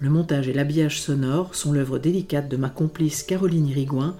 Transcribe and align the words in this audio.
Le 0.00 0.10
montage 0.10 0.48
et 0.48 0.52
l'habillage 0.52 1.00
sonore 1.00 1.56
sont 1.56 1.72
l'œuvre 1.72 1.98
délicate 1.98 2.48
de 2.48 2.56
ma 2.56 2.70
complice 2.70 3.24
Caroline 3.24 3.72
Rigouin, 3.72 4.16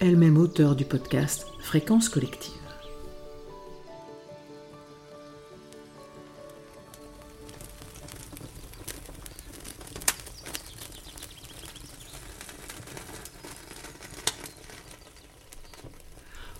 elle-même 0.00 0.38
auteure 0.38 0.74
du 0.74 0.86
podcast 0.86 1.46
Fréquence 1.60 2.08
collective. 2.08 2.54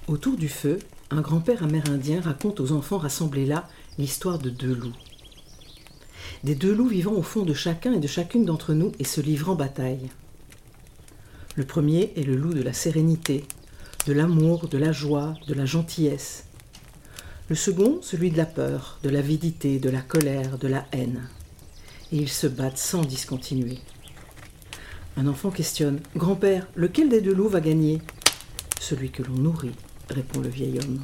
Autour 0.08 0.36
du 0.36 0.48
feu, 0.48 0.78
un 1.10 1.22
grand-père 1.22 1.62
amérindien 1.62 2.20
raconte 2.20 2.60
aux 2.60 2.72
enfants 2.72 2.98
rassemblés 2.98 3.46
là 3.46 3.66
l'histoire 3.98 4.38
de 4.38 4.50
deux 4.50 4.74
loups. 4.74 5.07
Des 6.44 6.54
deux 6.54 6.72
loups 6.72 6.88
vivant 6.88 7.12
au 7.12 7.22
fond 7.22 7.44
de 7.44 7.54
chacun 7.54 7.92
et 7.92 7.98
de 7.98 8.06
chacune 8.06 8.44
d'entre 8.44 8.72
nous 8.72 8.92
et 8.98 9.04
se 9.04 9.20
livrant 9.20 9.56
bataille. 9.56 10.08
Le 11.56 11.64
premier 11.64 12.12
est 12.16 12.22
le 12.22 12.36
loup 12.36 12.54
de 12.54 12.62
la 12.62 12.72
sérénité, 12.72 13.44
de 14.06 14.12
l'amour, 14.12 14.68
de 14.68 14.78
la 14.78 14.92
joie, 14.92 15.34
de 15.48 15.54
la 15.54 15.66
gentillesse. 15.66 16.44
Le 17.48 17.56
second, 17.56 17.98
celui 18.02 18.30
de 18.30 18.36
la 18.36 18.46
peur, 18.46 19.00
de 19.02 19.08
l'avidité, 19.08 19.80
de 19.80 19.90
la 19.90 20.00
colère, 20.00 20.58
de 20.58 20.68
la 20.68 20.86
haine. 20.92 21.28
Et 22.12 22.18
ils 22.18 22.28
se 22.28 22.46
battent 22.46 22.78
sans 22.78 23.02
discontinuer. 23.02 23.78
Un 25.16 25.26
enfant 25.26 25.50
questionne 25.50 25.98
Grand-père, 26.14 26.68
lequel 26.76 27.08
des 27.08 27.20
deux 27.20 27.34
loups 27.34 27.48
va 27.48 27.60
gagner? 27.60 28.00
Celui 28.80 29.10
que 29.10 29.24
l'on 29.24 29.34
nourrit, 29.34 29.74
répond 30.08 30.40
le 30.40 30.48
vieil 30.48 30.78
homme. 30.78 31.00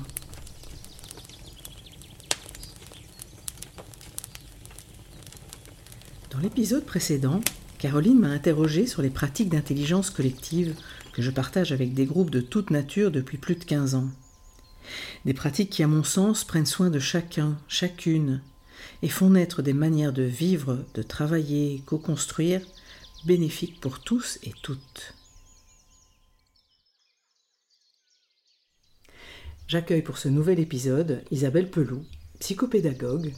L'épisode 6.44 6.84
précédent, 6.84 7.40
Caroline 7.78 8.20
m'a 8.20 8.28
interrogé 8.28 8.86
sur 8.86 9.00
les 9.00 9.08
pratiques 9.08 9.48
d'intelligence 9.48 10.10
collective 10.10 10.76
que 11.14 11.22
je 11.22 11.30
partage 11.30 11.72
avec 11.72 11.94
des 11.94 12.04
groupes 12.04 12.30
de 12.30 12.42
toute 12.42 12.70
nature 12.70 13.10
depuis 13.10 13.38
plus 13.38 13.54
de 13.54 13.64
15 13.64 13.94
ans. 13.94 14.10
Des 15.24 15.32
pratiques 15.32 15.70
qui, 15.70 15.82
à 15.82 15.86
mon 15.86 16.04
sens, 16.04 16.44
prennent 16.44 16.66
soin 16.66 16.90
de 16.90 16.98
chacun, 16.98 17.56
chacune, 17.66 18.42
et 19.00 19.08
font 19.08 19.30
naître 19.30 19.62
des 19.62 19.72
manières 19.72 20.12
de 20.12 20.22
vivre, 20.22 20.84
de 20.92 21.02
travailler, 21.02 21.82
co-construire, 21.86 22.60
bénéfiques 23.24 23.80
pour 23.80 24.00
tous 24.00 24.38
et 24.42 24.52
toutes. 24.62 25.14
J'accueille 29.66 30.02
pour 30.02 30.18
ce 30.18 30.28
nouvel 30.28 30.60
épisode 30.60 31.24
Isabelle 31.30 31.70
Peloux, 31.70 32.04
psychopédagogue, 32.38 33.32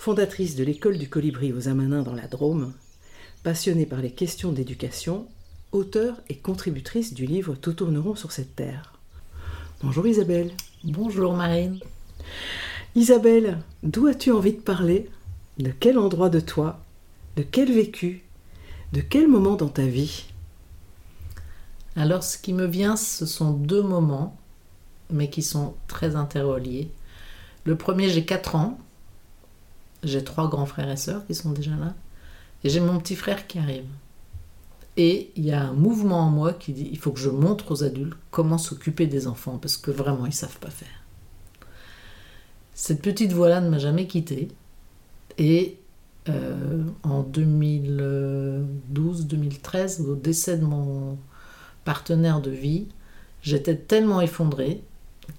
fondatrice 0.00 0.56
de 0.56 0.64
l'école 0.64 0.96
du 0.96 1.10
colibri 1.10 1.52
aux 1.52 1.68
Amanins 1.68 2.00
dans 2.00 2.14
la 2.14 2.26
Drôme, 2.26 2.72
passionnée 3.42 3.84
par 3.84 4.00
les 4.00 4.10
questions 4.10 4.50
d'éducation, 4.50 5.26
auteure 5.72 6.22
et 6.30 6.36
contributrice 6.36 7.12
du 7.12 7.26
livre 7.26 7.54
Tout 7.54 7.74
tourneront 7.74 8.14
sur 8.14 8.32
cette 8.32 8.56
terre. 8.56 8.94
Bonjour 9.82 10.06
Isabelle. 10.06 10.52
Bonjour 10.84 11.34
Marine. 11.34 11.80
Isabelle, 12.94 13.58
d'où 13.82 14.06
as-tu 14.06 14.32
envie 14.32 14.54
de 14.54 14.60
parler? 14.62 15.10
De 15.58 15.70
quel 15.70 15.98
endroit 15.98 16.30
de 16.30 16.40
toi? 16.40 16.82
De 17.36 17.42
quel 17.42 17.70
vécu? 17.70 18.24
De 18.94 19.02
quel 19.02 19.28
moment 19.28 19.56
dans 19.56 19.68
ta 19.68 19.84
vie? 19.84 20.28
Alors 21.94 22.22
ce 22.22 22.38
qui 22.38 22.54
me 22.54 22.64
vient, 22.64 22.96
ce 22.96 23.26
sont 23.26 23.52
deux 23.52 23.82
moments 23.82 24.34
mais 25.10 25.28
qui 25.28 25.42
sont 25.42 25.74
très 25.88 26.16
interreliés. 26.16 26.90
Le 27.64 27.76
premier, 27.76 28.08
j'ai 28.08 28.24
4 28.24 28.56
ans. 28.56 28.78
J'ai 30.02 30.24
trois 30.24 30.48
grands 30.48 30.66
frères 30.66 30.90
et 30.90 30.96
sœurs 30.96 31.26
qui 31.26 31.34
sont 31.34 31.52
déjà 31.52 31.76
là. 31.76 31.94
Et 32.64 32.70
j'ai 32.70 32.80
mon 32.80 32.98
petit 32.98 33.16
frère 33.16 33.46
qui 33.46 33.58
arrive. 33.58 33.84
Et 34.96 35.30
il 35.36 35.44
y 35.44 35.52
a 35.52 35.62
un 35.62 35.72
mouvement 35.72 36.20
en 36.20 36.30
moi 36.30 36.52
qui 36.52 36.72
dit 36.72 36.88
il 36.90 36.98
faut 36.98 37.12
que 37.12 37.20
je 37.20 37.30
montre 37.30 37.72
aux 37.72 37.84
adultes 37.84 38.16
comment 38.30 38.58
s'occuper 38.58 39.06
des 39.06 39.26
enfants, 39.26 39.58
parce 39.58 39.76
que 39.76 39.90
vraiment, 39.90 40.26
ils 40.26 40.32
savent 40.32 40.58
pas 40.58 40.70
faire. 40.70 40.88
Cette 42.74 43.02
petite 43.02 43.32
voix-là 43.32 43.60
ne 43.60 43.68
m'a 43.68 43.78
jamais 43.78 44.06
quittée. 44.06 44.48
Et 45.38 45.78
euh, 46.28 46.84
en 47.02 47.22
2012-2013, 47.22 50.02
au 50.02 50.16
décès 50.16 50.58
de 50.58 50.64
mon 50.64 51.18
partenaire 51.84 52.40
de 52.40 52.50
vie, 52.50 52.88
j'étais 53.42 53.76
tellement 53.76 54.20
effondrée 54.20 54.82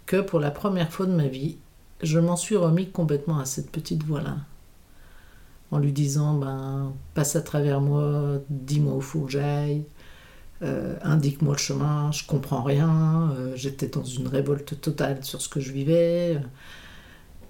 que 0.05 0.21
pour 0.21 0.39
la 0.39 0.51
première 0.51 0.91
fois 0.91 1.05
de 1.05 1.13
ma 1.13 1.27
vie, 1.27 1.57
je 2.01 2.19
m'en 2.19 2.35
suis 2.35 2.55
remis 2.55 2.89
complètement 2.89 3.39
à 3.39 3.45
cette 3.45 3.71
petite 3.71 4.03
voix-là. 4.03 4.37
En 5.71 5.79
lui 5.79 5.93
disant, 5.93 6.37
ben, 6.37 6.93
passe 7.13 7.35
à 7.35 7.41
travers 7.41 7.81
moi, 7.81 8.39
dis-moi 8.49 8.95
où 8.95 9.01
faut 9.01 9.21
que 9.21 9.31
j'aille, 9.31 9.85
euh, 10.63 10.95
indique-moi 11.01 11.53
le 11.53 11.59
chemin, 11.59 12.11
je 12.11 12.25
comprends 12.27 12.61
rien, 12.61 13.31
euh, 13.37 13.53
j'étais 13.55 13.87
dans 13.87 14.03
une 14.03 14.27
révolte 14.27 14.79
totale 14.79 15.23
sur 15.23 15.41
ce 15.41 15.49
que 15.49 15.59
je 15.59 15.71
vivais. 15.71 16.39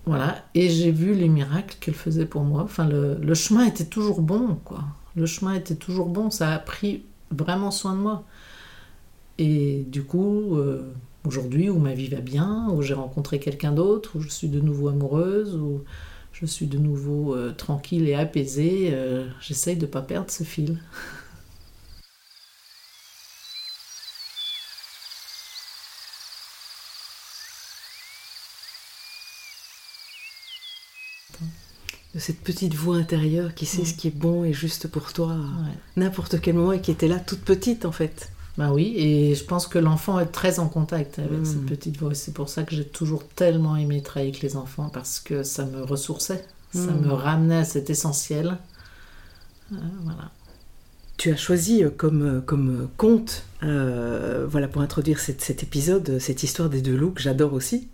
voilà, 0.06 0.44
et 0.56 0.70
j'ai 0.70 0.92
vu 0.92 1.14
les 1.14 1.30
miracles 1.30 1.78
qu'elle 1.80 1.94
faisait 1.96 2.26
pour 2.26 2.44
moi. 2.44 2.64
Enfin, 2.64 2.88
le, 2.88 3.16
le, 3.16 3.34
chemin 3.34 3.66
était 3.66 3.86
toujours 3.86 4.22
bon, 4.22 4.56
quoi. 4.64 4.84
Le 5.16 5.26
chemin 5.26 5.54
était 5.56 5.76
toujours 5.76 6.10
bon, 6.10 6.30
ça 6.30 6.54
a 6.54 6.60
pris 6.60 7.06
vraiment 7.32 7.72
soin 7.72 7.94
de 7.96 8.00
moi. 8.00 8.24
Et 9.38 9.86
du 9.90 10.04
coup, 10.04 10.56
euh, 10.56 10.94
aujourd'hui 11.26 11.70
où 11.70 11.80
ma 11.80 11.94
vie 11.94 12.08
va 12.08 12.22
bien, 12.22 12.70
où 12.70 12.82
j'ai 12.82 12.94
rencontré 12.94 13.40
quelqu'un 13.40 13.72
d'autre, 13.72 14.12
où 14.16 14.22
je 14.22 14.30
suis 14.30 14.50
de 14.50 14.60
nouveau 14.60 14.90
amoureuse, 14.90 15.56
où 15.56 15.84
je 16.42 16.48
suis 16.48 16.66
de 16.66 16.78
nouveau 16.80 17.36
euh, 17.36 17.54
tranquille 17.54 18.10
et 18.10 18.16
apaisée, 18.16 18.90
euh, 18.94 19.28
j'essaye 19.40 19.76
de 19.76 19.86
ne 19.86 19.92
pas 19.92 20.02
perdre 20.02 20.32
ce 20.32 20.44
fil. 20.44 20.80
de 32.14 32.20
cette 32.20 32.42
petite 32.42 32.74
voix 32.74 32.98
intérieure 32.98 33.56
qui 33.56 33.66
sait 33.66 33.86
ce 33.86 33.94
qui 33.94 34.10
est 34.10 34.18
bon 34.18 34.44
et 34.44 34.52
juste 34.52 34.90
pour 34.90 35.14
toi 35.14 35.38
n'importe 35.96 36.42
quel 36.42 36.56
moment 36.56 36.74
et 36.74 36.82
qui 36.82 36.92
était 36.92 37.08
là 37.08 37.20
toute 37.20 37.40
petite 37.40 37.86
en 37.86 37.94
fait. 37.94 38.31
Ben 38.58 38.72
oui, 38.72 38.94
et 38.98 39.34
je 39.34 39.44
pense 39.46 39.66
que 39.66 39.80
l'enfant 39.80 40.20
est 40.20 40.26
très 40.26 40.60
en 40.60 40.68
contact 40.68 41.20
avec 41.20 41.46
cette 41.46 41.62
hmm. 41.62 41.66
petite 41.66 41.98
voix. 41.98 42.14
C'est 42.14 42.34
pour 42.34 42.50
ça 42.50 42.64
que 42.64 42.76
j'ai 42.76 42.86
toujours 42.86 43.26
tellement 43.28 43.78
aimé 43.78 44.02
travailler 44.02 44.32
avec 44.32 44.42
les 44.42 44.58
enfants, 44.58 44.90
parce 44.90 45.20
que 45.20 45.44
ça 45.44 45.66
me 45.66 45.84
ressourçait, 45.84 46.46
ça 46.74 46.80
hmm. 46.80 47.06
me 47.06 47.14
ramenait 47.14 47.58
à 47.58 47.66
cet 47.66 47.90
essentiel. 47.90 48.58
Euh, 49.72 49.78
voilà. 50.04 50.32
Tu 51.18 51.32
as 51.32 51.38
choisi 51.38 51.84
comme, 51.98 52.42
comme 52.46 52.90
conte, 52.98 53.46
voilà, 53.62 54.68
pour 54.68 54.82
introduire 54.82 55.20
cet, 55.20 55.64
épisode, 55.64 56.18
cette 56.20 56.44
histoire 56.44 56.70
des 56.70 56.82
deux 56.82 56.96
loups 56.96 57.12
que 57.12 57.22
j'adore 57.22 57.54
aussi. 57.54 57.90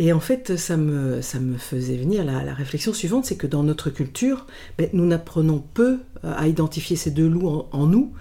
Et 0.00 0.12
en 0.12 0.20
fait, 0.20 0.56
ça 0.56 0.76
me, 0.76 1.20
faisait 1.20 1.96
venir 1.96 2.24
la, 2.24 2.54
réflexion 2.54 2.92
suivante, 2.92 3.26
c'est 3.26 3.36
que 3.36 3.46
dans 3.46 3.62
notre 3.62 3.90
culture, 3.90 4.46
ben, 4.76 4.88
nous 4.92 5.06
n'apprenons 5.06 5.62
peu 5.74 5.98
à 6.22 6.48
identifier 6.48 6.96
ces 6.96 7.10
deux 7.10 7.28
loups 7.28 7.66
en, 7.70 7.86
nous 7.86 8.12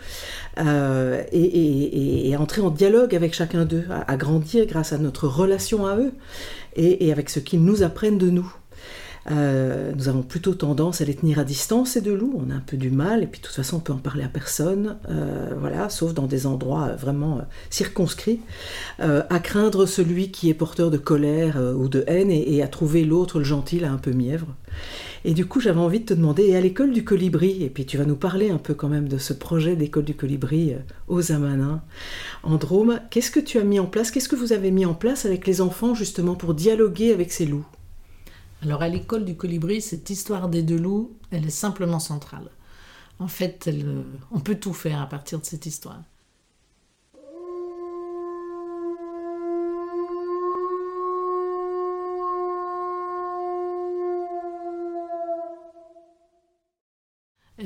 euh, 0.60 1.24
et, 1.32 2.34
à 2.36 2.42
entrer 2.42 2.62
en 2.62 2.70
dialogue 2.70 3.16
avec 3.16 3.34
chacun 3.34 3.66
d'eux, 3.66 3.86
à, 3.90 4.18
grandir 4.18 4.66
grâce 4.66 4.94
à 4.94 4.98
notre 4.98 5.28
relation 5.28 5.86
à 5.86 5.98
eux 5.98 6.14
et, 6.76 7.12
avec 7.12 7.30
ce 7.30 7.40
qu'ils 7.40 7.64
nous 7.64 7.84
apprennent 7.84 8.18
de 8.18 8.30
nous. 8.30 8.54
Euh, 9.30 9.92
nous 9.96 10.08
avons 10.08 10.22
plutôt 10.22 10.54
tendance 10.54 11.02
à 11.02 11.06
les 11.06 11.16
tenir 11.16 11.40
à 11.40 11.44
distance, 11.44 11.92
ces 11.92 12.02
deux 12.02 12.16
loups. 12.16 12.34
On 12.38 12.50
a 12.50 12.56
un 12.56 12.64
peu 12.66 12.78
du 12.78 12.90
mal, 12.90 13.24
et 13.24 13.28
puis 13.28 13.42
de 13.42 13.46
toute 13.46 13.56
façon, 13.56 13.78
on 13.78 13.80
peut 13.82 13.94
en 13.94 13.98
parler 13.98 14.24
à 14.24 14.30
personne, 14.30 14.98
euh, 15.10 15.54
voilà, 15.60 15.90
sauf 15.90 16.14
dans 16.14 16.28
des 16.28 16.48
endroits 16.48 16.96
vraiment 16.96 17.42
circonscrits, 17.70 18.40
à 19.00 19.40
craindre 19.40 19.86
celui 19.86 20.32
qui 20.32 20.50
est 20.50 20.54
porteur 20.54 20.92
de 20.92 20.98
colère 20.98 21.58
ou 21.78 21.88
de 21.88 22.04
haine, 22.08 22.32
et, 22.32 22.62
à 22.62 22.68
trouver 22.68 23.04
l'autre, 23.04 23.40
le 23.40 23.46
gentil, 23.46 23.84
un 23.84 23.98
peu 23.98 24.12
mièvre. 24.12 24.48
Et 25.26 25.34
du 25.34 25.46
coup, 25.46 25.60
j'avais 25.60 25.80
envie 25.80 26.00
de 26.00 26.06
te 26.06 26.14
demander, 26.14 26.44
et 26.44 26.56
à 26.56 26.62
l'école 26.62 26.94
du 26.94 27.04
colibri, 27.04 27.64
et 27.64 27.70
puis 27.70 27.86
tu 27.86 27.98
vas 27.98 28.06
nous 28.06 28.16
parler 28.16 28.50
un 28.50 28.58
peu 28.58 28.74
quand 28.74 28.88
même 28.88 29.08
de 29.08 29.18
ce 29.18 29.34
projet 29.34 29.76
d'école 29.76 30.06
du 30.06 30.16
colibri 30.16 30.74
euh, 30.74 30.78
aux 31.08 31.32
Amanins, 31.32 31.82
en 32.44 32.56
Drôme, 32.56 33.00
qu'est-ce 33.10 33.32
que 33.32 33.40
tu 33.40 33.58
as 33.58 33.64
mis 33.64 33.80
en 33.80 33.88
place, 33.88 34.12
qu'est-ce 34.12 34.30
que 34.30 34.36
vous 34.36 34.54
avez 34.54 34.72
mis 34.72 34.86
en 34.86 34.94
place 34.94 35.26
avec 35.26 35.46
les 35.48 35.62
enfants 35.62 35.96
justement 35.96 36.36
pour 36.36 36.54
dialoguer 36.54 37.12
avec 37.12 37.32
ces 37.32 37.46
loups? 37.46 37.66
Alors 38.64 38.82
à 38.82 38.88
l'école 38.88 39.24
du 39.24 39.36
colibri, 39.36 39.82
cette 39.82 40.10
histoire 40.10 40.50
des 40.50 40.64
deux 40.64 40.78
loups, 40.78 41.16
elle 41.32 41.46
est 41.46 41.50
simplement 41.50 42.00
centrale. 42.00 42.50
En 43.20 43.28
fait, 43.28 43.68
euh, 43.68 44.04
on 44.32 44.40
peut 44.40 44.56
tout 44.56 44.74
faire 44.74 45.02
à 45.02 45.08
partir 45.08 45.40
de 45.40 45.46
cette 45.46 45.66
histoire. 45.66 46.02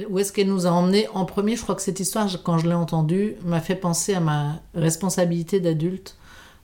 Où 0.09 0.19
est-ce 0.19 0.31
qu'elle 0.31 0.47
nous 0.47 0.67
a 0.67 0.71
emmenés 0.71 1.07
En 1.13 1.25
premier, 1.25 1.57
je 1.57 1.63
crois 1.63 1.75
que 1.75 1.81
cette 1.81 1.99
histoire, 1.99 2.29
quand 2.43 2.57
je 2.57 2.67
l'ai 2.67 2.73
entendue, 2.73 3.35
m'a 3.43 3.59
fait 3.59 3.75
penser 3.75 4.13
à 4.13 4.21
ma 4.21 4.61
responsabilité 4.73 5.59
d'adulte 5.59 6.17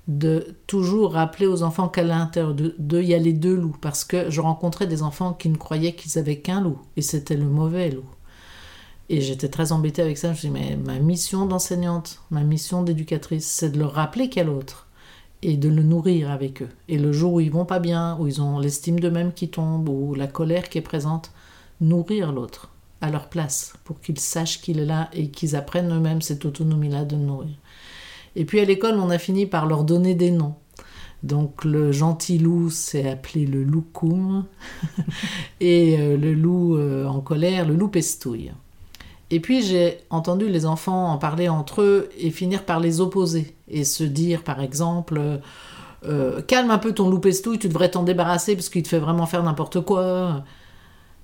de 0.07 0.55
toujours 0.67 1.13
rappeler 1.13 1.47
aux 1.47 1.63
enfants 1.63 1.89
qu'à 1.89 2.03
l'intérieur 2.03 2.53
d'eux, 2.53 3.01
il 3.01 3.09
y 3.09 3.13
a 3.13 3.19
les 3.19 3.33
deux 3.33 3.55
loups. 3.55 3.75
Parce 3.81 4.05
que 4.05 4.29
je 4.29 4.41
rencontrais 4.41 4.87
des 4.87 5.03
enfants 5.03 5.33
qui 5.33 5.49
ne 5.49 5.57
croyaient 5.57 5.95
qu'ils 5.95 6.17
avaient 6.17 6.39
qu'un 6.39 6.61
loup, 6.61 6.79
et 6.95 7.01
c'était 7.01 7.35
le 7.35 7.45
mauvais 7.45 7.91
loup. 7.91 8.05
Et 9.09 9.21
j'étais 9.21 9.47
très 9.49 9.71
embêtée 9.71 10.01
avec 10.01 10.17
ça. 10.17 10.33
Je 10.33 10.47
me 10.47 10.53
dis, 10.53 10.59
mais 10.59 10.75
ma 10.75 10.99
mission 10.99 11.45
d'enseignante, 11.45 12.21
ma 12.29 12.43
mission 12.43 12.83
d'éducatrice, 12.83 13.47
c'est 13.47 13.69
de 13.69 13.79
leur 13.79 13.93
rappeler 13.93 14.29
qu'il 14.29 14.41
y 14.41 14.45
a 14.45 14.47
l'autre 14.47 14.87
et 15.41 15.55
de 15.55 15.69
le 15.69 15.83
nourrir 15.83 16.31
avec 16.31 16.61
eux. 16.61 16.69
Et 16.87 16.97
le 16.97 17.11
jour 17.11 17.33
où 17.33 17.39
ils 17.39 17.51
vont 17.51 17.65
pas 17.65 17.79
bien, 17.79 18.17
où 18.19 18.27
ils 18.27 18.41
ont 18.41 18.59
l'estime 18.59 18.99
d'eux-mêmes 18.99 19.33
qui 19.33 19.49
tombe, 19.49 19.87
ou 19.87 20.13
la 20.15 20.27
colère 20.27 20.67
qui 20.67 20.77
est 20.77 20.81
présente, 20.81 21.31
nourrir 21.79 22.31
l'autre 22.31 22.71
à 23.01 23.11
leur 23.11 23.29
place 23.29 23.73
pour 23.83 24.01
qu'ils 24.01 24.19
sachent 24.19 24.61
qu'il 24.61 24.79
est 24.79 24.85
là 24.85 25.09
et 25.13 25.29
qu'ils 25.29 25.55
apprennent 25.55 25.93
eux-mêmes 25.93 26.21
cette 26.21 26.45
autonomie-là 26.45 27.05
de 27.05 27.15
nourrir. 27.15 27.55
Et 28.37 28.45
puis 28.45 28.59
à 28.59 28.65
l'école, 28.65 28.99
on 28.99 29.09
a 29.09 29.17
fini 29.17 29.47
par 29.47 29.65
leur 29.65 29.83
donner 29.83 30.13
des 30.13 30.29
noms. 30.29 30.53
Donc 31.23 31.65
le 31.65 31.91
gentil 31.91 32.37
loup 32.37 32.69
s'est 32.69 33.09
appelé 33.09 33.47
le 33.47 33.63
loup 33.63 33.83
et 35.59 35.99
euh, 35.99 36.17
le 36.17 36.35
loup 36.35 36.77
euh, 36.77 37.07
en 37.07 37.19
colère, 37.19 37.67
le 37.67 37.73
loup 37.73 37.87
pestouille. 37.87 38.51
Et 39.31 39.39
puis 39.39 39.63
j'ai 39.63 39.97
entendu 40.11 40.47
les 40.47 40.67
enfants 40.67 41.11
en 41.11 41.17
parler 41.17 41.49
entre 41.49 41.81
eux 41.81 42.09
et 42.19 42.29
finir 42.29 42.63
par 42.63 42.79
les 42.79 43.01
opposer 43.01 43.55
et 43.67 43.83
se 43.83 44.03
dire 44.03 44.43
par 44.43 44.61
exemple 44.61 45.19
euh, 46.05 46.41
calme 46.43 46.69
un 46.69 46.77
peu 46.77 46.93
ton 46.93 47.09
loup 47.09 47.19
pestouille, 47.19 47.57
tu 47.57 47.69
devrais 47.69 47.89
t'en 47.89 48.03
débarrasser 48.03 48.55
parce 48.55 48.69
qu'il 48.69 48.83
te 48.83 48.87
fait 48.87 48.99
vraiment 48.99 49.25
faire 49.25 49.41
n'importe 49.41 49.81
quoi. 49.81 50.43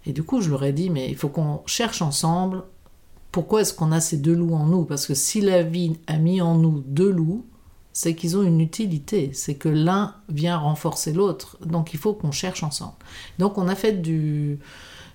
Et 0.08 0.14
du 0.14 0.24
coup, 0.24 0.42
je 0.42 0.50
leur 0.50 0.64
ai 0.64 0.74
dit, 0.74 0.90
mais 0.90 1.08
il 1.10 1.16
faut 1.16 1.30
qu'on 1.30 1.62
cherche 1.68 2.02
ensemble 2.02 2.64
pourquoi 3.34 3.62
est-ce 3.62 3.74
qu'on 3.74 3.92
a 3.92 4.00
ces 4.00 4.18
deux 4.18 4.36
loups 4.36 4.54
en 4.54 4.68
nous? 4.68 4.86
Parce 4.86 5.08
que 5.08 5.16
si 5.16 5.42
la 5.42 5.64
vie 5.64 5.98
a 6.06 6.18
mis 6.20 6.40
en 6.40 6.56
nous 6.56 6.84
deux 6.86 7.10
loups, 7.10 7.44
c'est 7.92 8.14
qu'ils 8.14 8.38
ont 8.38 8.44
une 8.44 8.62
utilité, 8.62 9.32
c'est 9.34 9.56
que 9.56 9.70
l'un 9.70 10.16
vient 10.30 10.56
renforcer 10.56 11.12
l'autre. 11.14 11.58
Donc 11.66 11.96
il 11.96 12.00
faut 12.00 12.14
qu'on 12.14 12.32
cherche 12.32 12.62
ensemble. 12.62 12.94
Donc 13.40 13.58
on 13.58 13.68
a 13.68 13.74
fait 13.74 14.04
du, 14.04 14.60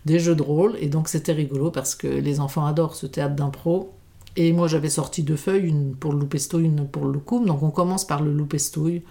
des 0.05 0.19
jeux 0.19 0.35
de 0.35 0.43
rôle, 0.43 0.77
et 0.81 0.89
donc 0.89 1.09
c'était 1.09 1.33
rigolo 1.33 1.71
parce 1.71 1.95
que 1.95 2.09
les 2.09 2.41
enfants 2.41 2.67
adorent 2.67 2.97
ce 2.97 3.07
théâtre 3.07 3.37
d'impro. 3.37 3.95
Et 4.35 4.53
moi 4.53 4.67
j'avais 4.67 4.91
sorti 4.91 5.23
deux 5.23 5.37
feuilles, 5.37 5.69
une 5.69 5.95
pour 5.95 6.13
le 6.13 6.19
loup 6.19 6.27
pestouille, 6.27 6.65
une 6.65 6.89
pour 6.89 7.05
le 7.05 7.13
loup 7.13 7.47
Donc 7.47 7.63
on 7.63 7.71
commence 7.71 8.05
par 8.05 8.21
le 8.21 8.33
loup 8.33 8.47
pestouille. 8.47 9.05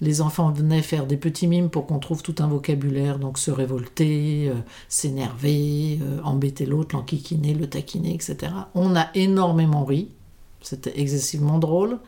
Les 0.00 0.20
enfants 0.20 0.52
venaient 0.52 0.82
faire 0.82 1.06
des 1.06 1.16
petits 1.16 1.48
mimes 1.48 1.70
pour 1.70 1.86
qu'on 1.86 1.98
trouve 1.98 2.22
tout 2.22 2.36
un 2.38 2.46
vocabulaire, 2.46 3.18
donc 3.18 3.38
se 3.38 3.50
révolter, 3.50 4.48
euh, 4.48 4.54
s'énerver, 4.88 5.98
euh, 6.02 6.20
embêter 6.22 6.66
l'autre, 6.66 6.94
l'enquiquiner, 6.94 7.54
le 7.54 7.68
taquiner, 7.68 8.14
etc. 8.14 8.52
On 8.74 8.94
a 8.94 9.08
énormément 9.14 9.84
ri, 9.84 10.08
c'était 10.60 11.00
excessivement 11.00 11.58
drôle. 11.58 11.98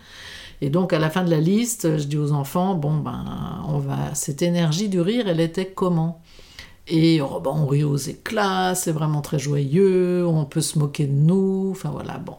Et 0.61 0.71
donc 0.71 0.93
à 0.93 0.99
la 0.99 1.11
fin 1.11 1.25
de 1.25 1.31
la 1.31 1.41
liste, 1.41 1.99
je 1.99 2.05
dis 2.05 2.19
aux 2.19 2.33
enfants, 2.33 2.75
bon 2.75 2.99
ben, 2.99 3.65
on 3.67 3.79
va, 3.79 4.15
cette 4.15 4.43
énergie 4.43 4.89
du 4.89 5.01
rire, 5.01 5.27
elle 5.27 5.41
était 5.41 5.67
comment? 5.67 6.21
Et 6.87 7.21
oh, 7.21 7.41
ben, 7.41 7.53
on 7.55 7.67
rit 7.67 7.85
aux 7.85 7.97
éclats, 7.97 8.75
c'est 8.75 8.93
vraiment 8.93 9.21
très 9.23 9.39
joyeux, 9.39 10.27
on 10.27 10.45
peut 10.45 10.61
se 10.61 10.79
moquer 10.79 11.07
de 11.07 11.13
nous, 11.13 11.71
enfin 11.73 11.91
voilà, 11.91 12.19
bon. 12.19 12.37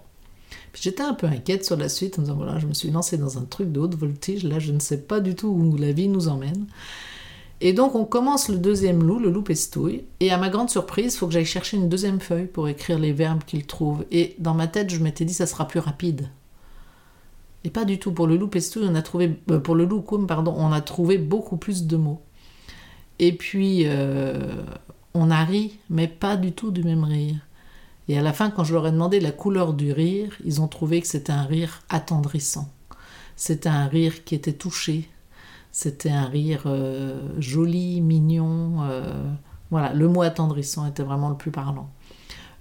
J'étais 0.73 1.03
un 1.03 1.13
peu 1.13 1.27
inquiète 1.27 1.65
sur 1.65 1.75
la 1.75 1.89
suite 1.89 2.18
en 2.18 2.23
disant 2.23 2.35
voilà, 2.35 2.59
je 2.59 2.68
me 2.68 2.73
suis 2.73 2.91
lancée 2.91 3.18
dans 3.18 3.38
un 3.38 3.44
truc 3.44 3.71
de 3.71 3.79
haute 3.79 3.95
voltige, 3.95 4.44
là 4.44 4.59
je 4.59 4.71
ne 4.71 4.79
sais 4.79 5.01
pas 5.01 5.19
du 5.19 5.35
tout 5.35 5.47
où 5.47 5.77
la 5.77 5.91
vie 5.91 6.07
nous 6.07 6.27
emmène. 6.27 6.68
Et 7.59 7.73
donc 7.73 7.94
on 7.94 8.06
commence 8.06 8.50
le 8.50 8.57
deuxième 8.57 9.03
loup, 9.03 9.19
le 9.19 9.29
loup 9.29 9.44
pestouille, 9.44 10.03
et 10.19 10.31
à 10.31 10.38
ma 10.38 10.50
grande 10.50 10.69
surprise, 10.69 11.13
il 11.13 11.18
faut 11.18 11.27
que 11.27 11.33
j'aille 11.33 11.45
chercher 11.45 11.77
une 11.77 11.89
deuxième 11.89 12.19
feuille 12.19 12.47
pour 12.47 12.68
écrire 12.68 12.97
les 12.97 13.13
verbes 13.13 13.44
qu'il 13.45 13.65
trouve. 13.68 14.06
Et 14.12 14.35
dans 14.40 14.56
ma 14.56 14.68
tête, 14.68 14.90
je 14.90 14.99
m'étais 14.99 15.25
dit 15.25 15.33
ça 15.33 15.45
sera 15.45 15.68
plus 15.68 15.80
rapide. 15.80 16.30
Et 17.63 17.69
pas 17.69 17.85
du 17.85 17.99
tout. 17.99 18.11
Pour 18.11 18.25
le 18.25 18.37
loup 18.37 18.47
pestouille, 18.47 18.87
on 18.90 18.95
a 18.95 19.04
trouvé, 19.04 19.37
euh, 19.51 19.59
pour 19.59 19.75
le 19.75 19.85
loup 19.85 20.01
coum, 20.01 20.25
pardon, 20.25 20.56
on 20.57 20.71
a 20.71 20.81
trouvé 20.81 21.19
beaucoup 21.19 21.57
plus 21.57 21.85
de 21.85 21.97
mots. 21.97 22.21
Et 23.19 23.33
puis 23.33 23.83
euh, 23.85 24.56
on 25.13 25.30
a 25.30 25.44
ri, 25.44 25.78
mais 25.90 26.07
pas 26.07 26.37
du 26.37 26.54
tout 26.54 26.71
du 26.71 26.83
même 26.83 27.04
rire. 27.04 27.35
Et 28.11 28.18
à 28.18 28.21
la 28.21 28.33
fin, 28.33 28.49
quand 28.49 28.65
je 28.65 28.73
leur 28.73 28.85
ai 28.87 28.91
demandé 28.91 29.21
la 29.21 29.31
couleur 29.31 29.73
du 29.73 29.94
rire, 29.94 30.35
ils 30.44 30.59
ont 30.59 30.68
trouvé 30.68 30.99
que 30.99 31.07
c'était 31.07 31.31
un 31.31 31.44
rire 31.44 31.81
attendrissant. 31.87 32.69
C'était 33.37 33.69
un 33.69 33.87
rire 33.87 34.25
qui 34.25 34.35
était 34.35 34.51
touché. 34.51 35.09
C'était 35.71 36.09
un 36.09 36.25
rire 36.25 36.63
euh, 36.65 37.21
joli, 37.39 38.01
mignon. 38.01 38.81
Euh, 38.81 39.13
voilà, 39.69 39.94
le 39.94 40.09
mot 40.09 40.23
attendrissant 40.23 40.85
était 40.85 41.03
vraiment 41.03 41.30
le 41.30 41.37
plus 41.37 41.51
parlant. 41.51 41.89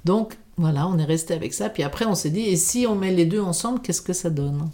Donc 0.04 0.38
voilà, 0.56 0.86
on 0.86 0.98
est 0.98 1.04
resté 1.04 1.34
avec 1.34 1.52
ça. 1.52 1.68
Puis 1.68 1.82
après, 1.82 2.04
on 2.04 2.14
s'est 2.14 2.30
dit, 2.30 2.42
et 2.42 2.54
si 2.54 2.86
on 2.86 2.94
met 2.94 3.10
les 3.10 3.26
deux 3.26 3.40
ensemble, 3.40 3.80
qu'est-ce 3.80 4.02
que 4.02 4.12
ça 4.12 4.30
donne? 4.30 4.70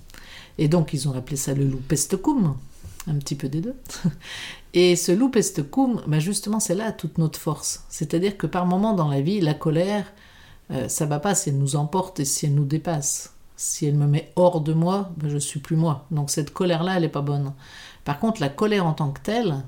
Et 0.59 0.69
donc, 0.69 0.93
ils 0.93 1.09
ont 1.09 1.15
appelé 1.15 1.37
ça 1.37 1.55
le 1.55 1.65
loup 1.65 1.81
pestecum, 1.89 2.55
un 3.07 3.15
petit 3.15 3.35
peu 3.35 3.49
des 3.49 3.63
deux. 3.63 3.77
Et 4.75 4.95
ce 4.95 5.11
loup 5.11 5.31
pestecum, 5.31 6.03
bah 6.07 6.19
justement, 6.19 6.61
c'est 6.61 6.75
là 6.75 6.93
toute 6.93 7.17
notre 7.17 7.39
force. 7.39 7.87
C'est-à-dire 7.89 8.37
que 8.37 8.47
par 8.47 8.67
moments 8.67 8.93
dans 8.93 9.09
la 9.09 9.23
vie, 9.23 9.41
la 9.41 9.55
colère, 9.55 10.05
euh, 10.71 10.89
ça 10.89 11.07
va 11.07 11.21
pas 11.21 11.35
si 11.35 11.51
elle 11.51 11.59
nous 11.59 11.77
emporte 11.77 12.21
et 12.21 12.25
si 12.25 12.47
elle 12.47 12.55
nous 12.55 12.65
dépasse. 12.65 13.35
Si 13.57 13.87
elle 13.87 13.95
me 13.95 14.07
met 14.07 14.33
hors 14.37 14.61
de 14.61 14.75
moi, 14.75 15.13
ben 15.17 15.31
je 15.31 15.39
suis 15.39 15.61
plus 15.61 15.77
moi. 15.77 16.07
Donc 16.11 16.31
cette 16.31 16.53
colère-là, 16.53 16.97
elle 16.97 17.03
n'est 17.03 17.09
pas 17.09 17.23
bonne. 17.23 17.55
Par 18.05 18.19
contre, 18.19 18.41
la 18.41 18.49
colère 18.49 18.87
en 18.87 18.93
tant 18.93 19.11
que 19.11 19.21
telle, 19.21 19.65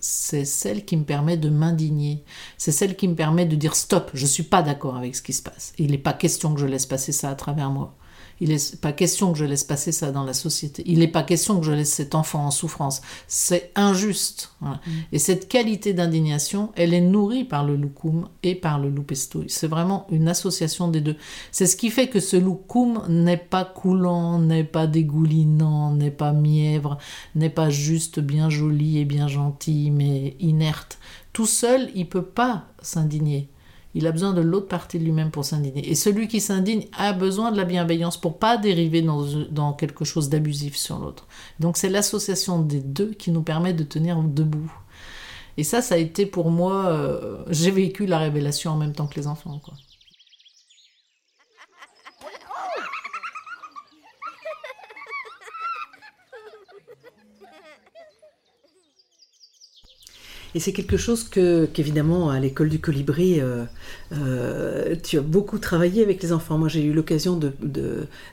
c'est 0.00 0.44
celle 0.44 0.84
qui 0.84 0.96
me 0.96 1.04
permet 1.04 1.36
de 1.36 1.48
m'indigner. 1.48 2.24
C'est 2.58 2.72
celle 2.72 2.96
qui 2.96 3.08
me 3.08 3.14
permet 3.14 3.46
de 3.46 3.56
dire 3.56 3.74
stop, 3.74 4.10
je 4.14 4.26
suis 4.26 4.42
pas 4.42 4.62
d'accord 4.62 4.96
avec 4.96 5.16
ce 5.16 5.22
qui 5.22 5.32
se 5.32 5.42
passe. 5.42 5.72
Il 5.78 5.90
n'est 5.90 5.98
pas 5.98 6.12
question 6.12 6.54
que 6.54 6.60
je 6.60 6.66
laisse 6.66 6.86
passer 6.86 7.12
ça 7.12 7.30
à 7.30 7.34
travers 7.34 7.70
moi. 7.70 7.94
Il 8.42 8.48
n'est 8.48 8.76
pas 8.80 8.90
question 8.90 9.30
que 9.30 9.38
je 9.38 9.44
laisse 9.44 9.62
passer 9.62 9.92
ça 9.92 10.10
dans 10.10 10.24
la 10.24 10.32
société. 10.32 10.82
Il 10.84 10.98
n'est 10.98 11.06
pas 11.06 11.22
question 11.22 11.60
que 11.60 11.64
je 11.64 11.70
laisse 11.70 11.92
cet 11.92 12.16
enfant 12.16 12.44
en 12.44 12.50
souffrance. 12.50 13.00
C'est 13.28 13.70
injuste. 13.76 14.52
Mm. 14.60 14.72
Et 15.12 15.20
cette 15.20 15.46
qualité 15.46 15.94
d'indignation, 15.94 16.72
elle 16.74 16.92
est 16.92 17.00
nourrie 17.00 17.44
par 17.44 17.64
le 17.64 17.76
loukoum 17.76 18.28
et 18.42 18.56
par 18.56 18.80
le 18.80 18.88
loupestouille. 18.88 19.48
C'est 19.48 19.68
vraiment 19.68 20.08
une 20.10 20.26
association 20.26 20.88
des 20.88 21.00
deux. 21.00 21.14
C'est 21.52 21.66
ce 21.66 21.76
qui 21.76 21.88
fait 21.88 22.08
que 22.08 22.18
ce 22.18 22.36
loukoum 22.36 23.04
n'est 23.08 23.36
pas 23.36 23.64
coulant, 23.64 24.40
n'est 24.40 24.64
pas 24.64 24.88
dégoulinant, 24.88 25.92
n'est 25.92 26.10
pas 26.10 26.32
mièvre, 26.32 26.98
n'est 27.36 27.48
pas 27.48 27.70
juste 27.70 28.18
bien 28.18 28.50
joli 28.50 28.98
et 28.98 29.04
bien 29.04 29.28
gentil, 29.28 29.92
mais 29.92 30.34
inerte. 30.40 30.98
Tout 31.32 31.46
seul, 31.46 31.90
il 31.94 32.08
peut 32.08 32.24
pas 32.24 32.64
s'indigner. 32.82 33.51
Il 33.94 34.06
a 34.06 34.12
besoin 34.12 34.32
de 34.32 34.40
l'autre 34.40 34.68
partie 34.68 34.98
de 34.98 35.04
lui-même 35.04 35.30
pour 35.30 35.44
s'indigner. 35.44 35.90
Et 35.90 35.94
celui 35.94 36.26
qui 36.28 36.40
s'indigne 36.40 36.86
a 36.96 37.12
besoin 37.12 37.52
de 37.52 37.56
la 37.56 37.64
bienveillance 37.64 38.18
pour 38.18 38.38
pas 38.38 38.56
dériver 38.56 39.02
dans, 39.02 39.72
quelque 39.74 40.04
chose 40.04 40.28
d'abusif 40.28 40.76
sur 40.76 40.98
l'autre. 40.98 41.26
Donc 41.60 41.76
c'est 41.76 41.90
l'association 41.90 42.60
des 42.60 42.80
deux 42.80 43.12
qui 43.12 43.30
nous 43.30 43.42
permet 43.42 43.72
de 43.74 43.84
tenir 43.84 44.22
debout. 44.22 44.72
Et 45.58 45.64
ça, 45.64 45.82
ça 45.82 45.96
a 45.96 45.98
été 45.98 46.24
pour 46.24 46.50
moi, 46.50 46.86
euh, 46.86 47.44
j'ai 47.50 47.70
vécu 47.70 48.06
la 48.06 48.18
révélation 48.18 48.70
en 48.70 48.76
même 48.76 48.94
temps 48.94 49.06
que 49.06 49.20
les 49.20 49.26
enfants. 49.26 49.60
Quoi. 49.62 49.74
Et 60.54 60.60
c'est 60.60 60.72
quelque 60.72 60.96
chose 60.96 61.24
que, 61.24 61.64
qu'évidemment, 61.66 62.30
à 62.30 62.38
l'école 62.38 62.68
du 62.68 62.78
colibri, 62.78 63.40
euh, 63.40 63.64
euh, 64.12 64.94
tu 65.02 65.18
as 65.18 65.22
beaucoup 65.22 65.58
travaillé 65.58 66.02
avec 66.02 66.22
les 66.22 66.32
enfants. 66.32 66.58
Moi, 66.58 66.68
j'ai 66.68 66.84
eu 66.84 66.92
l'occasion 66.92 67.40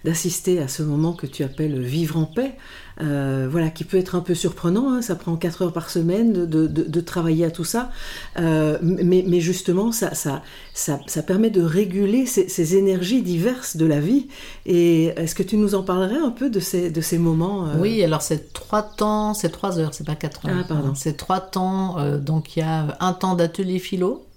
d'assister 0.03 0.59
à 0.59 0.67
ce 0.67 0.83
moment 0.83 1.13
que 1.13 1.27
tu 1.27 1.43
appelles 1.43 1.79
vivre 1.79 2.17
en 2.17 2.25
paix, 2.25 2.55
euh, 3.01 3.47
voilà, 3.49 3.69
qui 3.69 3.83
peut 3.83 3.97
être 3.97 4.15
un 4.15 4.21
peu 4.21 4.35
surprenant. 4.35 4.91
Hein. 4.91 5.01
ça 5.01 5.15
prend 5.15 5.35
4 5.35 5.63
heures 5.63 5.73
par 5.73 5.89
semaine 5.89 6.33
de, 6.33 6.67
de 6.67 7.01
travailler 7.01 7.45
à 7.45 7.51
tout 7.51 7.63
ça. 7.63 7.91
mais, 8.37 9.23
mais, 9.27 9.39
justement, 9.39 9.91
ça, 9.91 10.13
ça, 10.15 10.41
ça, 10.73 10.99
ça, 11.07 11.23
permet 11.23 11.49
de 11.49 11.61
réguler 11.61 12.25
ces, 12.25 12.49
ces, 12.49 12.75
énergies 12.75 13.21
diverses 13.21 13.77
de 13.77 13.85
la 13.85 13.99
vie. 13.99 14.27
Et 14.65 15.05
est-ce 15.17 15.35
que 15.35 15.43
tu 15.43 15.57
nous 15.57 15.75
en 15.75 15.83
parlerais 15.83 16.17
un 16.17 16.31
peu 16.31 16.49
de 16.49 16.59
ces, 16.59 16.91
de 16.91 17.01
ces 17.01 17.17
moments 17.17 17.67
Oui, 17.79 18.03
alors 18.03 18.21
c'est 18.21 18.53
3 18.53 18.81
temps, 18.83 19.33
c'est 19.33 19.49
3 19.49 19.79
heures, 19.79 19.93
c'est 19.93 20.05
pas 20.05 20.15
4 20.15 20.47
heures. 20.47 20.55
Ah, 20.61 20.65
pardon. 20.67 20.93
C'est 20.95 21.17
3 21.17 21.39
temps. 21.39 22.17
donc 22.17 22.55
il 22.55 22.59
y 22.59 22.63
a 22.63 22.97
un 22.99 23.13
temps 23.13 23.35
d'atelier 23.35 23.79
philo 23.79 24.28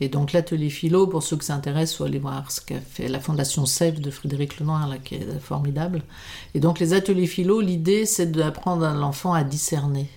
et 0.00 0.08
donc 0.08 0.32
l'atelier 0.32 0.70
philo, 0.70 1.06
pour 1.06 1.22
ceux 1.22 1.36
qui 1.36 1.46
s'intéressent, 1.46 1.98
faut 1.98 2.04
aller 2.04 2.18
voir 2.18 2.50
ce 2.50 2.60
qu'a 2.60 2.80
fait 2.80 3.08
la 3.08 3.20
fondation 3.20 3.64
SEF 3.64 4.00
de 4.00 4.10
Frédéric 4.10 4.60
Lenoir, 4.60 4.88
là, 4.88 4.98
qui 4.98 5.14
est 5.14 5.40
formidable. 5.40 6.02
Et 6.54 6.60
donc 6.60 6.78
les 6.78 6.92
ateliers 6.92 7.26
philo, 7.26 7.60
l'idée 7.60 8.06
c'est 8.06 8.30
d'apprendre 8.30 8.84
à 8.84 8.94
l'enfant 8.94 9.32
à 9.32 9.44
discerner, 9.44 10.08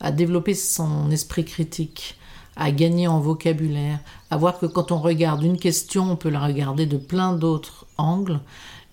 à 0.00 0.12
développer 0.12 0.54
son 0.54 1.10
esprit 1.10 1.44
critique, 1.44 2.16
à 2.56 2.70
gagner 2.70 3.06
en 3.06 3.20
vocabulaire, 3.20 4.00
à 4.30 4.36
voir 4.36 4.58
que 4.58 4.66
quand 4.66 4.92
on 4.92 4.98
regarde 4.98 5.42
une 5.42 5.58
question, 5.58 6.12
on 6.12 6.16
peut 6.16 6.28
la 6.28 6.44
regarder 6.44 6.86
de 6.86 6.96
plein 6.96 7.32
d'autres 7.32 7.86
angles 7.96 8.40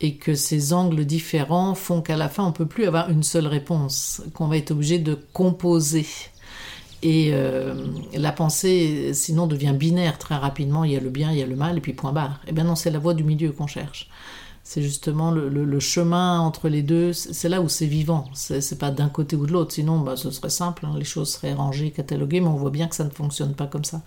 et 0.02 0.16
que 0.16 0.36
ces 0.36 0.74
angles 0.74 1.06
différents 1.06 1.74
font 1.74 2.02
qu'à 2.02 2.18
la 2.18 2.30
fin, 2.30 2.46
on 2.46 2.52
peut 2.52 2.66
plus 2.66 2.86
avoir 2.86 3.10
une 3.10 3.24
seule 3.24 3.48
réponse, 3.48 4.22
qu'on 4.34 4.48
va 4.48 4.58
être 4.58 4.72
obligé 4.72 5.00
de 5.00 5.18
composer 5.34 6.06
et 7.02 7.32
euh, 7.34 7.74
la 8.14 8.32
pensée, 8.32 9.14
sinon, 9.14 9.48
devient 9.48 9.74
binaire 9.78 10.18
très 10.18 10.36
rapidement. 10.36 10.84
Il 10.84 10.92
y 10.92 10.98
a 10.98 11.00
le 11.00 11.10
bien, 11.10 11.32
il 11.32 11.38
y 11.38 11.44
a 11.44 11.46
le 11.46 11.56
mal, 11.56 11.78
et 11.78 11.82
puis 11.82 11.94
point 11.94 12.12
barre. 12.12 12.40
Eh 12.48 12.52
bien 12.52 12.64
non, 12.64 12.76
c'est 12.76 12.92
la 12.92 13.00
voie 13.00 13.14
du 13.14 13.24
milieu 13.24 13.52
qu'on 13.52 13.68
cherche. 13.68 14.10
C'est 14.68 14.82
justement 14.82 15.30
le, 15.30 15.80
chemin 15.80 16.40
entre 16.40 16.70
les 16.70 16.82
deux. 16.82 17.14
C'est 17.14 17.50
là 17.50 17.62
où 17.62 17.70
c'est 17.70 17.86
vivant. 17.86 18.26
C'est 18.34 18.80
pas 18.80 18.90
d'un 18.90 19.10
côté 19.10 19.36
ou 19.36 19.46
de 19.46 19.52
l'autre. 19.52 19.72
Sinon, 19.72 20.00
bah, 20.00 20.16
ce 20.16 20.32
serait 20.32 20.50
simple. 20.50 20.88
Hein. 20.88 20.96
Les 20.98 21.06
choses 21.06 21.34
seraient 21.34 21.54
rangées, 21.54 21.92
cataloguées, 21.92 22.42
mais 22.42 22.48
on 22.48 22.56
voit 22.56 22.72
bien 22.72 22.88
que 22.88 22.96
ça 22.96 23.04
ne 23.04 23.12
fonctionne 23.12 23.54
pas 23.54 23.68
comme 23.68 23.86
ça. 23.86 24.02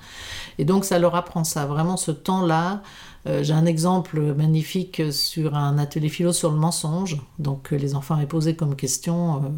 Et 0.58 0.64
donc, 0.64 0.84
ça 0.84 0.98
leur 0.98 1.14
apprend 1.14 1.44
ça. 1.44 1.64
Vraiment, 1.66 1.96
ce 1.96 2.10
temps-là. 2.10 2.82
Euh, 3.28 3.44
j'ai 3.44 3.52
un 3.52 3.66
exemple 3.66 4.20
magnifique 4.34 5.00
sur 5.12 5.54
un 5.54 5.78
atelier 5.78 6.08
philo 6.08 6.32
sur 6.32 6.50
le 6.50 6.58
mensonge. 6.58 7.22
Donc, 7.38 7.70
les 7.70 7.94
enfants 7.94 8.16
avaient 8.16 8.26
posé 8.26 8.56
comme 8.56 8.74
question 8.74 9.36
euh, 9.36 9.48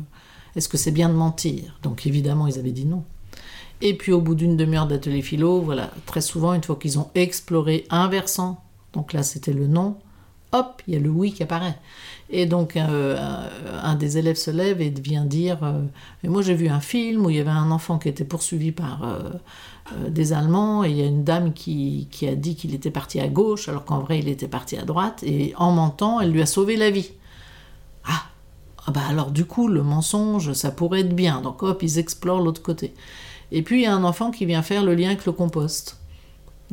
est-ce 0.56 0.68
que 0.68 0.76
c'est 0.76 0.90
bien 0.90 1.08
de 1.08 1.14
mentir? 1.14 1.78
Donc, 1.82 2.06
évidemment, 2.06 2.46
ils 2.46 2.58
avaient 2.58 2.72
dit 2.72 2.86
non. 2.86 3.04
Et 3.82 3.96
puis 3.96 4.12
au 4.12 4.20
bout 4.20 4.34
d'une 4.34 4.56
demi-heure 4.56 4.86
d'atelier 4.86 5.22
philo, 5.22 5.60
voilà, 5.60 5.90
très 6.06 6.20
souvent, 6.20 6.52
une 6.52 6.62
fois 6.62 6.76
qu'ils 6.76 6.98
ont 6.98 7.10
exploré 7.14 7.86
un 7.90 8.08
versant, 8.08 8.62
donc 8.92 9.12
là 9.12 9.22
c'était 9.22 9.54
le 9.54 9.66
non, 9.66 9.96
hop, 10.52 10.82
il 10.86 10.94
y 10.94 10.96
a 10.96 11.00
le 11.00 11.10
oui 11.10 11.32
qui 11.32 11.42
apparaît. 11.42 11.78
Et 12.28 12.46
donc 12.46 12.76
euh, 12.76 13.16
un 13.82 13.94
des 13.94 14.18
élèves 14.18 14.36
se 14.36 14.50
lève 14.50 14.80
et 14.80 14.90
vient 14.90 15.24
dire 15.24 15.58
euh, 15.62 15.82
Mais 16.22 16.28
moi 16.28 16.42
j'ai 16.42 16.54
vu 16.54 16.68
un 16.68 16.80
film 16.80 17.26
où 17.26 17.30
il 17.30 17.36
y 17.36 17.40
avait 17.40 17.50
un 17.50 17.70
enfant 17.70 17.98
qui 17.98 18.08
était 18.08 18.24
poursuivi 18.24 18.70
par 18.70 19.02
euh, 19.02 20.08
des 20.08 20.32
Allemands 20.32 20.84
et 20.84 20.90
il 20.90 20.96
y 20.96 21.02
a 21.02 21.06
une 21.06 21.24
dame 21.24 21.52
qui, 21.52 22.06
qui 22.10 22.28
a 22.28 22.36
dit 22.36 22.54
qu'il 22.54 22.74
était 22.74 22.90
parti 22.90 23.18
à 23.20 23.28
gauche 23.28 23.68
alors 23.68 23.84
qu'en 23.84 23.98
vrai 23.98 24.20
il 24.20 24.28
était 24.28 24.48
parti 24.48 24.76
à 24.76 24.82
droite 24.82 25.22
et 25.24 25.54
en 25.56 25.72
mentant 25.72 26.20
elle 26.20 26.30
lui 26.30 26.42
a 26.42 26.46
sauvé 26.46 26.76
la 26.76 26.90
vie. 26.90 27.10
Ah, 28.04 28.22
ah 28.86 28.92
bah 28.92 29.02
alors 29.08 29.32
du 29.32 29.44
coup 29.44 29.66
le 29.66 29.82
mensonge 29.82 30.52
ça 30.52 30.70
pourrait 30.70 31.00
être 31.00 31.16
bien 31.16 31.40
donc 31.40 31.62
hop 31.64 31.82
ils 31.82 31.98
explorent 31.98 32.40
l'autre 32.40 32.62
côté. 32.62 32.94
Et 33.52 33.62
puis 33.62 33.80
il 33.80 33.82
y 33.82 33.86
a 33.86 33.94
un 33.94 34.04
enfant 34.04 34.30
qui 34.30 34.46
vient 34.46 34.62
faire 34.62 34.84
le 34.84 34.94
lien 34.94 35.08
avec 35.08 35.26
le 35.26 35.32
compost. 35.32 35.96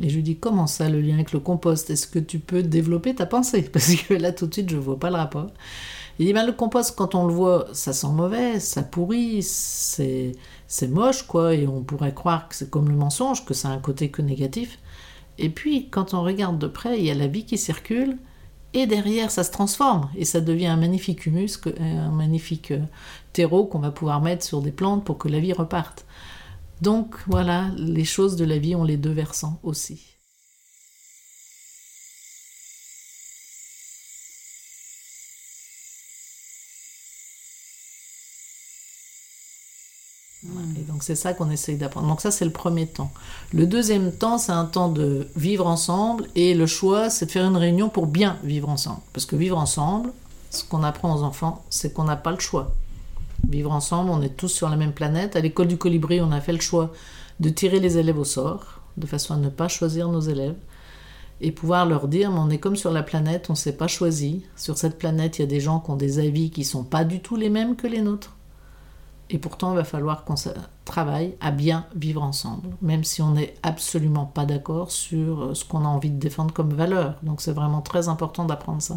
Et 0.00 0.08
je 0.08 0.16
lui 0.16 0.22
dis 0.22 0.36
comment 0.36 0.66
ça 0.66 0.88
le 0.88 1.00
lien 1.00 1.14
avec 1.14 1.32
le 1.32 1.40
compost? 1.40 1.90
Est-ce 1.90 2.06
que 2.06 2.18
tu 2.18 2.38
peux 2.38 2.62
développer 2.62 3.14
ta 3.14 3.26
pensée? 3.26 3.62
Parce 3.72 3.94
que 3.94 4.14
là 4.14 4.32
tout 4.32 4.46
de 4.46 4.54
suite 4.54 4.70
je 4.70 4.76
vois 4.76 4.98
pas 4.98 5.10
le 5.10 5.16
rapport. 5.16 5.48
Il 6.18 6.26
dit 6.26 6.32
ben, 6.32 6.46
le 6.46 6.52
compost 6.52 6.96
quand 6.96 7.14
on 7.14 7.26
le 7.26 7.32
voit 7.32 7.66
ça 7.72 7.92
sent 7.92 8.08
mauvais, 8.08 8.60
ça 8.60 8.82
pourrit, 8.82 9.42
c'est 9.42 10.32
c'est 10.66 10.88
moche 10.88 11.22
quoi 11.22 11.54
et 11.54 11.66
on 11.66 11.82
pourrait 11.82 12.14
croire 12.14 12.48
que 12.48 12.54
c'est 12.54 12.70
comme 12.70 12.88
le 12.88 12.96
mensonge 12.96 13.44
que 13.44 13.54
ça 13.54 13.68
a 13.68 13.72
un 13.72 13.78
côté 13.78 14.10
que 14.10 14.22
négatif. 14.22 14.78
Et 15.38 15.50
puis 15.50 15.88
quand 15.90 16.14
on 16.14 16.22
regarde 16.22 16.58
de 16.58 16.66
près 16.66 16.98
il 16.98 17.04
y 17.04 17.10
a 17.10 17.14
la 17.14 17.26
vie 17.26 17.44
qui 17.44 17.58
circule 17.58 18.18
et 18.74 18.86
derrière 18.86 19.30
ça 19.30 19.44
se 19.44 19.50
transforme 19.50 20.10
et 20.16 20.24
ça 20.24 20.40
devient 20.40 20.66
un 20.66 20.76
magnifique 20.76 21.26
humus, 21.26 21.58
un 21.80 22.10
magnifique 22.10 22.70
euh, 22.70 22.80
terreau 23.32 23.64
qu'on 23.64 23.78
va 23.78 23.90
pouvoir 23.90 24.20
mettre 24.20 24.44
sur 24.44 24.60
des 24.60 24.72
plantes 24.72 25.04
pour 25.04 25.18
que 25.18 25.28
la 25.28 25.40
vie 25.40 25.52
reparte. 25.52 26.04
Donc 26.80 27.16
voilà, 27.26 27.70
les 27.76 28.04
choses 28.04 28.36
de 28.36 28.44
la 28.44 28.58
vie 28.58 28.74
ont 28.74 28.84
les 28.84 28.96
deux 28.96 29.12
versants 29.12 29.58
aussi. 29.62 30.14
Et 40.76 40.82
donc 40.82 41.02
c'est 41.02 41.16
ça 41.16 41.34
qu'on 41.34 41.50
essaye 41.50 41.76
d'apprendre. 41.76 42.08
Donc 42.08 42.20
ça 42.20 42.30
c'est 42.30 42.44
le 42.44 42.52
premier 42.52 42.86
temps. 42.86 43.10
Le 43.52 43.66
deuxième 43.66 44.12
temps 44.12 44.38
c'est 44.38 44.52
un 44.52 44.64
temps 44.64 44.88
de 44.88 45.28
vivre 45.36 45.66
ensemble 45.66 46.28
et 46.36 46.54
le 46.54 46.66
choix 46.66 47.10
c'est 47.10 47.26
de 47.26 47.30
faire 47.32 47.44
une 47.44 47.56
réunion 47.56 47.88
pour 47.88 48.06
bien 48.06 48.38
vivre 48.44 48.68
ensemble. 48.68 49.00
Parce 49.12 49.26
que 49.26 49.36
vivre 49.36 49.58
ensemble, 49.58 50.12
ce 50.50 50.64
qu'on 50.64 50.82
apprend 50.84 51.14
aux 51.14 51.22
enfants, 51.22 51.64
c'est 51.70 51.92
qu'on 51.92 52.04
n'a 52.04 52.16
pas 52.16 52.30
le 52.30 52.38
choix 52.38 52.72
vivre 53.48 53.72
ensemble, 53.72 54.10
on 54.10 54.22
est 54.22 54.36
tous 54.36 54.48
sur 54.48 54.68
la 54.68 54.76
même 54.76 54.92
planète. 54.92 55.36
À 55.36 55.40
l'école 55.40 55.68
du 55.68 55.78
colibri, 55.78 56.20
on 56.20 56.32
a 56.32 56.40
fait 56.40 56.52
le 56.52 56.60
choix 56.60 56.92
de 57.40 57.48
tirer 57.48 57.80
les 57.80 57.98
élèves 57.98 58.18
au 58.18 58.24
sort, 58.24 58.80
de 58.96 59.06
façon 59.06 59.34
à 59.34 59.36
ne 59.36 59.48
pas 59.48 59.68
choisir 59.68 60.08
nos 60.08 60.20
élèves, 60.20 60.56
et 61.40 61.52
pouvoir 61.52 61.86
leur 61.86 62.08
dire, 62.08 62.30
mais 62.30 62.40
on 62.40 62.50
est 62.50 62.58
comme 62.58 62.76
sur 62.76 62.90
la 62.90 63.02
planète, 63.02 63.46
on 63.48 63.52
ne 63.52 63.58
s'est 63.58 63.76
pas 63.76 63.86
choisi. 63.86 64.44
Sur 64.56 64.76
cette 64.76 64.98
planète, 64.98 65.38
il 65.38 65.42
y 65.42 65.44
a 65.44 65.48
des 65.48 65.60
gens 65.60 65.78
qui 65.78 65.90
ont 65.90 65.96
des 65.96 66.18
avis 66.18 66.50
qui 66.50 66.62
ne 66.62 66.66
sont 66.66 66.84
pas 66.84 67.04
du 67.04 67.20
tout 67.20 67.36
les 67.36 67.50
mêmes 67.50 67.76
que 67.76 67.86
les 67.86 68.00
nôtres. 68.00 68.34
Et 69.30 69.38
pourtant, 69.38 69.72
il 69.72 69.76
va 69.76 69.84
falloir 69.84 70.24
qu'on 70.24 70.36
travaille 70.84 71.34
à 71.40 71.50
bien 71.50 71.86
vivre 71.94 72.22
ensemble, 72.22 72.70
même 72.80 73.04
si 73.04 73.20
on 73.20 73.32
n'est 73.32 73.54
absolument 73.62 74.24
pas 74.24 74.46
d'accord 74.46 74.90
sur 74.90 75.42
euh, 75.42 75.54
ce 75.54 75.64
qu'on 75.64 75.84
a 75.84 75.88
envie 75.88 76.10
de 76.10 76.18
défendre 76.18 76.54
comme 76.54 76.72
valeur. 76.72 77.16
Donc 77.22 77.42
c'est 77.42 77.52
vraiment 77.52 77.82
très 77.82 78.08
important 78.08 78.46
d'apprendre 78.46 78.80
ça. 78.80 78.96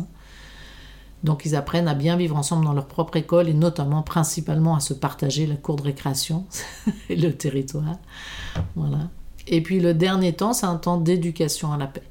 Donc 1.23 1.45
ils 1.45 1.55
apprennent 1.55 1.87
à 1.87 1.93
bien 1.93 2.17
vivre 2.17 2.35
ensemble 2.35 2.65
dans 2.65 2.73
leur 2.73 2.87
propre 2.87 3.15
école 3.17 3.47
et 3.47 3.53
notamment 3.53 4.01
principalement 4.01 4.75
à 4.75 4.79
se 4.79 4.93
partager 4.93 5.45
la 5.45 5.55
cour 5.55 5.75
de 5.75 5.83
récréation 5.83 6.45
et 7.09 7.15
le 7.15 7.33
territoire. 7.33 7.97
Voilà. 8.75 9.09
Et 9.47 9.61
puis 9.61 9.79
le 9.79 9.93
dernier 9.93 10.33
temps, 10.33 10.53
c'est 10.53 10.65
un 10.65 10.77
temps 10.77 10.97
d'éducation 10.97 11.71
à 11.71 11.77
la 11.77 11.87
paix. 11.87 12.03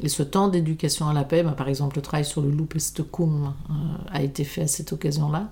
Et 0.00 0.08
ce 0.08 0.22
temps 0.22 0.48
d'éducation 0.48 1.08
à 1.08 1.12
la 1.12 1.24
paix, 1.24 1.42
bah, 1.42 1.52
par 1.52 1.68
exemple 1.68 1.96
le 1.96 2.02
travail 2.02 2.24
sur 2.24 2.40
le 2.40 2.50
loupesticum 2.50 3.54
euh, 3.70 3.72
a 4.10 4.22
été 4.22 4.44
fait 4.44 4.62
à 4.62 4.66
cette 4.66 4.92
occasion-là. 4.92 5.48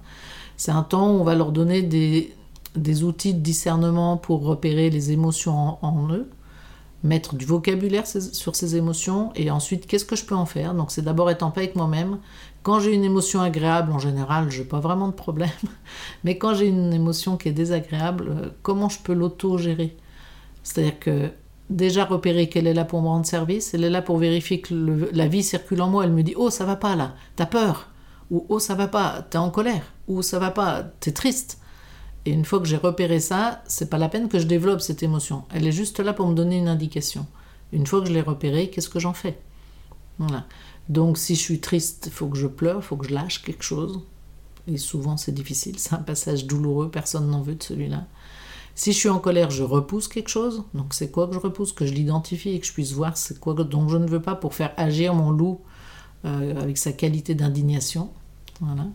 C'est 0.57 0.73
un 0.73 0.83
temps 0.83 1.11
où 1.11 1.21
on 1.21 1.25
va 1.25 1.35
leur 1.35 1.53
donner 1.53 1.83
des, 1.83 2.35
des 2.77 3.03
outils 3.03 3.35
de 3.35 3.41
discernement 3.41 4.17
pour 4.17 4.43
repérer 4.43 4.91
les 4.91 5.13
émotions 5.13 5.79
en 5.85 6.13
eux, 6.13 6.29
mettre 7.03 7.35
du 7.35 7.45
vocabulaire 7.45 8.07
sur 8.07 8.57
ces 8.57 8.77
émotions 8.77 9.33
et 9.35 9.51
ensuite 9.51 9.87
qu'est-ce 9.87 10.05
que 10.05 10.17
je 10.17 10.25
peux 10.25 10.35
en 10.35 10.47
faire? 10.47 10.75
Donc 10.75 10.91
c'est 10.91 11.03
d'abord 11.03 11.31
être 11.31 11.43
en 11.43 11.51
paix 11.51 11.63
avec 11.63 11.77
moi-même. 11.77 12.19
Quand 12.63 12.79
j'ai 12.81 12.93
une 12.93 13.05
émotion 13.05 13.41
agréable, 13.41 13.93
en 13.93 13.99
général, 13.99 14.51
je 14.51 14.61
n'ai 14.61 14.69
pas 14.69 14.81
vraiment 14.81 15.09
de 15.09 15.15
problème. 15.15 15.51
Mais 16.25 16.37
quand 16.37 16.55
j'ai 16.55 16.67
une 16.67 16.93
émotion 16.93 17.37
qui 17.37 17.49
est 17.49 17.53
désagréable, 17.53 18.27
euh, 18.29 18.49
comment 18.63 18.89
je 18.89 18.99
peux 18.99 19.15
l'auto-gérer? 19.15 19.97
C'est-à-dire 20.63 20.99
que 20.99 21.31
déjà 21.71 22.05
repérer 22.05 22.49
qu'elle 22.49 22.67
est 22.67 22.75
là 22.75 22.85
pour 22.85 23.01
me 23.01 23.07
rendre 23.07 23.25
service, 23.25 23.73
elle 23.73 23.85
est 23.85 23.91
là 23.91 24.03
pour 24.03 24.19
vérifier 24.19 24.61
que 24.61 24.75
la 25.13 25.29
vie 25.29 25.43
circule 25.43 25.81
en 25.81 25.89
moi. 25.89 26.05
Elle 26.05 26.13
me 26.13 26.23
dit 26.23 26.35
Oh, 26.37 26.51
ça 26.51 26.65
va 26.65 26.77
pas 26.77 26.97
là, 26.97 27.15
t'as 27.37 27.47
peur. 27.47 27.89
Ou 28.31 28.45
Oh, 28.49 28.59
ça 28.59 28.75
va 28.75 28.89
pas, 28.89 29.27
t'es 29.31 29.39
en 29.39 29.51
colère. 29.51 29.83
Ou 30.09 30.23
Ça 30.23 30.39
va 30.39 30.51
pas, 30.51 30.83
t'es 31.01 31.13
triste. 31.13 31.59
Et 32.27 32.33
une 32.33 32.45
fois 32.45 32.61
que 32.61 32.67
j'ai 32.67 32.77
repéré 32.77 33.19
ça, 33.21 33.63
c'est 33.67 33.89
pas 33.89 33.97
la 33.97 34.09
peine 34.09 34.29
que 34.29 34.39
je 34.39 34.47
développe 34.47 34.83
cette 34.83 35.03
émotion. 35.03 35.45
Elle 35.55 35.67
est 35.67 35.73
juste 35.73 36.01
là 36.01 36.13
pour 36.13 36.27
me 36.27 36.35
donner 36.35 36.59
une 36.59 36.69
indication. 36.69 37.27
Une 37.73 37.87
fois 37.87 38.01
que 38.01 38.09
je 38.09 38.13
l'ai 38.13 38.21
repérée, 38.21 38.69
qu'est-ce 38.69 38.91
que 38.91 38.99
j'en 38.99 39.15
fais? 39.15 39.39
Voilà. 40.19 40.45
Donc 40.91 41.17
si 41.17 41.37
je 41.37 41.41
suis 41.41 41.61
triste, 41.61 42.05
il 42.07 42.13
faut 42.13 42.27
que 42.27 42.37
je 42.37 42.49
pleure, 42.49 42.79
il 42.79 42.83
faut 42.83 42.97
que 42.97 43.09
je 43.09 43.15
lâche 43.15 43.43
quelque 43.43 43.63
chose. 43.63 44.01
Et 44.67 44.77
souvent 44.77 45.17
c'est 45.17 45.33
difficile, 45.33 45.79
c'est 45.79 45.95
un 45.95 46.03
passage 46.03 46.47
douloureux, 46.47 46.91
personne 46.91 47.31
n'en 47.31 47.41
veut 47.41 47.55
de 47.55 47.63
celui-là. 47.63 48.07
Si 48.75 48.93
je 48.93 48.99
suis 48.99 49.09
en 49.09 49.19
colère, 49.21 49.51
je 49.51 49.63
repousse 49.63 50.09
quelque 50.09 50.29
chose. 50.29 50.65
Donc 50.75 50.93
c'est 50.93 51.11
quoi 51.11 51.29
que 51.29 51.35
je 51.35 51.39
repousse? 51.39 51.73
Que 51.73 51.87
je 51.87 51.95
l'identifie 51.95 52.51
et 52.51 52.61
que 52.61 52.67
je 52.67 52.73
puisse 52.73 52.93
voir 52.93 53.17
c'est 53.17 53.39
quoi 53.39 53.55
dont 53.55 53.89
je 53.89 53.97
ne 53.97 54.07
veux 54.07 54.21
pas 54.21 54.35
pour 54.35 54.55
faire 54.55 54.73
agir 54.77 55.15
mon 55.15 55.31
loup 55.31 55.61
euh, 56.25 56.61
avec 56.61 56.77
sa 56.77 56.93
qualité 56.93 57.35
d'indignation. 57.35 58.11
Voilà. 58.61 58.87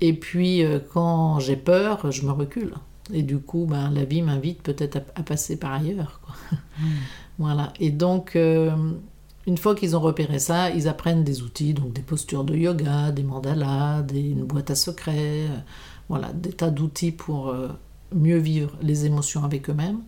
Et 0.00 0.12
puis, 0.12 0.64
euh, 0.64 0.78
quand 0.92 1.40
j'ai 1.40 1.56
peur, 1.56 2.10
je 2.10 2.22
me 2.22 2.32
recule. 2.32 2.74
Et 3.12 3.22
du 3.22 3.38
coup, 3.38 3.66
ben, 3.68 3.90
la 3.90 4.04
vie 4.04 4.22
m'invite 4.22 4.62
peut-être 4.62 4.98
à, 5.14 5.22
passer 5.22 5.58
par 5.58 5.72
ailleurs. 5.72 6.20
Hmm. 6.80 6.84
Voilà. 7.38 7.72
Et 7.78 7.90
donc, 7.90 8.34
euh, 8.34 8.72
une 9.48 9.58
fois 9.58 9.74
qu'ils 9.74 9.96
ont 9.96 10.00
repéré 10.00 10.38
ça, 10.38 10.70
ils 10.70 10.86
apprennent 10.86 11.24
des 11.24 11.42
outils, 11.42 11.74
donc 11.74 11.92
des 11.92 12.02
postures 12.02 12.44
de 12.44 12.54
yoga, 12.54 13.10
des 13.10 13.24
mandalas, 13.24 14.04
une 14.14 14.44
boîte 14.44 14.70
à 14.70 14.76
secrets, 14.76 15.48
euh, 15.48 15.58
voilà, 16.08 16.32
des 16.32 16.52
tas 16.52 16.70
d'outils 16.70 17.12
pour 17.12 17.52
mieux 18.14 18.38
vivre 18.38 18.70
les 18.82 19.04
émotions 19.04 19.44
avec 19.44 19.68
eux-mêmes. 19.68 20.00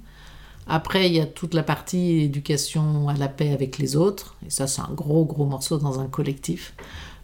Après, 0.66 1.09
il 1.09 1.16
y 1.16 1.20
a 1.20 1.26
toute 1.26 1.54
la 1.54 1.64
partie 1.64 2.20
éducation 2.20 3.09
à 3.09 3.14
la 3.14 3.28
paix 3.28 3.52
avec 3.52 3.78
les 3.78 3.97
autres. 3.97 4.37
Et 4.47 4.50
ça, 4.50 4.66
c'est 4.68 4.82
un 4.82 4.92
gros, 4.94 5.25
gros 5.25 5.44
morceau 5.44 5.78
dans 5.78 5.99
un 5.99 6.06
collectif. 6.06 6.75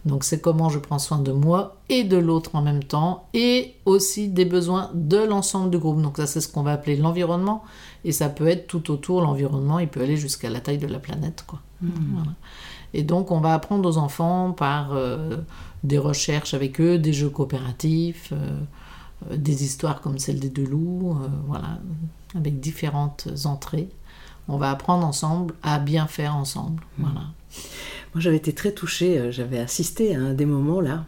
Donc 0.07 0.23
c'est 0.23 0.41
comment 0.41 0.69
je 0.69 0.79
prends 0.79 1.01
soin 1.01 1.19
de 1.19 1.33
moi 1.33 1.77
et 1.89 2.05
de 2.05 2.17
l'autre 2.17 2.55
en 2.55 2.63
même 2.63 2.85
temps, 2.85 3.29
et 3.35 3.75
aussi 3.85 4.29
des 4.29 4.45
besoins 4.45 4.91
de 4.95 5.19
l'ensemble 5.19 5.71
du 5.71 5.79
groupe. 5.79 6.01
Donc 6.01 6.17
ça 6.17 6.27
c'est 6.27 6.41
ce 6.41 6.49
qu'on 6.49 6.63
va 6.63 6.73
appeler 6.73 6.97
l'environnement, 6.97 7.65
et 8.05 8.13
ça 8.13 8.29
peut 8.29 8.47
être 8.47 8.69
tout 8.69 8.93
autour 8.93 9.21
l'environnement, 9.21 9.81
il 9.81 9.89
peut 9.89 10.01
aller 10.01 10.17
jusqu'à 10.17 10.49
la 10.49 10.61
taille 10.61 10.79
de 10.79 10.87
la 10.87 11.01
planète. 11.01 11.45
Quoi. 11.45 11.61
Mmh. 11.83 12.23
Et 12.95 13.03
donc 13.03 13.31
on 13.31 13.41
va 13.41 13.55
apprendre 13.55 13.89
aux 13.89 13.99
enfants 13.99 14.53
par 14.53 14.93
euh, 14.93 15.37
des 15.85 15.99
recherches 15.99 16.55
avec 16.55 16.81
eux, 16.81 16.99
des 16.99 17.13
jeux 17.13 17.29
coopératifs, 17.29 18.31
euh, 18.33 18.61
euh, 19.31 19.37
des 19.37 19.65
histoires 19.65 20.01
comme 20.01 20.19
celle 20.19 20.41
des 20.41 20.51
deux 20.51 20.67
loups, 20.67 21.19
voilà, 21.47 21.79
avec 22.35 22.61
différentes 22.61 23.29
entrées. 23.45 23.89
On 24.49 24.59
va 24.59 24.71
apprendre 24.71 25.07
ensemble 25.07 25.55
à 25.63 25.79
bien 25.79 26.07
faire 26.07 26.37
ensemble. 26.37 26.83
Mmh. 26.99 27.03
Voilà. 27.03 27.21
Moi, 28.15 28.21
j'avais 28.21 28.37
été 28.37 28.55
très 28.55 28.73
touchée, 28.73 29.31
j'avais 29.33 29.59
assisté 29.59 30.15
à 30.15 30.21
un 30.21 30.35
des 30.35 30.47
moments 30.47 30.81
là. 30.81 31.05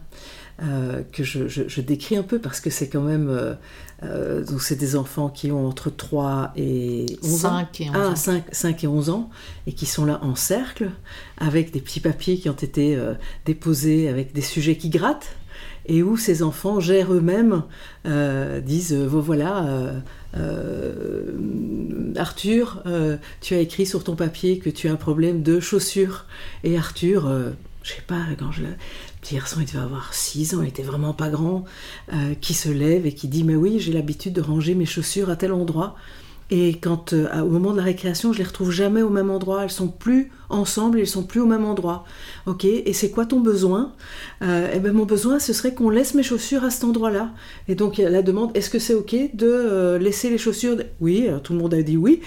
Euh, 0.61 1.03
que 1.13 1.23
je, 1.23 1.79
décris 1.81 2.17
un 2.17 2.23
peu 2.23 2.39
parce 2.39 2.59
que 2.59 2.69
c'est 2.69 2.89
quand 2.89 3.01
même. 3.01 3.29
Euh, 3.29 3.53
donc, 4.01 4.61
c'est 4.61 4.77
des 4.77 4.95
enfants 4.95 5.29
qui 5.29 5.51
ont 5.51 5.67
entre 5.67 5.89
3 5.89 6.53
et 6.55 7.17
11 7.21 7.39
5 7.39 7.81
Et 7.81 7.89
11 7.89 7.95
ah, 7.95 8.15
5, 8.15 8.43
5, 8.51 8.83
et 8.83 8.87
11 8.87 9.09
ans, 9.09 9.29
et 9.67 9.73
qui 9.73 9.85
sont 9.85 10.05
là 10.05 10.19
en 10.23 10.35
cercle, 10.35 10.91
avec 11.37 11.71
des 11.71 11.81
petits 11.81 11.99
papiers 11.99 12.37
qui 12.37 12.49
ont 12.49 12.53
été 12.53 12.97
déposés, 13.45 14.07
avec 14.07 14.33
des 14.33 14.41
sujets 14.41 14.77
qui 14.77 14.89
grattent, 14.89 15.35
et 15.85 16.03
où 16.03 16.17
ces 16.17 16.43
enfants 16.43 16.79
gèrent 16.79 17.13
eux-mêmes, 17.13 17.63
disent 18.63 18.93
voilà, 18.93 20.01
euh, 20.37 22.13
Arthur, 22.15 22.83
euh, 22.85 23.17
tu 23.41 23.55
as 23.55 23.59
écrit 23.59 23.85
sur 23.85 24.03
ton 24.03 24.15
papier 24.15 24.59
que 24.59 24.69
tu 24.69 24.87
as 24.87 24.91
un 24.91 24.95
problème 24.95 25.43
de 25.43 25.59
chaussures. 25.59 26.25
Et 26.63 26.77
Arthur, 26.77 27.27
euh, 27.27 27.51
je 27.83 27.93
sais 27.93 28.03
pas, 28.05 28.21
quand 28.37 28.51
je 28.51 28.63
le 28.63 28.69
il 29.31 29.65
devait 29.65 29.79
avoir 29.79 30.13
6 30.13 30.55
ans, 30.55 30.61
il 30.61 30.69
était 30.69 30.83
vraiment 30.83 31.13
pas 31.13 31.29
grand, 31.29 31.65
qui 32.41 32.53
se 32.53 32.69
lève 32.69 33.05
et 33.05 33.13
qui 33.13 33.27
dit 33.27 33.43
Mais 33.43 33.55
oui, 33.55 33.79
j'ai 33.79 33.93
l'habitude 33.93 34.33
de 34.33 34.41
ranger 34.41 34.75
mes 34.75 34.85
chaussures 34.85 35.29
à 35.29 35.35
tel 35.35 35.51
endroit. 35.51 35.95
Et 36.51 36.73
quand 36.79 37.13
euh, 37.13 37.41
au 37.41 37.49
moment 37.49 37.71
de 37.71 37.77
la 37.77 37.83
récréation, 37.83 38.33
je 38.33 38.39
les 38.39 38.43
retrouve 38.43 38.71
jamais 38.71 39.03
au 39.03 39.09
même 39.09 39.29
endroit. 39.29 39.63
Elles 39.63 39.69
sont 39.69 39.87
plus 39.87 40.31
ensemble, 40.49 40.99
elles 40.99 41.07
sont 41.07 41.23
plus 41.23 41.41
au 41.41 41.45
même 41.45 41.63
endroit. 41.63 42.05
Ok. 42.47 42.65
Et 42.65 42.93
c'est 42.93 43.11
quoi 43.11 43.25
ton 43.25 43.39
besoin? 43.39 43.93
Euh, 44.41 44.71
Eh 44.73 44.79
ben 44.79 44.91
mon 44.91 45.05
besoin, 45.05 45.39
ce 45.39 45.53
serait 45.53 45.73
qu'on 45.73 45.89
laisse 45.89 46.15
mes 46.15 46.23
chaussures 46.23 46.63
à 46.63 46.71
cet 46.71 46.83
endroit-là. 46.83 47.31
Et 47.67 47.75
donc 47.75 47.97
la 47.97 48.23
demande 48.23 48.51
est-ce 48.55 48.69
que 48.69 48.79
c'est 48.79 48.95
ok 48.95 49.15
de 49.33 49.47
euh, 49.47 49.99
laisser 49.99 50.29
les 50.29 50.39
chaussures? 50.39 50.77
Oui. 50.99 51.27
tout 51.43 51.53
le 51.53 51.59
monde 51.59 51.73
a 51.73 51.83
dit 51.83 51.97
oui. 51.97 52.21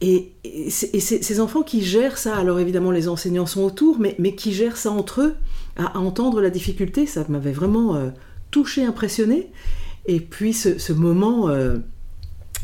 Et, 0.00 0.32
ces 0.70 1.40
enfants 1.40 1.62
qui 1.62 1.82
gèrent 1.82 2.18
ça, 2.18 2.36
alors 2.36 2.60
évidemment 2.60 2.90
les 2.90 3.08
enseignants 3.08 3.46
sont 3.46 3.62
autour, 3.62 3.98
mais, 3.98 4.34
qui 4.34 4.52
gèrent 4.52 4.76
ça 4.76 4.90
entre 4.90 5.22
eux, 5.22 5.34
à, 5.76 5.98
entendre 5.98 6.40
la 6.40 6.50
difficulté, 6.50 7.06
ça 7.06 7.24
m'avait 7.28 7.52
vraiment 7.52 8.12
touché, 8.50 8.84
impressionné. 8.84 9.50
Et 10.06 10.20
puis 10.20 10.52
ce, 10.52 10.92
moment 10.92 11.48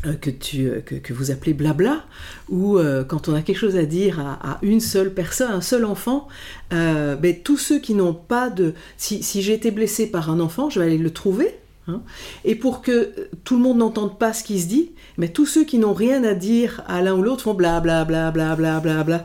euh, 0.07 0.15
que, 0.15 0.31
tu, 0.31 0.69
euh, 0.69 0.81
que, 0.81 1.13
vous 1.13 1.31
appelez 1.31 1.55
blabla, 1.55 2.05
où 2.49 2.79
euh, 2.79 3.05
quand 3.05 3.29
on 3.29 3.35
a 3.35 3.43
quelque 3.43 3.59
chose 3.59 3.77
à 3.77 3.85
dire 3.85 4.21
à, 4.21 4.59
une 4.63 4.81
seule 4.81 5.15
personne, 5.15 5.51
un 5.51 5.61
seul 5.61 5.85
enfant, 5.85 6.29
ben, 6.71 7.35
tous 7.43 7.57
ceux 7.57 7.79
qui 7.79 7.95
n'ont 7.95 8.15
pas 8.15 8.51
de... 8.51 8.75
Si, 8.97 9.23
si 9.23 9.41
j'ai 9.43 9.55
été 9.55 9.71
blessé 9.71 10.11
par 10.11 10.31
un 10.31 10.41
enfant, 10.41 10.69
je 10.69 10.81
vais 10.81 10.87
aller 10.87 10.99
le 10.99 11.11
trouver. 11.11 11.55
Hein, 11.87 12.03
et 12.45 12.55
pour 12.55 12.81
que 12.81 13.29
tout 13.45 13.57
le 13.57 13.63
monde 13.63 13.79
n'entende 13.79 14.19
pas 14.19 14.33
ce 14.33 14.43
qui 14.43 14.61
se 14.61 14.67
dit, 14.67 14.93
mais 15.19 15.29
tous 15.29 15.47
ceux 15.47 15.65
qui 15.65 15.79
n'ont 15.79 15.93
rien 15.93 16.25
à 16.25 16.35
dire 16.35 16.83
à 16.87 17.03
l'un 17.03 17.15
ou 17.15 17.23
l'autre 17.23 17.43
font 17.43 17.55
blabla, 17.55 18.05
blabla, 18.05 18.57
blabla, 18.57 19.05
bla. 19.05 19.25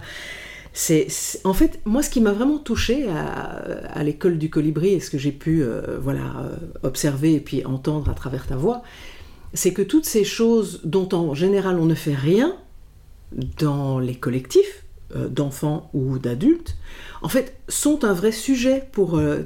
C'est, 0.71 1.07
en 1.45 1.53
fait, 1.53 1.79
moi, 1.85 2.03
ce 2.03 2.09
qui 2.09 2.21
m'a 2.21 2.31
vraiment 2.31 2.59
touché 2.59 3.07
à, 3.09 4.03
l'école 4.03 4.37
du 4.37 4.49
colibri 4.49 4.93
et 4.93 4.99
ce 4.99 5.09
que 5.09 5.17
j'ai 5.17 5.31
pu 5.31 5.63
voilà, 5.99 6.51
observer 6.83 7.33
et 7.33 7.39
puis 7.39 7.65
entendre 7.65 8.09
à 8.09 8.13
travers 8.13 8.45
ta 8.45 8.55
voix, 8.55 8.83
c'est 9.53 9.73
que 9.73 9.81
toutes 9.81 10.05
ces 10.05 10.23
choses 10.23 10.81
dont 10.83 11.09
en 11.13 11.33
général 11.33 11.79
on 11.79 11.85
ne 11.85 11.95
fait 11.95 12.13
rien 12.13 12.55
dans 13.57 13.99
les 13.99 14.15
collectifs 14.15 14.83
euh, 14.83 14.88
d'enfants 15.15 15.89
ou 15.93 16.19
d'adultes, 16.19 16.75
en 17.21 17.29
fait, 17.29 17.55
sont 17.67 18.05
un 18.05 18.13
vrai 18.13 18.31
sujet 18.31 18.87
pour... 18.91 19.17
Euh, 19.17 19.45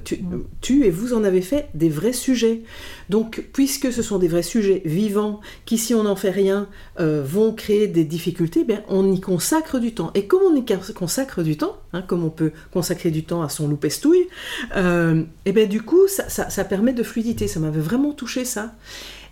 tu, 0.61 0.85
et 0.85 0.91
vous 0.91 1.13
en 1.13 1.23
avez 1.23 1.41
fait 1.41 1.69
des 1.73 1.89
vrais 1.89 2.13
sujets. 2.13 2.61
Donc, 3.09 3.45
puisque 3.53 3.91
ce 3.91 4.01
sont 4.01 4.19
des 4.19 4.27
vrais 4.27 4.43
sujets 4.43 4.81
vivants, 4.85 5.41
qui 5.65 5.77
si 5.77 5.93
on 5.93 6.03
n'en 6.03 6.15
fait 6.15 6.29
rien, 6.29 6.67
euh, 6.99 7.23
vont 7.25 7.53
créer 7.53 7.87
des 7.87 8.03
difficultés, 8.03 8.63
bien, 8.63 8.83
on 8.89 9.11
y 9.11 9.19
consacre 9.19 9.79
du 9.79 9.93
temps. 9.93 10.11
Et 10.13 10.27
comme 10.27 10.41
on 10.43 10.55
y 10.55 10.65
consacre 10.93 11.41
du 11.41 11.57
temps, 11.57 11.77
hein, 11.93 12.01
comme 12.01 12.23
on 12.23 12.29
peut 12.29 12.51
consacrer 12.71 13.09
du 13.09 13.23
temps 13.23 13.41
à 13.41 13.49
son 13.49 13.67
loup 13.67 13.77
pestouille, 13.77 14.27
et 14.75 15.51
bien 15.51 15.65
du 15.65 15.81
coup, 15.81 16.07
ça, 16.07 16.29
ça 16.29 16.63
permet 16.63 16.93
de 16.93 17.03
fluidité. 17.03 17.47
Ça 17.47 17.59
m'avait 17.59 17.81
vraiment 17.81 18.13
touché 18.13 18.45
ça. 18.45 18.73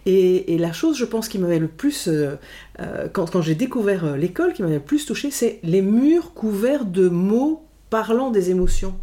Et, 0.05 0.57
la 0.57 0.73
chose, 0.73 0.97
je 0.97 1.05
pense, 1.05 1.27
qui 1.27 1.37
m'avait 1.37 1.59
le 1.59 1.67
plus, 1.67 2.07
euh, 2.07 2.35
euh, 2.79 3.07
quand, 3.11 3.41
j'ai 3.41 3.55
découvert 3.55 4.05
euh, 4.05 4.17
l'école, 4.17 4.53
qui 4.53 4.63
m'avait 4.63 4.75
le 4.75 4.81
plus 4.81 5.05
touché, 5.05 5.31
c'est 5.31 5.59
les 5.63 5.81
murs 5.81 6.33
couverts 6.33 6.85
de 6.85 7.09
mots 7.09 7.65
parlant 7.89 8.31
des 8.31 8.51
émotions, 8.51 8.95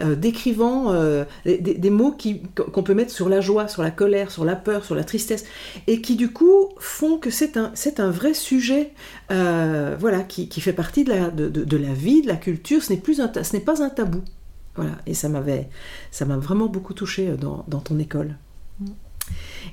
décrivant 0.00 0.92
des, 1.44 1.90
mots 1.90 2.16
qu'on 2.72 2.82
peut 2.82 2.92
mettre 2.92 3.12
sur 3.12 3.28
la 3.28 3.40
joie, 3.40 3.68
sur 3.68 3.80
la 3.80 3.92
colère, 3.92 4.32
sur 4.32 4.44
la 4.44 4.56
peur, 4.56 4.84
sur 4.84 4.96
la 4.96 5.04
tristesse, 5.04 5.44
et 5.86 6.00
qui 6.00 6.16
du 6.16 6.32
coup 6.32 6.70
font 6.78 7.16
que 7.16 7.30
c'est 7.30 7.56
un, 7.56 7.72
un 7.98 8.10
vrai 8.10 8.34
sujet 8.34 8.90
voilà, 9.28 10.24
qui, 10.24 10.60
fait 10.60 10.72
partie 10.72 11.04
de 11.04 11.10
la, 11.10 11.30
de, 11.30 11.76
la 11.76 11.92
vie, 11.92 12.22
de 12.22 12.26
la 12.26 12.34
culture, 12.34 12.82
ce 12.82 12.92
n'est, 12.92 12.98
plus 12.98 13.20
un, 13.20 13.30
ce 13.40 13.52
n'est 13.52 13.62
pas 13.62 13.84
un 13.84 13.88
tabou. 13.88 14.22
Voilà, 14.74 14.96
et 15.06 15.14
ça 15.14 15.28
m'avait, 15.28 15.68
ça 16.10 16.24
m'a 16.24 16.36
vraiment 16.36 16.66
beaucoup 16.66 16.92
touché 16.92 17.28
dans, 17.40 17.64
dans 17.68 17.78
ton 17.78 18.00
école. 18.00 18.34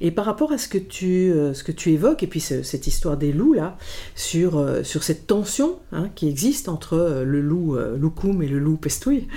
Et 0.01 0.09
par 0.09 0.25
rapport 0.25 0.51
à 0.51 0.57
ce 0.57 0.67
que 0.67 0.79
tu, 0.79 1.31
euh, 1.31 1.53
ce 1.53 1.63
que 1.63 1.71
tu 1.71 1.91
évoques, 1.91 2.23
et 2.23 2.27
puis 2.27 2.39
cette 2.39 2.87
histoire 2.87 3.17
des 3.17 3.31
loups, 3.31 3.53
là, 3.53 3.77
sur, 4.15 4.57
euh, 4.57 4.83
sur 4.83 5.03
cette 5.03 5.27
tension 5.27 5.79
hein, 5.91 6.09
qui 6.15 6.27
existe 6.27 6.69
entre 6.69 6.93
euh, 6.93 7.23
le 7.23 7.39
loup 7.39 7.77
loukoum 7.99 8.41
et 8.41 8.47
le 8.47 8.59
loup 8.59 8.77
pestouille, 8.77 9.27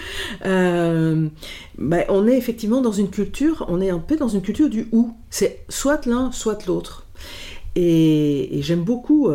bah, 0.42 2.05
on 2.09 2.27
est 2.27 2.37
effectivement 2.37 2.81
dans 2.81 2.92
une 2.92 3.11
culture, 3.11 3.66
on 3.68 3.81
est 3.81 3.90
un 3.90 3.98
peu 3.98 4.16
dans 4.16 4.29
une 4.29 4.42
culture 4.42 4.70
du 4.70 4.88
ou. 4.92 5.12
C'est 5.29 5.64
soit 5.68 6.07
l'un, 6.07 6.33
soit 6.33 6.66
l'autre. 6.66 7.07
Et, 7.77 8.61
j'aime 8.62 8.85
beaucoup 8.85 9.29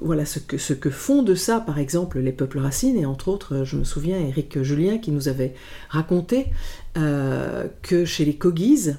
voilà, 0.00 0.24
ce, 0.24 0.38
que, 0.38 0.58
ce 0.58 0.72
que 0.72 0.90
font 0.90 1.22
de 1.22 1.34
ça, 1.34 1.60
par 1.60 1.78
exemple, 1.78 2.20
les 2.20 2.32
peuples 2.32 2.58
racines. 2.58 2.96
Et 2.96 3.04
entre 3.04 3.28
autres, 3.28 3.64
je 3.64 3.76
me 3.76 3.84
souviens, 3.84 4.18
Eric 4.18 4.62
Julien 4.62 4.98
qui 4.98 5.10
nous 5.10 5.28
avait 5.28 5.54
raconté 5.88 6.46
que 6.94 8.04
chez 8.04 8.24
les 8.24 8.36
Kogis, 8.36 8.90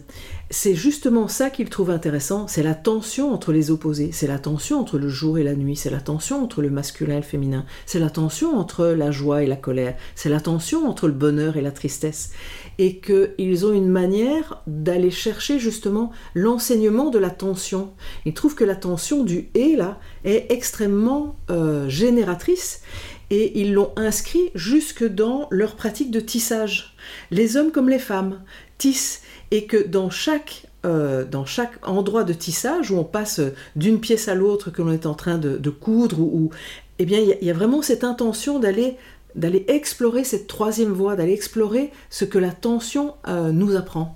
c'est 0.50 0.76
justement 0.76 1.28
ça 1.28 1.50
qu'il 1.50 1.70
trouve 1.70 1.90
intéressant, 1.90 2.48
c'est 2.48 2.64
la 2.64 2.76
tension 2.76 3.34
entre 3.34 3.52
les 3.52 3.72
opposés, 3.72 4.12
c'est 4.12 4.28
la 4.28 4.40
tension 4.40 4.80
entre 4.80 4.98
le 4.98 5.10
jour 5.10 5.38
et 5.38 5.44
la 5.44 5.56
nuit, 5.56 5.76
c'est 5.76 5.90
la 5.90 6.02
tension 6.02 6.44
entre 6.44 6.62
le 6.62 6.70
masculin 6.70 7.16
et 7.16 7.22
le 7.22 7.24
féminin, 7.24 7.66
c'est 7.86 8.00
la 8.00 8.10
tension 8.10 8.56
entre 8.56 8.88
la 8.88 9.10
joie 9.10 9.44
et 9.44 9.48
la 9.48 9.56
colère, 9.56 9.96
c'est 10.16 10.30
la 10.30 10.40
tension 10.40 10.88
entre 10.88 11.08
le 11.08 11.14
bonheur 11.14 11.58
et 11.58 11.62
la 11.62 11.72
tristesse, 11.72 12.32
et 12.78 13.00
qu'ils 13.00 13.66
ont 13.66 13.74
une 13.74 13.90
manière 13.90 14.62
d'aller 14.68 15.12
chercher 15.12 15.60
justement 15.60 16.12
l'enseignement 16.36 17.10
de 17.10 17.20
la 17.20 17.32
tension. 17.32 17.94
Ils 18.26 18.34
trouvent 18.34 18.56
que 18.56 18.64
la 18.64 18.76
tension 18.76 19.24
du 19.24 19.50
et 19.56 19.76
là 19.76 20.00
est 20.24 20.52
extrêmement 20.52 21.36
euh, 21.50 21.90
génératrice 21.90 22.82
et 23.30 23.60
ils 23.62 23.74
l'ont 23.74 23.92
inscrit 23.96 24.52
jusque 24.54 25.04
dans 25.04 25.48
leur 25.50 25.76
pratique 25.76 26.12
de 26.12 26.20
tissage. 26.20 26.96
Les 27.32 27.58
hommes 27.58 27.72
comme 27.72 27.90
les 27.90 27.98
femmes 27.98 28.44
tissent 28.78 29.23
et 29.54 29.68
que 29.68 29.78
dans 29.78 30.10
chaque, 30.10 30.66
euh, 30.84 31.26
dans 31.26 31.46
chaque 31.46 31.74
endroit 31.88 32.24
de 32.24 32.34
tissage 32.34 32.90
où 32.90 32.98
on 32.98 33.04
passe 33.04 33.40
d'une 33.76 34.00
pièce 34.00 34.28
à 34.28 34.34
l'autre 34.34 34.72
que 34.72 34.82
l'on 34.82 34.92
est 34.92 35.06
en 35.06 35.14
train 35.14 35.38
de, 35.38 35.70
coudre, 35.70 36.20
ou, 36.20 36.50
eh 36.98 37.06
bien, 37.06 37.20
il 37.20 37.46
y, 37.46 37.52
a 37.52 37.54
vraiment 37.54 37.84
cette 37.84 38.04
intention 38.04 38.60
d'aller 38.60 38.98
d'aller 39.36 39.66
explorer 39.68 40.24
cette 40.24 40.46
troisième 40.48 40.92
voie, 40.92 41.16
d'aller 41.16 41.34
explorer 41.34 41.92
ce 42.10 42.26
que 42.26 42.40
la 42.40 42.52
tension 42.52 43.16
euh, 43.28 43.52
nous 43.52 43.76
apprend. 43.76 44.16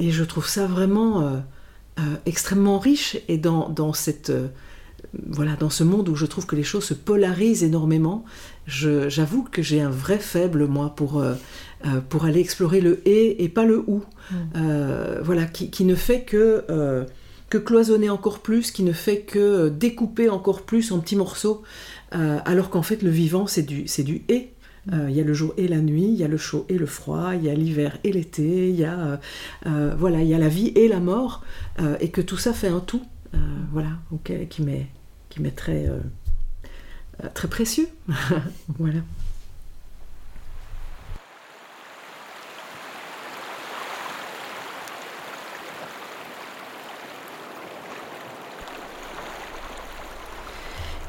Et 0.00 0.10
je 0.10 0.24
trouve 0.24 0.46
ça 0.46 0.66
vraiment 0.66 1.22
euh, 1.22 2.02
extrêmement 2.24 2.78
riche 2.78 3.18
et 3.28 3.36
dans, 3.36 3.70
dans 3.70 3.92
cette 3.92 4.32
voilà, 5.28 5.54
dans 5.56 5.70
ce 5.70 5.84
monde 5.84 6.08
où 6.08 6.14
je 6.14 6.26
trouve 6.26 6.44
que 6.44 6.56
les 6.56 6.62
choses 6.62 6.84
se 6.84 6.94
polarisent 6.94 7.62
énormément, 7.62 8.24
j'avoue 8.66 9.44
que 9.44 9.62
j'ai 9.62 9.80
un 9.80 9.90
vrai 9.90 10.18
faible, 10.18 10.66
moi, 10.66 10.94
pour, 10.94 11.22
pour 12.08 12.24
aller 12.24 12.40
explorer 12.40 12.80
le 12.80 13.00
et 13.08 13.44
et 13.44 13.48
pas 13.48 13.64
le 13.64 13.84
ou. 13.86 14.02
Mm. 14.30 14.34
Euh, 14.56 15.20
voilà, 15.22 15.44
qui, 15.46 15.84
ne 15.84 15.94
fait 15.94 16.22
que, 16.22 16.64
euh, 16.70 17.04
que 17.50 17.58
cloisonner 17.58 18.10
encore 18.10 18.40
plus, 18.40 18.70
qui 18.70 18.82
ne 18.82 18.92
fait 18.92 19.20
que 19.20 19.68
découper 19.68 20.28
encore 20.28 20.62
plus 20.62 20.92
en 20.92 21.00
petits 21.00 21.16
morceaux, 21.16 21.62
alors 22.10 22.70
qu'en 22.70 22.82
fait 22.82 23.02
le 23.02 23.10
vivant 23.10 23.46
c'est 23.46 23.62
du, 23.62 23.86
c'est 23.86 24.04
du 24.04 24.22
et. 24.28 24.52
Il 24.90 25.10
y 25.10 25.20
a 25.20 25.24
le 25.24 25.34
jour 25.34 25.52
et 25.58 25.68
la 25.68 25.80
nuit, 25.82 26.06
il 26.06 26.14
y 26.14 26.24
a 26.24 26.28
le 26.28 26.38
chaud 26.38 26.64
et 26.70 26.78
le 26.78 26.86
froid, 26.86 27.34
il 27.34 27.44
y 27.44 27.50
a 27.50 27.54
l'hiver 27.54 27.98
et 28.04 28.12
l'été, 28.12 28.70
il 28.70 28.76
y 28.76 28.84
a 28.84 29.20
voilà, 29.98 30.22
il 30.22 30.28
y 30.28 30.34
a 30.34 30.38
la 30.38 30.48
vie 30.48 30.72
et 30.74 30.88
la 30.88 31.00
mort, 31.00 31.44
et 32.00 32.08
que 32.10 32.22
tout 32.22 32.38
ça 32.38 32.54
fait 32.54 32.68
un 32.68 32.80
tout, 32.80 33.02
voilà, 33.70 33.90
qui 34.48 34.62
m'est 34.62 34.86
qui 35.28 35.42
m'est 35.42 35.54
très, 35.54 35.90
très 37.34 37.48
précieux. 37.48 37.88
voilà. 38.78 39.00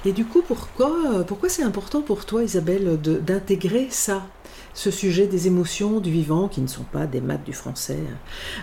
Et 0.05 0.13
du 0.13 0.25
coup, 0.25 0.41
pourquoi, 0.47 1.25
pourquoi 1.27 1.49
c'est 1.49 1.63
important 1.63 2.01
pour 2.01 2.25
toi, 2.25 2.43
Isabelle, 2.43 2.99
d'intégrer 3.01 3.87
ça, 3.89 4.25
ce 4.73 4.91
sujet 4.91 5.27
des 5.27 5.47
émotions 5.47 5.99
du 5.99 6.09
vivant, 6.11 6.47
qui 6.47 6.61
ne 6.61 6.67
sont 6.67 6.83
pas 6.83 7.05
des 7.05 7.19
maths 7.19 7.43
du 7.43 7.53
français, 7.53 7.99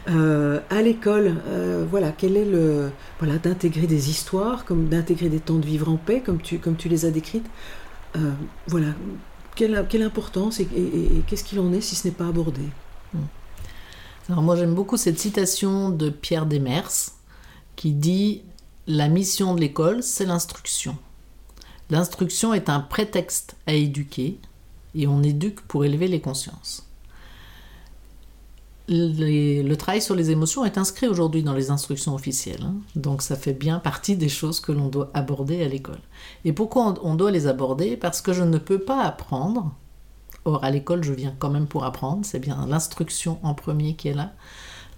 euh, 0.09 0.61
à 0.71 0.81
l'école 0.81 1.35
euh, 1.49 1.85
Voilà, 1.91 2.13
quel 2.13 2.37
est 2.37 2.45
le 2.45 2.91
voilà 3.19 3.37
d'intégrer 3.39 3.87
des 3.87 4.09
histoires, 4.09 4.65
comme 4.65 4.89
d'intégrer 4.89 5.29
des 5.29 5.41
temps 5.41 5.59
de 5.59 5.67
vivre 5.67 5.91
en 5.91 5.97
paix, 5.97 6.23
comme 6.25 6.41
tu 6.41 6.59
comme 6.59 6.77
tu 6.77 6.89
les 6.89 7.05
as 7.05 7.11
décrites. 7.11 7.47
Euh, 8.17 8.33
voilà, 8.67 8.89
quelle, 9.57 9.85
quelle 9.89 10.03
importance 10.03 10.61
et, 10.61 10.67
qu'est-ce 11.27 11.45
qu'il 11.45 11.61
en 11.61 11.73
est 11.73 11.83
si 11.83 11.97
ce 11.97 12.09
n'est 12.09 12.15
pas 12.15 12.29
abordé? 12.29 12.63
Hmm. 13.13 13.19
Alors 14.31 14.43
moi 14.43 14.57
j'aime 14.57 14.75
beaucoup 14.75 14.97
cette 14.97 15.19
citation 15.19 15.91
de 15.91 16.09
Pierre 16.09 16.47
Demers 16.47 17.11
qui 17.77 17.93
dit 17.93 18.43
la 18.87 19.09
mission 19.09 19.55
de 19.55 19.61
l'école, 19.61 20.03
c'est 20.03 20.25
l'instruction. 20.25 20.97
L'instruction 21.89 22.53
est 22.53 22.69
un 22.69 22.81
prétexte 22.81 23.55
à 23.67 23.73
éduquer 23.73 24.41
et 24.97 25.07
on 25.07 25.23
éduque 25.23 25.61
pour 25.63 25.85
élever 25.85 26.09
les 26.09 26.21
consciences. 26.21 26.83
le 28.89 29.75
travail 29.75 30.03
sur 30.03 30.15
les 30.15 30.31
émotions 30.31 30.65
est 30.65 30.79
inscrit 30.79 31.09
aujourd'hui 31.09 31.43
dans 31.43 31.55
les 31.55 31.71
instructions 31.71 32.15
officielles, 32.15 32.63
hein. 32.63 32.75
donc 32.95 33.21
ça 33.21 33.35
fait 33.35 33.53
bien 33.53 33.81
partie 33.81 34.17
des 34.17 34.29
choses 34.29 34.61
que 34.61 34.71
l'on 34.73 34.89
doit 34.89 35.11
aborder 35.13 35.63
à 35.63 35.69
l'école. 35.69 36.01
Et 36.45 36.53
pourquoi 36.53 36.95
on 37.03 37.15
doit 37.17 37.33
les 37.33 37.47
aborder? 37.49 37.97
Parce 37.97 38.21
que 38.21 38.33
je 38.33 38.45
ne 38.45 38.59
peux 38.59 38.79
pas 38.79 39.03
apprendre, 39.03 39.73
or 40.45 40.63
à 40.65 40.71
l'école 40.71 41.03
je 41.03 41.13
viens 41.13 41.35
quand 41.39 41.51
même 41.51 41.67
pour 41.67 41.85
apprendre, 41.85 42.25
c'est 42.25 42.39
bien 42.39 42.65
l'instruction 42.69 43.39
en 43.43 43.55
premier 43.55 43.95
qui 43.95 44.09
est 44.09 44.15
là, 44.15 44.33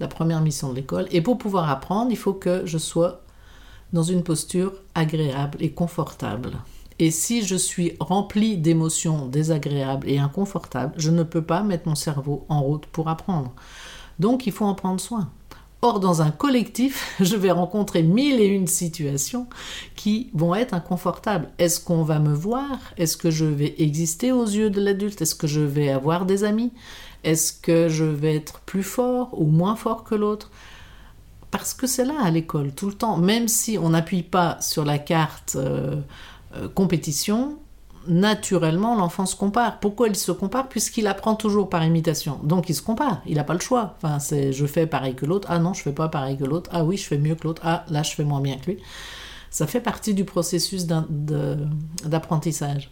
la 0.01 0.09
première 0.09 0.43
mission 0.43 0.71
de 0.71 0.75
l'école, 0.75 1.07
et 1.11 1.23
pour 1.23 1.39
pouvoir 1.39 1.71
apprendre, 1.71 2.11
il 2.11 2.19
faut 2.19 2.35
que 2.35 2.67
je 2.67 2.79
sois 2.79 3.23
dans 3.93 4.03
une 4.03 4.23
posture 4.23 4.73
agréable 4.95 5.59
et 5.61 5.73
confortable. 5.73 6.59
Et 6.99 7.11
si 7.11 7.47
je 7.47 7.55
suis 7.55 7.93
rempli 8.01 8.57
d'émotions 8.57 9.27
désagréables 9.27 10.09
et 10.09 10.19
inconfortables, 10.19 10.95
je 10.97 11.11
ne 11.11 11.23
peux 11.23 11.43
pas 11.43 11.63
mettre 11.63 11.89
mon 11.89 11.95
cerveau 11.95 12.45
en 12.49 12.61
route 12.61 12.87
pour 12.87 13.09
apprendre. 13.09 13.53
Donc 14.19 14.47
il 14.47 14.53
faut 14.53 14.65
en 14.65 14.75
prendre 14.75 15.01
soin. 15.01 15.31
Or, 15.81 16.01
dans 16.01 16.23
un 16.23 16.33
collectif, 16.33 17.15
je 17.21 17.37
vais 17.37 17.53
rencontrer 17.53 18.03
mille 18.03 18.41
et 18.41 18.47
une 18.47 18.67
situations 18.67 19.47
qui 19.95 20.29
vont 20.35 20.55
être 20.55 20.75
inconfortables. 20.75 21.49
Est-ce 21.59 21.81
qu'on 21.81 22.03
va 22.03 22.19
me 22.19 22.35
voir? 22.35 22.79
Est-ce 22.97 23.17
que 23.17 23.31
je 23.31 23.45
vais 23.45 23.75
exister 23.79 24.33
aux 24.33 24.47
yeux 24.47 24.71
de 24.71 24.81
l'adulte? 24.81 25.23
Est-ce 25.23 25.37
que 25.37 25.47
je 25.47 25.61
vais 25.61 25.91
avoir 25.91 26.27
des 26.27 26.43
amis? 26.43 26.73
Est-ce 27.23 27.53
que 27.53 27.89
je 27.89 28.05
vais 28.05 28.35
être 28.35 28.61
plus 28.61 28.83
fort 28.83 29.41
ou 29.41 29.45
moins 29.45 29.77
fort 29.77 30.03
que 30.03 30.17
l'autre? 30.17 30.51
Parce 31.53 31.75
que 31.75 31.87
c'est 31.87 32.05
là 32.05 32.15
à 32.23 32.31
l'école, 32.31 32.73
tout 32.73 32.89
le 32.89 32.95
temps. 32.95 33.17
Même 33.17 33.47
si 33.47 33.79
on 33.79 33.91
n'appuie 33.91 34.25
pas 34.25 34.61
sur 34.61 34.85
la 34.85 34.99
carte 34.99 35.55
euh, 35.57 35.97
euh, 36.59 36.69
compétition, 36.69 37.59
naturellement, 38.07 38.97
l'enfant 38.97 39.27
se 39.27 39.37
compare. 39.37 39.81
Pourquoi 39.81 40.09
il 40.09 40.17
se 40.17 40.33
compare? 40.33 40.69
Puisqu'il 40.69 41.07
apprend 41.07 41.35
toujours 41.35 41.69
par 41.69 41.85
imitation. 41.85 42.41
Donc 42.43 42.69
il 42.69 42.75
se 42.75 42.83
compare, 42.83 43.21
il 43.27 43.37
n'a 43.37 43.45
pas 43.45 43.55
le 43.55 43.61
choix. 43.61 43.97
Enfin, 43.97 44.19
c'est 44.19 44.53
je 44.53 44.67
fais 44.67 44.87
pareil 44.87 45.15
que 45.15 45.27
l'autre, 45.27 45.49
ah 45.51 45.59
non, 45.59 45.75
je 45.75 45.83
fais 45.83 45.93
pas 45.93 46.09
pareil 46.09 46.37
que 46.37 46.45
l'autre, 46.45 46.71
ah 46.73 46.85
oui, 46.85 46.97
je 46.97 47.05
fais 47.05 47.19
mieux 47.19 47.35
que 47.35 47.45
l'autre, 47.45 47.63
ah 47.65 47.85
là, 47.91 48.03
je 48.03 48.15
fais 48.15 48.25
moins 48.25 48.41
bien 48.41 48.57
que 48.57 48.71
lui. 48.73 48.79
Ça 49.51 49.67
fait 49.67 49.81
partie 49.81 50.15
du 50.15 50.25
processus 50.25 50.87
d'apprentissage. 52.05 52.91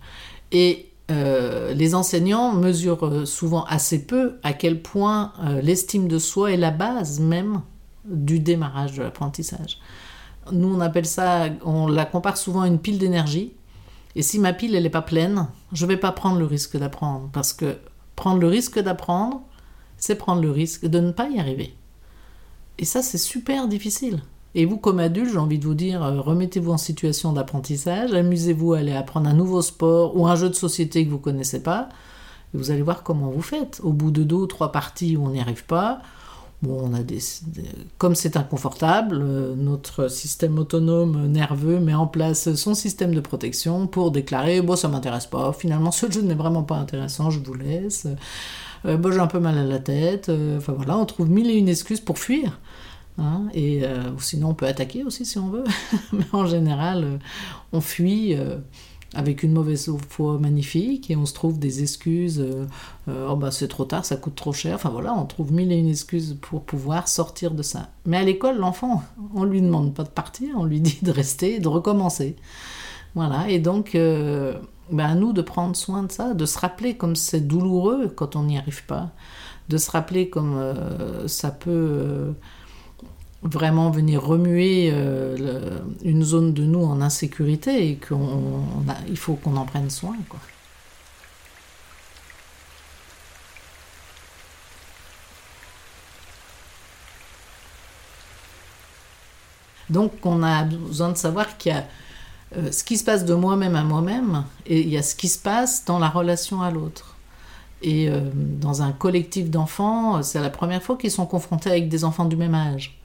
Et 0.52 0.90
euh, 1.10 1.72
les 1.72 1.94
enseignants 1.94 2.52
mesurent 2.52 3.06
euh, 3.06 3.24
souvent 3.24 3.64
assez 3.64 4.06
peu 4.06 4.38
à 4.42 4.52
quel 4.52 4.82
point 4.82 5.32
l'estime 5.62 6.08
de 6.08 6.18
soi 6.18 6.52
est 6.52 6.56
la 6.56 6.70
base 6.70 7.20
même 7.20 7.62
du 8.04 8.40
démarrage 8.40 8.96
de 8.96 9.02
l'apprentissage. 9.02 9.78
Nous, 10.52 10.74
on 10.74 10.80
appelle 10.80 11.06
ça, 11.06 11.46
on 11.64 11.86
la 11.86 12.04
compare 12.04 12.36
souvent 12.36 12.62
à 12.62 12.68
une 12.68 12.78
pile 12.78 12.98
d'énergie. 12.98 13.52
Et 14.14 14.22
si 14.22 14.38
ma 14.38 14.52
pile, 14.52 14.74
elle 14.74 14.84
n'est 14.84 14.90
pas 14.90 15.02
pleine, 15.02 15.48
je 15.72 15.84
ne 15.84 15.90
vais 15.90 15.96
pas 15.96 16.12
prendre 16.12 16.38
le 16.38 16.46
risque 16.46 16.76
d'apprendre. 16.76 17.28
Parce 17.32 17.52
que 17.52 17.76
prendre 18.14 18.40
le 18.40 18.48
risque 18.48 18.78
d'apprendre, 18.78 19.42
c'est 19.98 20.14
prendre 20.14 20.42
le 20.42 20.50
risque 20.50 20.86
de 20.86 21.00
ne 21.00 21.12
pas 21.12 21.28
y 21.28 21.38
arriver. 21.38 21.74
Et 22.78 22.84
ça, 22.84 23.02
c'est 23.02 23.18
super 23.18 23.68
difficile. 23.68 24.22
Et 24.54 24.64
vous, 24.64 24.78
comme 24.78 25.00
adulte, 25.00 25.32
j'ai 25.32 25.38
envie 25.38 25.58
de 25.58 25.66
vous 25.66 25.74
dire, 25.74 26.02
euh, 26.02 26.20
remettez-vous 26.20 26.72
en 26.72 26.78
situation 26.78 27.34
d'apprentissage, 27.34 28.14
amusez-vous 28.14 28.72
à 28.72 28.78
aller 28.78 28.94
apprendre 28.94 29.28
un 29.28 29.34
nouveau 29.34 29.60
sport 29.60 30.16
ou 30.16 30.26
un 30.26 30.34
jeu 30.34 30.48
de 30.48 30.54
société 30.54 31.04
que 31.04 31.10
vous 31.10 31.18
ne 31.18 31.22
connaissez 31.22 31.62
pas, 31.62 31.90
et 32.54 32.56
vous 32.56 32.70
allez 32.70 32.80
voir 32.80 33.02
comment 33.02 33.28
vous 33.28 33.42
faites. 33.42 33.80
Au 33.84 33.92
bout 33.92 34.10
de 34.10 34.22
deux 34.22 34.36
ou 34.36 34.46
trois 34.46 34.72
parties 34.72 35.16
où 35.16 35.26
on 35.26 35.30
n'y 35.30 35.40
arrive 35.40 35.66
pas, 35.66 36.00
Bon, 36.62 36.88
on 36.90 36.94
a 36.94 37.02
des, 37.02 37.18
comme 37.98 38.14
c'est 38.14 38.34
inconfortable, 38.36 39.18
euh, 39.20 39.54
notre 39.54 40.08
système 40.08 40.58
autonome 40.58 41.26
nerveux 41.26 41.78
met 41.80 41.92
en 41.92 42.06
place 42.06 42.54
son 42.54 42.74
système 42.74 43.14
de 43.14 43.20
protection 43.20 43.86
pour 43.86 44.10
déclarer 44.10 44.62
bon 44.62 44.74
ça 44.74 44.88
m'intéresse 44.88 45.26
pas, 45.26 45.52
finalement 45.52 45.90
ce 45.90 46.10
jeu 46.10 46.22
n'est 46.22 46.34
vraiment 46.34 46.62
pas 46.62 46.76
intéressant, 46.76 47.30
je 47.30 47.40
vous 47.40 47.52
laisse. 47.52 48.06
Euh, 48.86 48.96
bon, 48.96 49.12
j'ai 49.12 49.18
un 49.18 49.26
peu 49.26 49.38
mal 49.38 49.58
à 49.58 49.64
la 49.64 49.78
tête. 49.78 50.30
Euh, 50.30 50.56
enfin 50.56 50.72
voilà, 50.72 50.96
on 50.96 51.04
trouve 51.04 51.28
mille 51.28 51.50
et 51.50 51.54
une 51.54 51.68
excuses 51.68 52.00
pour 52.00 52.18
fuir. 52.18 52.58
Hein, 53.18 53.48
et 53.54 53.82
sinon 54.18 54.50
on 54.50 54.54
peut 54.54 54.66
attaquer 54.66 55.02
aussi 55.02 55.24
si 55.24 55.38
on 55.38 55.48
veut, 55.48 55.64
mais 56.12 56.26
en 56.32 56.44
général 56.44 57.18
on 57.72 57.80
fuit 57.80 58.36
avec 59.16 59.42
une 59.42 59.52
mauvaise 59.52 59.90
foi 60.08 60.38
magnifique 60.38 61.10
et 61.10 61.16
on 61.16 61.24
se 61.24 61.32
trouve 61.32 61.58
des 61.58 61.82
excuses 61.82 62.38
euh, 62.40 62.66
euh, 63.08 63.28
oh 63.30 63.36
bah 63.36 63.50
c'est 63.50 63.68
trop 63.68 63.84
tard 63.84 64.04
ça 64.04 64.16
coûte 64.16 64.34
trop 64.34 64.52
cher 64.52 64.74
enfin 64.74 64.90
voilà 64.90 65.14
on 65.14 65.24
trouve 65.24 65.52
mille 65.52 65.72
et 65.72 65.76
une 65.76 65.88
excuses 65.88 66.36
pour 66.40 66.62
pouvoir 66.62 67.08
sortir 67.08 67.52
de 67.52 67.62
ça. 67.62 67.88
Mais 68.04 68.18
à 68.18 68.22
l'école 68.22 68.58
l'enfant 68.58 69.02
on 69.34 69.44
lui 69.44 69.62
demande 69.62 69.94
pas 69.94 70.04
de 70.04 70.10
partir 70.10 70.50
on 70.56 70.64
lui 70.64 70.80
dit 70.80 70.98
de 71.02 71.10
rester 71.10 71.58
de 71.58 71.68
recommencer. 71.68 72.36
Voilà 73.14 73.48
et 73.48 73.58
donc 73.58 73.94
euh, 73.94 74.54
bah, 74.92 75.06
à 75.06 75.14
nous 75.14 75.32
de 75.32 75.42
prendre 75.42 75.74
soin 75.74 76.02
de 76.02 76.12
ça 76.12 76.34
de 76.34 76.44
se 76.44 76.58
rappeler 76.58 76.96
comme 76.96 77.16
c'est 77.16 77.40
douloureux 77.40 78.08
quand 78.14 78.36
on 78.36 78.44
n'y 78.44 78.58
arrive 78.58 78.84
pas 78.84 79.10
de 79.68 79.78
se 79.78 79.90
rappeler 79.90 80.28
comme 80.28 80.74
ça 81.26 81.50
peut 81.50 82.34
vraiment 83.46 83.90
venir 83.90 84.22
remuer 84.22 84.90
euh, 84.92 85.78
une 86.02 86.22
zone 86.22 86.52
de 86.52 86.64
nous 86.64 86.84
en 86.84 87.00
insécurité 87.00 87.90
et 87.90 87.96
qu'il 87.96 89.16
faut 89.16 89.34
qu'on 89.34 89.56
en 89.56 89.64
prenne 89.64 89.90
soin. 89.90 90.16
Donc 99.88 100.12
on 100.24 100.42
a 100.42 100.64
besoin 100.64 101.10
de 101.10 101.16
savoir 101.16 101.56
qu'il 101.56 101.72
y 101.72 101.74
a 101.74 101.84
euh, 102.56 102.72
ce 102.72 102.84
qui 102.84 102.96
se 102.96 103.04
passe 103.04 103.24
de 103.24 103.34
moi-même 103.34 103.76
à 103.76 103.84
moi-même 103.84 104.44
et 104.66 104.80
il 104.80 104.88
y 104.88 104.96
a 104.96 105.02
ce 105.02 105.14
qui 105.14 105.28
se 105.28 105.38
passe 105.38 105.84
dans 105.84 105.98
la 105.98 106.08
relation 106.08 106.62
à 106.62 106.70
l'autre. 106.70 107.16
Et 107.82 108.08
euh, 108.08 108.20
dans 108.34 108.82
un 108.82 108.92
collectif 108.92 109.50
d'enfants, 109.50 110.22
c'est 110.22 110.40
la 110.40 110.50
première 110.50 110.82
fois 110.82 110.96
qu'ils 110.96 111.10
sont 111.10 111.26
confrontés 111.26 111.70
avec 111.70 111.88
des 111.88 112.04
enfants 112.04 112.24
du 112.24 112.36
même 112.36 112.54
âge. 112.54 112.98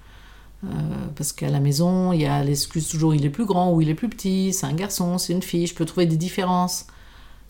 Euh, 0.64 0.68
parce 1.16 1.34
qu'à 1.34 1.50
la 1.50 1.60
maison, 1.60 2.14
il 2.14 2.22
y 2.22 2.26
a 2.26 2.44
l'excuse 2.44 2.88
toujours 2.88 3.16
il 3.16 3.26
est 3.26 3.32
plus 3.32 3.46
grand 3.46 3.74
ou 3.74 3.82
il 3.82 3.90
est 3.90 3.96
plus 3.96 4.10
petit, 4.10 4.54
c'est 4.54 4.68
un 4.68 4.74
garçon, 4.74 5.18
c'est 5.18 5.34
une 5.34 5.42
fille, 5.42 5.66
je 5.68 5.74
peux 5.74 5.86
trouver 5.86 6.06
des 6.06 6.18
différences. 6.18 6.86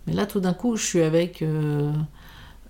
Mais 0.08 0.14
là, 0.14 0.26
tout 0.26 0.40
d'un 0.40 0.54
coup, 0.54 0.78
je 0.78 0.86
suis 0.86 1.02
avec 1.02 1.42
euh, 1.42 1.92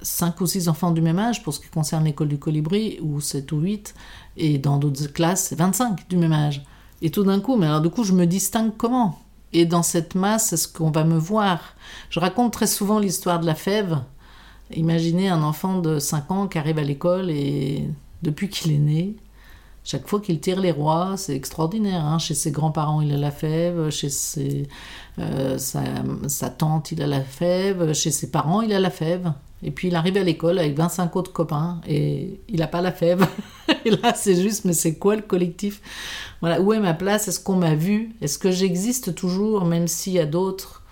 5 0.02 0.42
ou 0.42 0.48
6 0.48 0.68
enfants 0.68 0.92
du 0.92 1.02
même 1.02 1.20
âge 1.20 1.44
pour 1.44 1.54
ce 1.54 1.60
qui 1.60 1.70
concerne 1.70 2.06
l'école 2.06 2.28
du 2.28 2.40
colibri, 2.40 3.00
ou 3.02 3.22
7 3.22 3.52
ou 3.52 3.60
8, 3.60 3.94
et 4.38 4.58
dans 4.58 4.78
d'autres 4.78 5.08
classes, 5.14 5.46
c'est 5.50 5.56
25 5.56 6.10
du 6.10 6.18
même 6.18 6.34
âge. 6.34 6.64
Et 7.02 7.12
tout 7.12 7.24
d'un 7.24 7.40
coup, 7.40 7.56
mais 7.56 7.68
alors 7.68 7.82
du 7.82 7.90
coup, 7.90 8.04
je 8.04 8.14
me 8.14 8.26
distingue 8.26 8.72
comment? 8.78 9.20
Et 9.54 9.66
dans 9.66 9.84
cette 9.84 10.16
masse, 10.16 10.54
est-ce 10.54 10.68
qu'on 10.68 10.92
va 10.92 11.04
me 11.04 11.18
voir? 11.18 11.76
Je 12.10 12.20
raconte 12.20 12.54
très 12.54 12.68
souvent 12.68 13.00
l'histoire 13.00 13.40
de 13.40 13.46
la 13.46 13.56
fève. 13.56 14.00
Imaginez 14.74 15.30
un 15.30 15.44
enfant 15.44 15.80
de 15.80 16.00
5 16.00 16.32
ans 16.32 16.48
qui 16.48 16.58
arrive 16.58 16.78
à 16.78 16.84
l'école 16.84 17.30
et 17.30 17.88
depuis 18.22 18.50
qu'il 18.50 18.72
est 18.72 18.78
né, 18.78 19.16
chaque 19.84 20.08
fois 20.08 20.20
qu'il 20.22 20.40
tire 20.40 20.60
les 20.60 20.72
rois, 20.72 21.16
c'est 21.18 21.36
extraordinaire. 21.36 22.06
Hein. 22.06 22.20
Chez 22.20 22.36
ses 22.36 22.52
grands-parents, 22.52 23.02
il 23.02 23.12
a 23.14 23.18
la 23.18 23.32
fève. 23.32 23.90
Chez 23.90 24.10
euh, 25.20 25.58
sa, 25.58 26.50
tante, 26.50 26.92
il 26.92 27.02
a 27.02 27.08
la 27.08 27.22
fève. 27.22 27.94
Chez 27.94 28.12
ses 28.12 28.30
parents, 28.30 28.62
il 28.62 28.74
a 28.74 28.80
la 28.80 28.92
fève. 28.92 29.34
Et 29.64 29.72
puis 29.72 29.90
il 29.90 29.96
arrive 29.96 30.18
à 30.18 30.24
l'école 30.24 30.58
avec 30.58 30.76
25 30.76 31.16
autres 31.16 31.32
copains 31.32 31.82
et 31.88 32.42
il 32.50 32.60
n'a 32.60 32.68
pas 32.68 32.82
la 32.82 32.92
fève. 32.92 33.28
et 33.86 33.92
là, 33.92 34.14
c'est 34.16 34.36
juste, 34.36 34.66
mais 34.66 34.74
c'est 34.74 34.96
quoi 34.96 35.16
le 35.16 35.22
collectif? 35.22 35.82
Voilà, 36.42 36.62
où 36.62 36.74
est 36.74 36.80
ma 36.80 36.94
place? 36.94 37.28
Est-ce 37.28 37.40
qu'on 37.40 37.56
m'a 37.56 37.76
vu 37.76 38.16
Est-ce 38.22 38.40
que 38.40 38.52
j'existe 38.52 39.16
toujours, 39.16 39.66
même 39.66 39.88
s'il 39.88 40.14
y 40.14 40.20
a 40.20 40.26
d'autres? 40.26 40.84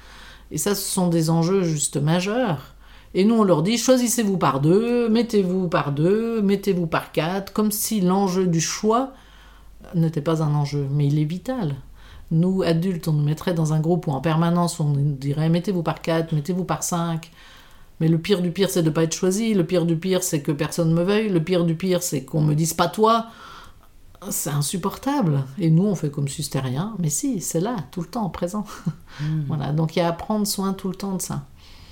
Et 0.52 0.58
ça, 0.58 0.74
ce 0.74 0.82
sont 0.82 1.10
des 1.10 1.30
enjeux 1.30 1.64
juste 1.64 1.98
majeurs. 1.98 2.76
Et 3.14 3.26
nous, 3.26 3.36
on 3.36 3.44
leur 3.44 3.64
dit 3.64 3.78
choisissez-vous 3.78 4.38
par 4.38 4.60
deux, 4.60 5.10
mettez-vous 5.10 5.68
par 5.68 5.92
deux, 5.92 6.42
mettez-vous 6.42 6.88
par 6.88 7.12
quatre, 7.12 7.54
comme 7.54 7.72
si 7.72 8.02
l'enjeu 8.02 8.46
du 8.48 8.62
choix 8.62 9.14
n'était 9.96 10.22
pas 10.22 10.44
un 10.44 10.54
enjeu, 10.54 10.88
mais 10.92 11.08
il 11.08 11.20
est 11.20 11.26
vital. 11.26 11.76
Nous, 12.32 12.62
adultes, 12.62 13.08
on 13.08 13.14
nous 13.14 13.24
mettrait 13.24 13.56
dans 13.56 13.74
un 13.74 13.80
groupe 13.80 14.06
où 14.08 14.12
en 14.12 14.22
permanence 14.22 14.80
on 14.80 14.86
nous 14.86 15.16
dirait 15.16 15.50
mettez-vous 15.50 15.82
par 15.82 16.02
4, 16.02 16.34
mettez-vous 16.34 16.64
par 16.64 16.84
5. 16.84 17.32
Mais 18.00 18.08
le 18.08 18.18
pire 18.18 18.42
du 18.42 18.52
pire, 18.52 18.70
c'est 18.70 18.84
de 18.84 18.90
ne 18.90 18.94
pas 18.94 19.04
être 19.04 19.16
choisi. 19.16 19.54
Le 19.54 19.66
pire 19.66 19.86
du 19.86 19.98
pire, 19.98 20.24
c'est 20.24 20.42
que 20.42 20.52
personne 20.52 20.90
ne 20.90 20.94
me 20.94 21.04
veuille. 21.04 21.30
Le 21.30 21.44
pire 21.44 21.66
du 21.66 21.76
pire, 21.76 22.02
c'est 22.02 22.24
qu'on 22.24 22.42
me 22.42 22.54
dise 22.54 22.74
pas 22.74 22.88
toi. 22.88 23.28
C'est 24.30 24.52
insupportable. 24.52 25.44
Et 25.58 25.70
nous, 25.70 25.86
on 25.86 25.96
fait 25.96 26.10
comme 26.10 26.28
si 26.28 26.44
c'était 26.44 26.60
rien. 26.60 26.94
Mais 27.00 27.10
si, 27.10 27.42
c'est 27.42 27.60
là, 27.60 27.76
tout 27.92 28.02
le 28.02 28.08
temps, 28.08 28.30
présent. 28.30 28.66
Hmm. 29.20 29.42
voilà. 29.48 29.74
Donc 29.74 29.96
il 29.96 30.00
y 30.00 30.02
a 30.02 30.08
à 30.08 30.14
prendre 30.14 30.48
soin 30.48 30.74
tout 30.74 30.88
le 30.88 30.96
temps 30.96 31.16
de 31.16 31.22
ça. 31.22 31.46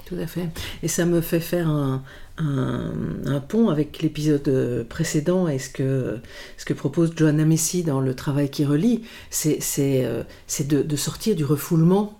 Tout 0.08 0.16
à 0.22 0.28
fait. 0.28 0.48
Et 0.84 0.88
ça 0.88 1.06
me 1.06 1.20
fait 1.20 1.42
faire 1.42 1.68
un, 1.68 2.02
un, 2.38 3.40
pont 3.48 3.70
avec 3.70 4.02
l'épisode 4.02 4.86
précédent 4.90 5.48
et 5.48 5.60
ce 5.60 5.70
que, 5.70 6.18
ce 6.58 6.66
que 6.66 6.74
propose 6.74 7.14
Johanna 7.16 7.46
Messi 7.46 7.84
dans 7.84 8.02
le 8.02 8.14
travail 8.14 8.50
qui 8.50 8.66
relie, 8.66 9.04
c'est 9.30 9.60
euh, 9.80 10.24
de, 10.68 10.96
sortir 10.96 11.36
du 11.36 11.46
refoulement. 11.46 12.20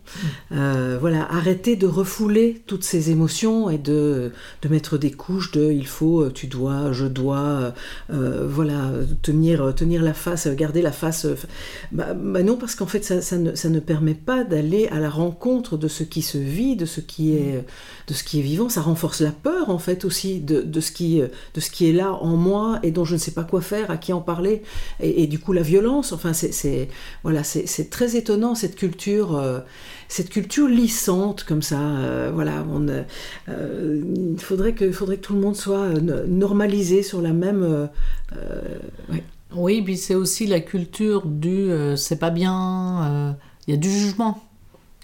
Euh, 0.54 0.98
voilà, 1.00 1.30
arrêter 1.32 1.76
de 1.76 1.86
refouler 1.86 2.62
toutes 2.66 2.84
ces 2.84 3.12
émotions 3.12 3.70
et 3.70 3.78
de, 3.78 4.32
mettre 4.70 4.98
des 4.98 5.12
couches 5.12 5.52
de 5.52 5.72
il 5.72 5.88
faut, 5.88 6.30
tu 6.30 6.48
dois, 6.48 6.92
je 6.92 7.06
dois, 7.06 7.74
euh, 8.12 8.48
voilà, 8.50 8.92
tenir, 9.22 9.74
tenir 9.76 10.02
la 10.04 10.14
face, 10.14 10.48
garder 10.48 10.82
la 10.82 10.92
face. 10.92 11.28
Bah, 11.92 12.14
bah 12.14 12.44
non, 12.44 12.58
parce 12.58 12.76
qu'en 12.76 12.86
fait, 12.86 13.04
ça, 13.04 13.22
ça, 13.22 13.38
ne, 13.38 13.56
ça 13.56 13.70
ne 13.70 13.80
permet 13.80 14.14
pas 14.14 14.44
d'aller 14.44 14.88
à 14.88 15.00
la 15.00 15.10
rencontre 15.10 15.78
de 15.78 15.88
ce 15.88 16.04
qui 16.04 16.22
se 16.22 16.38
vit, 16.38 16.76
de 16.76 16.86
ce 16.86 17.02
qui 17.02 17.34
est, 17.34 17.66
de 18.08 18.14
ce 18.14 18.24
qui 18.24 18.40
est 18.40 18.44
vivant. 18.44 18.70
Ça 18.70 18.82
renforce 18.82 19.22
la 19.22 19.32
peur, 19.32 19.70
en 19.70 19.80
fait, 19.80 20.07
aussi 20.08 20.40
de, 20.40 20.80
ce 20.80 20.92
qui, 20.92 21.20
de 21.20 21.60
ce 21.60 21.70
qui 21.70 21.90
est 21.90 21.94
là 21.94 22.14
en 22.14 22.36
moi 22.36 22.80
et 22.84 22.92
dont 22.92 23.06
je 23.06 23.14
ne 23.14 23.20
sais 23.20 23.32
pas 23.32 23.44
quoi 23.44 23.62
faire, 23.62 23.92
à 23.92 23.98
qui 23.98 24.14
en 24.14 24.22
parler, 24.22 24.64
et, 25.00 25.28
du 25.28 25.40
coup 25.40 25.54
la 25.54 25.62
violence. 25.62 26.12
Enfin, 26.12 26.34
c'est 26.34 26.90
voilà, 27.24 27.42
très 27.90 28.16
étonnant 28.16 28.56
cette 28.56 28.76
culture, 28.76 29.36
euh, 29.36 29.60
cette 30.08 30.30
culture 30.30 30.68
lissante 30.68 31.44
comme 31.44 31.62
ça. 31.62 31.80
Euh, 31.80 32.32
voilà, 32.34 32.66
euh, 33.50 34.02
il 34.36 34.40
faudrait 34.40 34.74
que, 34.74 34.92
faudrait 34.92 35.18
que 35.18 35.22
tout 35.22 35.34
le 35.34 35.42
monde 35.42 35.56
soit 35.56 35.90
normalisé 36.28 37.04
sur 37.04 37.22
la 37.22 37.34
même. 37.34 37.90
Oui, 39.56 39.82
puis 39.82 39.98
c'est 39.98 40.16
aussi 40.16 40.46
la 40.46 40.60
culture 40.60 41.26
du 41.26 41.70
c'est 41.96 42.20
pas 42.20 42.32
bien. 42.32 43.36
Il 43.68 43.72
y 43.72 43.74
a 43.74 43.78
du 43.78 43.90
jugement. 43.90 44.44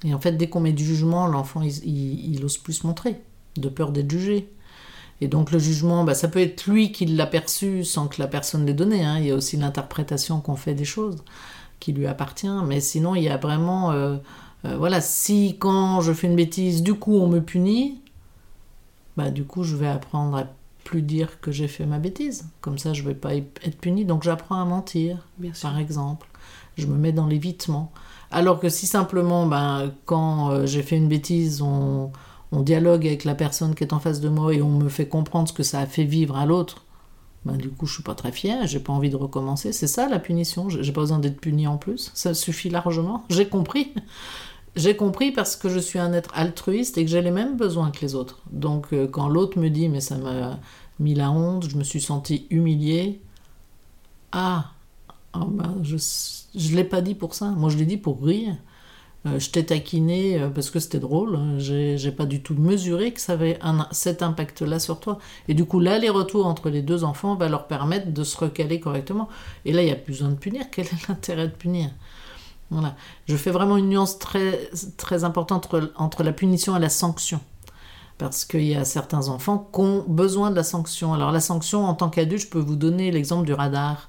Et 0.06 0.14
en 0.14 0.20
fait, 0.20 0.34
dès 0.34 0.48
qu'on 0.48 0.60
met 0.60 0.74
du 0.74 0.84
jugement, 0.84 1.28
l'enfant, 1.28 1.62
il, 1.62 1.72
il, 1.86 2.36
il 2.36 2.44
ose 2.44 2.58
plus 2.58 2.74
se 2.74 2.88
montrer, 2.88 3.22
de 3.56 3.70
peur 3.70 3.94
d'être 3.94 4.12
jugé. 4.12 4.50
Et 5.24 5.28
donc 5.30 5.52
le 5.52 5.60
jugement, 5.60 6.04
bah, 6.04 6.16
ça 6.16 6.28
peut 6.28 6.42
être 6.42 6.68
lui 6.68 6.92
qui 6.92 7.06
l'a 7.06 7.26
perçu 7.26 7.86
sans 7.86 8.08
que 8.08 8.22
la 8.22 8.28
personne 8.28 8.66
l'ait 8.66 8.74
donné. 8.74 9.06
Hein. 9.06 9.20
Il 9.20 9.26
y 9.28 9.32
a 9.32 9.36
aussi 9.36 9.56
l'interprétation 9.56 10.42
qu'on 10.42 10.58
fait 10.58 10.74
des 10.74 10.84
choses 10.84 11.24
qui 11.80 11.94
lui 11.94 12.08
appartient. 12.08 12.48
Mais 12.66 12.82
sinon, 12.82 13.16
il 13.16 13.24
y 13.24 13.30
a 13.30 13.38
vraiment... 13.38 13.92
Euh, 13.92 14.18
euh, 14.66 14.76
voilà, 14.78 15.00
si 15.00 15.56
quand 15.60 16.02
je 16.02 16.12
fais 16.12 16.28
une 16.28 16.36
bêtise, 16.36 16.84
du 16.84 16.94
coup 16.94 17.18
on 17.18 17.28
me 17.28 17.40
punit, 17.40 18.00
bah 19.18 19.30
du 19.30 19.44
coup 19.44 19.64
je 19.64 19.76
vais 19.76 19.88
apprendre 19.88 20.38
à 20.38 20.46
plus 20.84 21.02
dire 21.02 21.40
que 21.40 21.52
j'ai 21.52 21.68
fait 21.68 21.86
ma 21.86 22.00
bêtise. 22.00 22.50
Comme 22.62 22.78
ça, 22.78 22.94
je 22.94 23.04
vais 23.04 23.14
pas 23.14 23.34
être 23.34 23.78
puni. 23.80 24.06
Donc 24.06 24.24
j'apprends 24.24 24.62
à 24.62 24.66
mentir, 24.66 25.26
par 25.62 25.78
exemple. 25.78 26.28
Je 26.78 26.88
me 26.88 26.98
mets 26.98 27.14
dans 27.14 27.28
l'évitement. 27.28 27.92
Alors 28.32 28.60
que 28.60 28.68
si 28.68 28.88
simplement, 28.88 29.46
ben, 29.46 29.92
quand 30.06 30.50
euh, 30.50 30.66
j'ai 30.66 30.82
fait 30.82 30.98
une 30.98 31.08
bêtise, 31.08 31.62
on 31.62 32.12
on 32.54 32.62
dialogue 32.62 33.08
avec 33.08 33.24
la 33.24 33.34
personne 33.34 33.74
qui 33.74 33.84
est 33.84 33.94
en 33.94 34.00
face 34.00 34.22
de 34.22 34.30
moi 34.30 34.54
et 34.54 34.62
on 34.62 34.70
me 34.70 34.90
fait 34.90 35.08
comprendre 35.08 35.50
ce 35.50 35.54
que 35.54 35.64
ça 35.64 35.80
a 35.80 35.86
fait 35.88 36.04
vivre 36.04 36.38
à 36.38 36.46
l'autre, 36.46 36.86
ben, 37.46 37.58
du 37.58 37.70
coup 37.70 37.88
je 37.88 37.96
suis 37.96 38.04
pas 38.04 38.14
très 38.14 38.32
fière, 38.32 38.68
j'ai 38.68 38.80
pas 38.80 38.94
envie 38.94 39.10
de 39.10 39.16
recommencer. 39.16 39.74
C'est 39.74 39.88
ça 39.88 40.08
la 40.08 40.20
punition, 40.20 40.70
j'ai 40.70 40.94
pas 40.94 41.02
besoin 41.02 41.20
d'être 41.20 41.42
puni 41.42 41.66
en 41.68 41.78
plus, 41.78 42.12
ça 42.14 42.34
suffit 42.34 42.70
largement. 42.70 43.26
J'ai 43.30 43.48
compris. 43.48 43.94
J'ai 44.76 44.96
compris 44.96 45.32
parce 45.32 45.56
que 45.56 45.70
je 45.70 45.78
suis 45.78 46.00
un 46.00 46.14
être 46.14 46.32
altruiste 46.34 46.98
et 46.98 47.06
que 47.06 47.12
j'ai 47.12 47.22
les 47.22 47.30
mêmes 47.32 47.58
besoins 47.58 47.92
que 47.92 48.02
les 48.02 48.16
autres. 48.16 48.42
Donc 48.52 48.88
euh, 48.94 49.08
quand 49.08 49.28
l'autre 49.28 49.60
me 49.60 49.70
dit 49.70 49.90
mais 49.90 50.02
ça 50.02 50.18
m'a 50.18 50.60
mis 51.00 51.14
la 51.16 51.32
honte, 51.32 51.70
je 51.70 51.78
me 51.78 51.84
suis 51.84 52.02
sentie 52.02 52.48
humiliée. 52.50 53.22
Ah, 54.32 54.72
oh 55.36 55.46
ben, 55.46 55.78
je 55.84 55.98
je 56.56 56.76
l'ai 56.76 56.84
pas 56.84 57.02
dit 57.02 57.16
pour 57.16 57.34
ça, 57.34 57.50
moi 57.50 57.70
je 57.70 57.78
l'ai 57.78 57.86
dit 57.86 57.98
pour 57.98 58.24
rire. 58.24 58.56
Euh, 59.26 59.40
je 59.40 59.50
t'ai 59.50 59.66
taquiné 59.66 60.38
euh, 60.38 60.50
parce 60.50 60.70
que 60.70 60.80
c'était 60.80 61.00
drôle. 61.00 61.36
Hein. 61.36 61.58
J'ai 61.58 62.12
pas 62.12 62.26
du 62.26 62.42
tout 62.42 62.56
mesuré 62.56 63.14
que 63.14 63.22
ça 63.22 63.34
avait 63.34 63.58
un, 63.62 63.88
cet 63.92 64.22
impact-là 64.22 64.80
sur 64.80 65.00
toi. 65.00 65.18
Et 65.48 65.54
du 65.54 65.66
coup, 65.66 65.80
l'aller-retour 65.80 66.46
entre 66.46 66.70
les 66.70 66.82
deux 66.82 67.04
enfants 67.04 67.36
va 67.36 67.48
leur 67.48 67.68
permettre 67.68 68.12
de 68.12 68.24
se 68.24 68.38
recaler 68.38 68.80
correctement. 68.80 69.30
Et 69.66 69.72
là, 69.72 69.82
il 69.82 69.86
n'y 69.86 69.92
a 69.92 69.96
plus 69.96 70.14
besoin 70.14 70.30
de 70.30 70.36
punir. 70.36 70.66
Quel 70.72 70.86
est 70.86 71.08
l'intérêt 71.08 71.48
de 71.48 71.54
punir? 71.54 71.90
Voilà. 72.70 72.96
Je 73.28 73.38
fais 73.38 73.52
vraiment 73.52 73.78
une 73.78 73.90
nuance 73.90 74.20
très, 74.20 74.70
très 74.98 75.24
importante 75.24 75.66
entre, 75.66 75.94
entre 75.96 76.24
la 76.24 76.34
punition 76.34 76.76
et 76.76 76.80
la 76.80 76.90
sanction. 76.90 77.40
Parce 78.18 78.46
qu'il 78.46 78.64
y 78.64 78.76
a 78.76 78.86
certains 78.86 79.30
enfants 79.30 79.70
qui 79.74 79.80
ont 79.80 80.04
besoin 80.08 80.52
de 80.52 80.56
la 80.56 80.64
sanction. 80.64 81.14
Alors 81.14 81.32
la 81.32 81.40
sanction, 81.40 81.86
en 81.86 81.94
tant 81.94 82.10
qu'adulte, 82.10 82.44
je 82.44 82.48
peux 82.48 82.60
vous 82.60 82.76
donner 82.76 83.10
l'exemple 83.12 83.46
du 83.46 83.54
radar. 83.54 84.08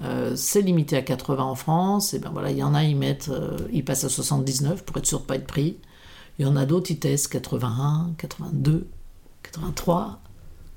Euh, 0.00 0.34
c'est 0.36 0.62
limité 0.62 0.96
à 0.96 1.02
80 1.02 1.44
en 1.44 1.54
France, 1.54 2.14
et 2.14 2.18
ben 2.18 2.30
voilà, 2.30 2.50
il 2.50 2.56
y 2.56 2.62
en 2.62 2.74
a, 2.74 2.82
ils 2.82 2.96
mettent, 2.96 3.28
euh, 3.28 3.58
ils 3.72 3.84
passent 3.84 4.04
à 4.04 4.08
79 4.08 4.84
pour 4.84 4.96
être 4.96 5.06
sûr 5.06 5.20
de 5.20 5.24
pas 5.24 5.36
être 5.36 5.46
pris. 5.46 5.76
Il 6.38 6.46
y 6.46 6.48
en 6.48 6.56
a 6.56 6.64
d'autres, 6.64 6.90
ils 6.90 6.98
testent 6.98 7.28
81, 7.28 8.14
82, 8.16 8.86
83, 9.42 10.20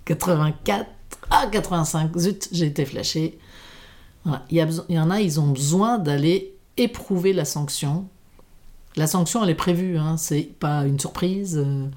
84, 0.03 0.85
ah 1.31 1.47
85, 1.51 2.17
zut, 2.17 2.49
j'ai 2.51 2.65
été 2.65 2.85
flashé. 2.85 3.39
Il, 4.25 4.57
y 4.57 4.61
a, 4.61 4.67
il 4.89 4.95
y 4.95 4.99
en 4.99 5.09
a, 5.11 5.21
ils 5.21 5.39
ont 5.39 5.47
besoin 5.47 5.97
d'aller 5.97 6.55
éprouver 6.77 7.31
la 7.31 7.45
sanction. 7.45 8.07
La 8.95 9.07
sanction, 9.07 9.43
elle 9.43 9.49
est 9.49 9.55
prévue, 9.55 9.97
hein, 9.97 10.17
c'est 10.17 10.43
pas 10.59 10.85
une 10.85 10.99
surprise, 10.99 11.57
euh, 11.57 11.87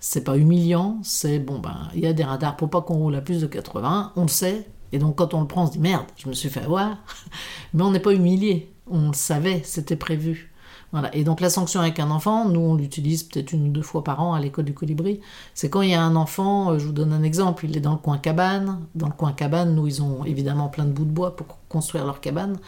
c'est 0.00 0.24
pas 0.24 0.36
humiliant, 0.36 0.98
c'est 1.02 1.38
bon, 1.38 1.58
ben, 1.58 1.88
il 1.94 2.00
y 2.00 2.06
a 2.06 2.12
des 2.12 2.24
radars 2.24 2.56
pour 2.56 2.70
pas 2.70 2.82
qu'on 2.82 2.96
roule 2.96 3.14
à 3.14 3.20
plus 3.20 3.40
de 3.40 3.46
80, 3.46 4.12
on 4.16 4.22
le 4.22 4.28
sait, 4.28 4.66
et 4.92 4.98
donc 4.98 5.16
quand 5.16 5.34
on 5.34 5.40
le 5.40 5.46
prend, 5.46 5.64
on 5.64 5.66
se 5.66 5.72
dit 5.72 5.78
merde, 5.78 6.06
je 6.16 6.28
me 6.28 6.34
suis 6.34 6.48
fait 6.48 6.62
avoir. 6.62 6.98
Mais 7.74 7.82
on 7.82 7.90
n'est 7.90 8.00
pas 8.00 8.12
humilié, 8.12 8.72
on 8.90 9.08
le 9.08 9.14
savait, 9.14 9.62
c'était 9.64 9.96
prévu. 9.96 10.50
Voilà. 10.92 11.14
Et 11.14 11.24
donc 11.24 11.40
la 11.40 11.50
sanction 11.50 11.80
avec 11.80 11.98
un 11.98 12.10
enfant, 12.10 12.48
nous 12.48 12.60
on 12.60 12.74
l'utilise 12.74 13.24
peut-être 13.24 13.52
une 13.52 13.68
ou 13.68 13.70
deux 13.70 13.82
fois 13.82 14.04
par 14.04 14.22
an 14.22 14.34
à 14.34 14.40
l'école 14.40 14.64
du 14.64 14.74
colibri. 14.74 15.20
C'est 15.54 15.68
quand 15.68 15.82
il 15.82 15.90
y 15.90 15.94
a 15.94 16.02
un 16.02 16.16
enfant, 16.16 16.70
euh, 16.70 16.78
je 16.78 16.86
vous 16.86 16.92
donne 16.92 17.12
un 17.12 17.22
exemple, 17.22 17.66
il 17.66 17.76
est 17.76 17.80
dans 17.80 17.92
le 17.92 17.98
coin 17.98 18.18
cabane. 18.18 18.80
Dans 18.94 19.06
le 19.06 19.12
coin 19.12 19.32
cabane, 19.32 19.74
nous 19.74 19.86
ils 19.86 20.02
ont 20.02 20.24
évidemment 20.24 20.68
plein 20.68 20.84
de 20.84 20.92
bouts 20.92 21.04
de 21.04 21.10
bois 21.10 21.34
pour 21.36 21.46
construire 21.68 22.06
leur 22.06 22.20
cabane. 22.20 22.58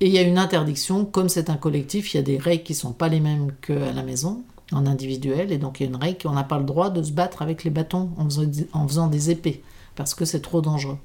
Et 0.00 0.06
il 0.06 0.12
y 0.12 0.18
a 0.18 0.22
une 0.22 0.38
interdiction, 0.38 1.04
comme 1.04 1.28
c'est 1.28 1.50
un 1.50 1.56
collectif, 1.56 2.14
il 2.14 2.18
y 2.18 2.20
a 2.20 2.22
des 2.22 2.38
règles 2.38 2.62
qui 2.62 2.74
sont 2.74 2.92
pas 2.92 3.08
les 3.08 3.18
mêmes 3.18 3.50
qu'à 3.60 3.92
la 3.92 4.04
maison, 4.04 4.44
en 4.70 4.86
individuel. 4.86 5.50
Et 5.50 5.58
donc 5.58 5.80
il 5.80 5.84
y 5.84 5.86
a 5.86 5.90
une 5.90 5.96
règle 5.96 6.22
qu'on 6.22 6.32
n'a 6.32 6.44
pas 6.44 6.58
le 6.58 6.64
droit 6.64 6.90
de 6.90 7.02
se 7.02 7.10
battre 7.10 7.42
avec 7.42 7.64
les 7.64 7.70
bâtons 7.70 8.10
en 8.72 8.86
faisant 8.86 9.08
des 9.08 9.30
épées, 9.30 9.62
parce 9.96 10.14
que 10.14 10.24
c'est 10.24 10.40
trop 10.40 10.60
dangereux. 10.60 10.98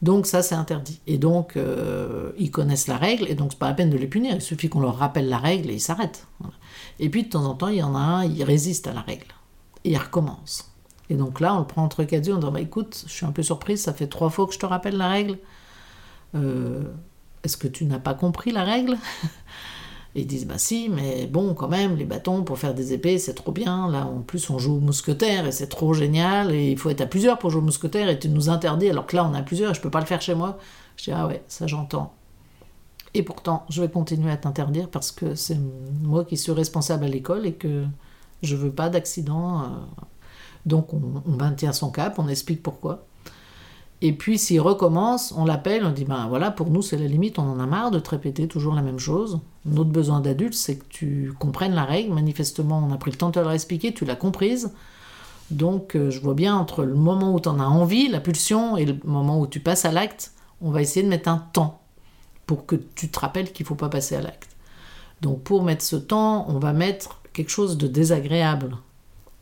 Donc 0.00 0.26
ça, 0.26 0.42
c'est 0.42 0.54
interdit. 0.54 1.00
Et 1.06 1.18
donc, 1.18 1.56
euh, 1.56 2.30
ils 2.38 2.50
connaissent 2.50 2.86
la 2.86 2.96
règle, 2.96 3.26
et 3.28 3.34
donc 3.34 3.52
c'est 3.52 3.58
pas 3.58 3.68
la 3.68 3.74
peine 3.74 3.90
de 3.90 3.96
les 3.96 4.06
punir. 4.06 4.34
Il 4.34 4.42
suffit 4.42 4.68
qu'on 4.68 4.80
leur 4.80 4.96
rappelle 4.96 5.28
la 5.28 5.38
règle 5.38 5.70
et 5.70 5.74
ils 5.74 5.80
s'arrêtent. 5.80 6.26
Et 7.00 7.08
puis, 7.08 7.24
de 7.24 7.28
temps 7.28 7.44
en 7.44 7.54
temps, 7.54 7.68
il 7.68 7.76
y 7.78 7.82
en 7.82 7.94
a 7.94 7.98
un, 7.98 8.24
il 8.24 8.42
résiste 8.44 8.86
à 8.86 8.92
la 8.92 9.00
règle. 9.00 9.26
Et 9.84 9.90
il 9.90 9.98
recommence. 9.98 10.72
Et 11.10 11.14
donc 11.14 11.40
là, 11.40 11.54
on 11.54 11.60
le 11.60 11.66
prend 11.66 11.82
entre 11.82 12.04
quatre 12.04 12.26
yeux, 12.26 12.34
on 12.34 12.38
dit, 12.38 12.50
bah, 12.50 12.60
écoute, 12.60 13.04
je 13.06 13.12
suis 13.12 13.26
un 13.26 13.32
peu 13.32 13.42
surprise, 13.42 13.82
ça 13.82 13.92
fait 13.92 14.08
trois 14.08 14.30
fois 14.30 14.46
que 14.46 14.52
je 14.52 14.58
te 14.58 14.66
rappelle 14.66 14.96
la 14.96 15.08
règle. 15.08 15.38
Euh, 16.34 16.82
Est-ce 17.42 17.56
que 17.56 17.66
tu 17.68 17.84
n'as 17.86 17.98
pas 17.98 18.14
compris 18.14 18.52
la 18.52 18.64
règle? 18.64 18.98
Ils 20.20 20.26
disent 20.26 20.46
bah 20.46 20.58
si, 20.58 20.88
mais 20.88 21.26
bon, 21.26 21.54
quand 21.54 21.68
même, 21.68 21.96
les 21.96 22.04
bâtons 22.04 22.42
pour 22.42 22.58
faire 22.58 22.74
des 22.74 22.92
épées, 22.92 23.18
c'est 23.18 23.34
trop 23.34 23.52
bien. 23.52 23.90
Là, 23.90 24.06
en 24.06 24.20
plus, 24.20 24.50
on 24.50 24.58
joue 24.58 24.76
au 24.76 24.80
mousquetaire 24.80 25.46
et 25.46 25.52
c'est 25.52 25.68
trop 25.68 25.94
génial. 25.94 26.52
Et 26.52 26.70
il 26.70 26.78
faut 26.78 26.90
être 26.90 27.00
à 27.00 27.06
plusieurs 27.06 27.38
pour 27.38 27.50
jouer 27.50 27.60
au 27.60 27.64
mousquetaire 27.64 28.08
et 28.08 28.18
tu 28.18 28.28
nous 28.28 28.50
interdis 28.50 28.88
alors 28.90 29.06
que 29.06 29.16
là, 29.16 29.24
on 29.24 29.34
a 29.34 29.42
plusieurs 29.42 29.72
et 29.72 29.74
je 29.74 29.80
peux 29.80 29.90
pas 29.90 30.00
le 30.00 30.06
faire 30.06 30.20
chez 30.22 30.34
moi. 30.34 30.58
Je 30.96 31.04
dis 31.04 31.12
ah 31.12 31.26
ouais, 31.26 31.42
ça 31.48 31.66
j'entends. 31.66 32.12
Et 33.14 33.22
pourtant, 33.22 33.64
je 33.70 33.80
vais 33.80 33.88
continuer 33.88 34.30
à 34.30 34.36
t'interdire 34.36 34.88
parce 34.88 35.12
que 35.12 35.34
c'est 35.34 35.58
moi 36.02 36.24
qui 36.24 36.36
suis 36.36 36.52
responsable 36.52 37.04
à 37.04 37.08
l'école 37.08 37.46
et 37.46 37.54
que 37.54 37.84
je 38.42 38.56
veux 38.56 38.70
pas 38.70 38.88
d'accident. 38.90 39.62
Donc 40.66 40.92
on, 40.92 41.22
on 41.26 41.32
maintient 41.32 41.72
son 41.72 41.90
cap, 41.90 42.18
on 42.18 42.28
explique 42.28 42.62
pourquoi. 42.62 43.06
Et 44.00 44.12
puis 44.12 44.38
s'il 44.38 44.60
recommence, 44.60 45.34
on 45.36 45.44
l'appelle, 45.44 45.84
on 45.84 45.90
dit 45.90 46.04
ben 46.04 46.28
voilà, 46.28 46.50
pour 46.50 46.70
nous 46.70 46.82
c'est 46.82 46.96
la 46.96 47.06
limite, 47.06 47.38
on 47.38 47.50
en 47.50 47.58
a 47.58 47.66
marre 47.66 47.90
de 47.90 47.98
te 47.98 48.10
répéter 48.10 48.46
toujours 48.46 48.74
la 48.74 48.82
même 48.82 48.98
chose. 48.98 49.40
Notre 49.68 49.90
besoin 49.90 50.20
d'adulte, 50.20 50.54
c'est 50.54 50.76
que 50.76 50.84
tu 50.88 51.32
comprennes 51.38 51.74
la 51.74 51.84
règle. 51.84 52.12
Manifestement, 52.12 52.84
on 52.88 52.92
a 52.92 52.98
pris 52.98 53.10
le 53.10 53.16
temps 53.16 53.28
de 53.28 53.34
te 53.34 53.38
la 53.40 53.54
expliquer, 53.54 53.92
tu 53.92 54.04
l'as 54.04 54.16
comprise. 54.16 54.72
Donc 55.50 55.96
euh, 55.96 56.10
je 56.10 56.20
vois 56.20 56.34
bien 56.34 56.54
entre 56.56 56.84
le 56.84 56.94
moment 56.94 57.34
où 57.34 57.40
tu 57.40 57.48
en 57.48 57.58
as 57.58 57.66
envie, 57.66 58.08
la 58.08 58.20
pulsion, 58.20 58.76
et 58.76 58.84
le 58.84 58.96
moment 59.04 59.40
où 59.40 59.46
tu 59.46 59.60
passes 59.60 59.84
à 59.84 59.92
l'acte, 59.92 60.32
on 60.60 60.70
va 60.70 60.82
essayer 60.82 61.02
de 61.02 61.08
mettre 61.08 61.28
un 61.28 61.38
temps 61.52 61.80
pour 62.46 62.66
que 62.66 62.76
tu 62.76 63.08
te 63.08 63.18
rappelles 63.18 63.52
qu'il 63.52 63.64
ne 63.64 63.68
faut 63.68 63.74
pas 63.74 63.88
passer 63.88 64.16
à 64.16 64.20
l'acte. 64.20 64.56
Donc 65.20 65.42
pour 65.42 65.62
mettre 65.62 65.84
ce 65.84 65.96
temps, 65.96 66.46
on 66.48 66.58
va 66.58 66.72
mettre 66.72 67.20
quelque 67.32 67.50
chose 67.50 67.76
de 67.78 67.86
désagréable. 67.86 68.76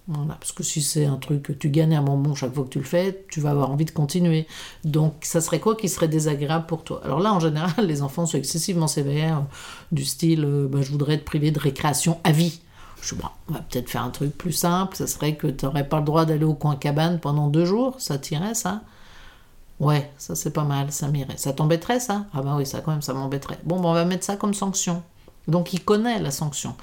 Parce 0.09 0.53
que 0.53 0.63
si 0.63 0.83
c'est 0.83 1.05
un 1.05 1.17
truc 1.17 1.43
que 1.43 1.53
tu 1.53 1.69
gagnes 1.69 1.97
un 1.97 2.03
bonbon 2.03 2.35
chaque 2.37 2.55
fois 2.55 2.65
que 2.65 2.69
tu 2.69 2.79
le 2.79 2.85
fais, 2.85 3.25
tu 3.29 3.41
vas 3.41 3.51
avoir 3.51 3.71
envie 3.71 3.85
de 3.85 3.91
continuer. 3.91 4.47
Donc, 4.85 5.15
ça 5.23 5.41
serait 5.41 5.59
quoi 5.59 5.75
qui 5.75 5.89
serait 5.89 6.07
désagréable 6.07 6.67
pour 6.67 6.85
toi? 6.85 7.01
Alors 7.05 7.19
là, 7.19 7.33
en 7.33 7.41
général, 7.41 7.73
les 7.87 8.03
enfants 8.03 8.25
sont 8.25 8.39
excessivement 8.39 8.87
sévères, 8.87 9.45
du 9.91 10.05
style 10.05 10.45
euh, 10.45 10.69
bah, 10.69 10.81
je 10.81 10.93
voudrais 10.93 11.19
te 11.19 11.25
priver 11.25 11.51
de 11.51 11.59
récréation 11.59 12.21
à 12.23 12.31
vie. 12.31 12.61
Je 13.03 13.15
dis, 13.15 13.21
bon, 13.21 13.29
on 13.49 13.55
va 13.55 13.61
peut-être 13.61 13.91
faire 13.91 14.03
un 14.03 14.11
truc 14.11 14.37
plus 14.37 14.53
simple, 14.53 14.97
ça 14.97 15.09
serait 15.09 15.35
que 15.35 15.49
tu 15.49 15.65
n'aurais 15.65 15.89
pas 15.89 15.99
le 15.99 16.05
droit 16.05 16.25
d'aller 16.25 16.45
au 16.45 16.55
coin 16.55 16.77
cabane 16.77 17.19
pendant 17.19 17.49
deux 17.49 17.65
jours, 17.65 17.97
ça 17.99 18.17
tirait 18.17 18.55
ça? 18.55 18.83
Ouais, 19.81 20.11
ça 20.19 20.35
c'est 20.35 20.53
pas 20.53 20.65
mal, 20.65 20.91
ça 20.93 21.09
m'irait. 21.09 21.37
Ça 21.37 21.53
t'embêterait 21.53 22.01
ça? 22.01 22.27
Ah 22.33 22.43
bah 22.43 22.55
oui, 22.57 22.65
ça 22.65 22.81
quand 22.81 22.93
même, 22.93 23.03
ça 23.03 23.13
m'embêterait. 23.13 23.59
Bon, 23.65 23.81
bah, 23.81 23.89
on 23.89 23.93
va 23.93 24.05
mettre 24.05 24.25
ça 24.25 24.37
comme 24.37 24.55
sanction. 24.55 25.03
Donc 25.49 25.73
il 25.73 25.85
connaît 25.85 26.19
la 26.21 26.31
sanction. 26.31 26.75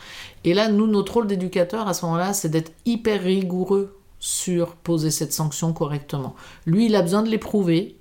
Et 0.43 0.54
là, 0.54 0.69
nous, 0.69 0.88
notre 0.88 1.15
rôle 1.15 1.28
d'éducateur 1.28 1.88
à 1.88 1.93
ce 1.93 2.06
moment-là, 2.06 2.34
c'est 2.34 2.49
d'être 2.49 2.71
hyper 2.86 3.21
rigoureux 3.21 3.97
sur 4.19 4.76
poser 4.76 5.12
cette 5.12 5.34
sanction 5.34 5.73
correctement. 5.73 6.36
Lui, 6.65 6.86
il 6.86 6.95
a 6.95 7.02
besoin 7.02 7.23
de 7.23 7.30
l'éprouver, 7.30 7.97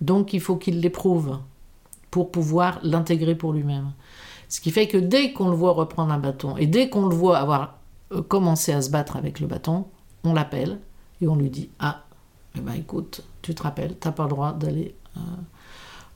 donc 0.00 0.32
il 0.32 0.40
faut 0.40 0.56
qu'il 0.56 0.80
l'éprouve 0.80 1.38
pour 2.10 2.30
pouvoir 2.30 2.80
l'intégrer 2.82 3.34
pour 3.34 3.52
lui-même. 3.52 3.92
Ce 4.48 4.60
qui 4.60 4.70
fait 4.70 4.88
que 4.88 4.96
dès 4.96 5.32
qu'on 5.32 5.48
le 5.50 5.56
voit 5.56 5.72
reprendre 5.72 6.12
un 6.12 6.18
bâton 6.18 6.56
et 6.56 6.66
dès 6.66 6.88
qu'on 6.88 7.06
le 7.06 7.14
voit 7.14 7.38
avoir 7.38 7.78
euh, 8.12 8.22
commencé 8.22 8.72
à 8.72 8.80
se 8.80 8.90
battre 8.90 9.16
avec 9.16 9.40
le 9.40 9.46
bâton, 9.46 9.86
on 10.22 10.32
l'appelle 10.32 10.78
et 11.20 11.28
on 11.28 11.36
lui 11.36 11.50
dit 11.50 11.70
Ah, 11.78 12.04
eh 12.56 12.60
ben 12.60 12.74
écoute, 12.74 13.22
tu 13.42 13.54
te 13.54 13.62
rappelles, 13.62 13.98
tu 14.00 14.08
n'as 14.08 14.12
pas 14.12 14.24
le 14.24 14.28
droit 14.30 14.52
d'aller 14.52 14.94
euh, 15.16 15.20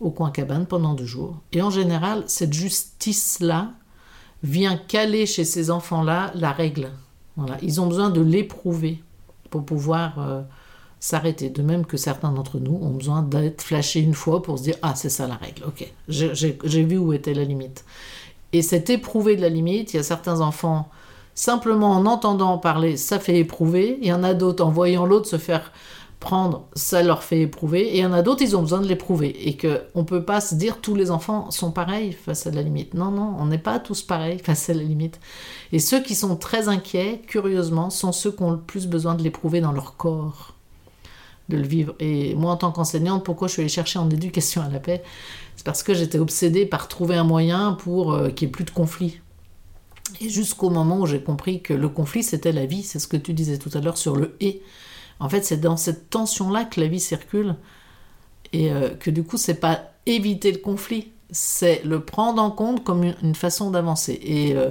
au 0.01 0.11
coin 0.11 0.31
cabane 0.31 0.67
pendant 0.67 0.95
deux 0.95 1.07
jours. 1.07 1.37
Et 1.53 1.63
en 1.63 1.71
général, 1.71 2.25
cette 2.27 2.53
justice-là 2.53 3.73
vient 4.43 4.77
caler 4.77 5.27
chez 5.27 5.45
ces 5.45 5.71
enfants-là 5.71 6.33
la 6.35 6.53
règle. 6.53 6.91
Voilà. 7.37 7.57
Ils 7.63 7.81
ont 7.81 7.87
besoin 7.87 8.11
de 8.11 8.21
l'éprouver 8.21 9.03
pour 9.51 9.65
pouvoir 9.65 10.19
euh, 10.19 10.43
s'arrêter. 11.01 11.51
De 11.51 11.63
même 11.63 11.87
que 11.87 11.97
certains 11.97 12.33
d'entre 12.33 12.59
nous 12.59 12.79
ont 12.83 12.91
besoin 12.91 13.23
d'être 13.23 13.63
flashés 13.63 14.01
une 14.01 14.15
fois 14.15 14.43
pour 14.43 14.59
se 14.59 14.65
dire 14.65 14.77
Ah, 14.83 14.95
c'est 14.95 15.11
ça 15.11 15.27
la 15.27 15.37
règle, 15.37 15.65
ok, 15.65 15.93
j'ai 16.09 16.85
vu 16.85 16.99
où 16.99 17.13
était 17.13 17.35
la 17.35 17.45
limite. 17.45 17.85
Et 18.53 18.63
cet 18.63 18.91
éprouver 18.91 19.37
de 19.37 19.43
la 19.43 19.49
limite, 19.49 19.93
il 19.93 19.99
y 19.99 20.01
a 20.01 20.03
certains 20.03 20.41
enfants, 20.41 20.89
simplement 21.35 21.91
en 21.91 22.07
entendant 22.07 22.57
parler, 22.59 22.97
ça 22.97 23.19
fait 23.19 23.39
éprouver. 23.39 23.99
Il 24.01 24.09
y 24.09 24.13
en 24.13 24.25
a 24.25 24.35
d'autres, 24.35 24.65
en 24.65 24.71
voyant 24.71 25.05
l'autre 25.05 25.29
se 25.29 25.39
faire 25.39 25.73
prendre, 26.21 26.67
ça 26.75 27.03
leur 27.03 27.23
fait 27.23 27.43
éprouver. 27.43 27.83
Et 27.89 27.99
il 27.99 28.03
y 28.03 28.07
en 28.07 28.13
a 28.13 28.23
d'autres, 28.23 28.43
ils 28.43 28.57
ont 28.57 28.63
besoin 28.63 28.81
de 28.81 28.89
l'éprouver. 28.89 29.49
Et 29.49 29.57
qu'on 29.57 30.01
ne 30.01 30.05
peut 30.05 30.25
pas 30.25 30.41
se 30.41 30.55
dire 30.55 30.81
tous 30.81 30.95
les 30.95 31.11
enfants 31.11 31.51
sont 31.51 31.71
pareils 31.71 32.13
face 32.13 32.47
à 32.47 32.51
la 32.51 32.63
limite. 32.63 32.95
Non, 32.95 33.11
non, 33.11 33.37
on 33.39 33.47
n'est 33.47 33.59
pas 33.59 33.79
tous 33.79 34.03
pareils 34.03 34.39
face 34.39 34.69
à 34.71 34.75
la 34.75 34.83
limite. 34.83 35.21
Et 35.73 35.79
ceux 35.79 36.03
qui 36.03 36.15
sont 36.15 36.37
très 36.37 36.69
inquiets, 36.69 37.23
curieusement, 37.27 37.91
sont 37.91 38.13
ceux 38.13 38.33
qui 38.33 38.43
ont 38.43 38.51
le 38.51 38.61
plus 38.61 38.87
besoin 38.87 39.15
de 39.15 39.23
l'éprouver 39.23 39.61
dans 39.61 39.73
leur 39.73 39.97
corps, 39.97 40.55
de 41.49 41.57
le 41.57 41.67
vivre. 41.67 41.95
Et 42.01 42.35
moi, 42.35 42.53
en 42.53 42.57
tant 42.57 42.73
qu'enseignante, 42.73 43.25
pourquoi 43.25 43.47
je 43.49 43.53
suis 43.55 43.63
allée 43.63 43.69
chercher 43.69 43.99
en 43.99 44.11
éducation 44.11 44.63
à 44.63 44.69
la 44.69 44.81
paix? 44.81 45.03
C'est 45.57 45.65
parce 45.65 45.83
que 45.83 45.95
j'étais 45.95 46.19
obsédée 46.19 46.67
par 46.67 46.89
trouver 46.89 47.17
un 47.17 47.25
moyen 47.25 47.73
pour 47.73 48.13
euh, 48.13 48.31
qu'il 48.31 48.47
n'y 48.47 48.51
ait 48.51 48.53
plus 48.53 48.65
de 48.65 48.71
conflit. 48.71 49.21
Et 50.21 50.31
jusqu'au 50.31 50.71
moment 50.71 51.01
où 51.01 51.07
j'ai 51.07 51.21
compris 51.21 51.63
que 51.63 51.75
le 51.75 51.89
conflit, 51.89 52.23
c'était 52.23 52.53
la 52.53 52.67
vie, 52.67 52.83
c'est 52.83 52.99
ce 52.99 53.07
que 53.07 53.17
tu 53.17 53.35
disais 53.35 53.59
tout 53.59 53.71
à 53.75 53.81
l'heure 53.81 53.99
sur 53.99 54.17
le 54.17 54.37
et. 54.41 54.63
En 55.21 55.29
fait, 55.29 55.45
c'est 55.45 55.61
dans 55.61 55.77
cette 55.77 56.11
tension-là 56.11 56.65
que 56.65 56.81
la 56.81 56.87
vie 56.87 57.01
circule 57.01 57.57
et 58.53 58.73
euh, 58.73 58.91
que 58.91 59.11
du 59.11 59.25
coup, 59.25 59.37
c'est 59.37 59.61
pas 59.61 59.93
éviter 60.07 60.53
le 60.53 60.59
conflit, 60.59 61.13
c'est 61.31 61.83
le 61.85 62.01
prendre 62.01 62.43
en 62.43 62.51
compte 62.51 62.85
comme 62.85 63.05
une, 63.05 63.35
façon 63.35 63.71
d'avancer. 63.71 64.19
Et 64.23 64.57
euh, 64.57 64.71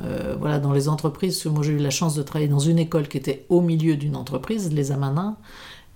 euh, 0.00 0.36
voilà, 0.38 0.58
dans 0.58 0.72
les 0.72 0.88
entreprises, 0.88 1.44
moi 1.46 1.62
j'ai 1.62 1.72
eu 1.72 1.78
la 1.78 1.90
chance 1.90 2.14
de 2.14 2.22
travailler 2.22 2.50
dans 2.50 2.58
une 2.58 2.78
école 2.78 3.08
qui 3.08 3.16
était 3.16 3.46
au 3.48 3.60
milieu 3.60 3.96
d'une 3.96 4.14
entreprise, 4.14 4.72
les 4.72 4.92
Amanins, 4.92 5.36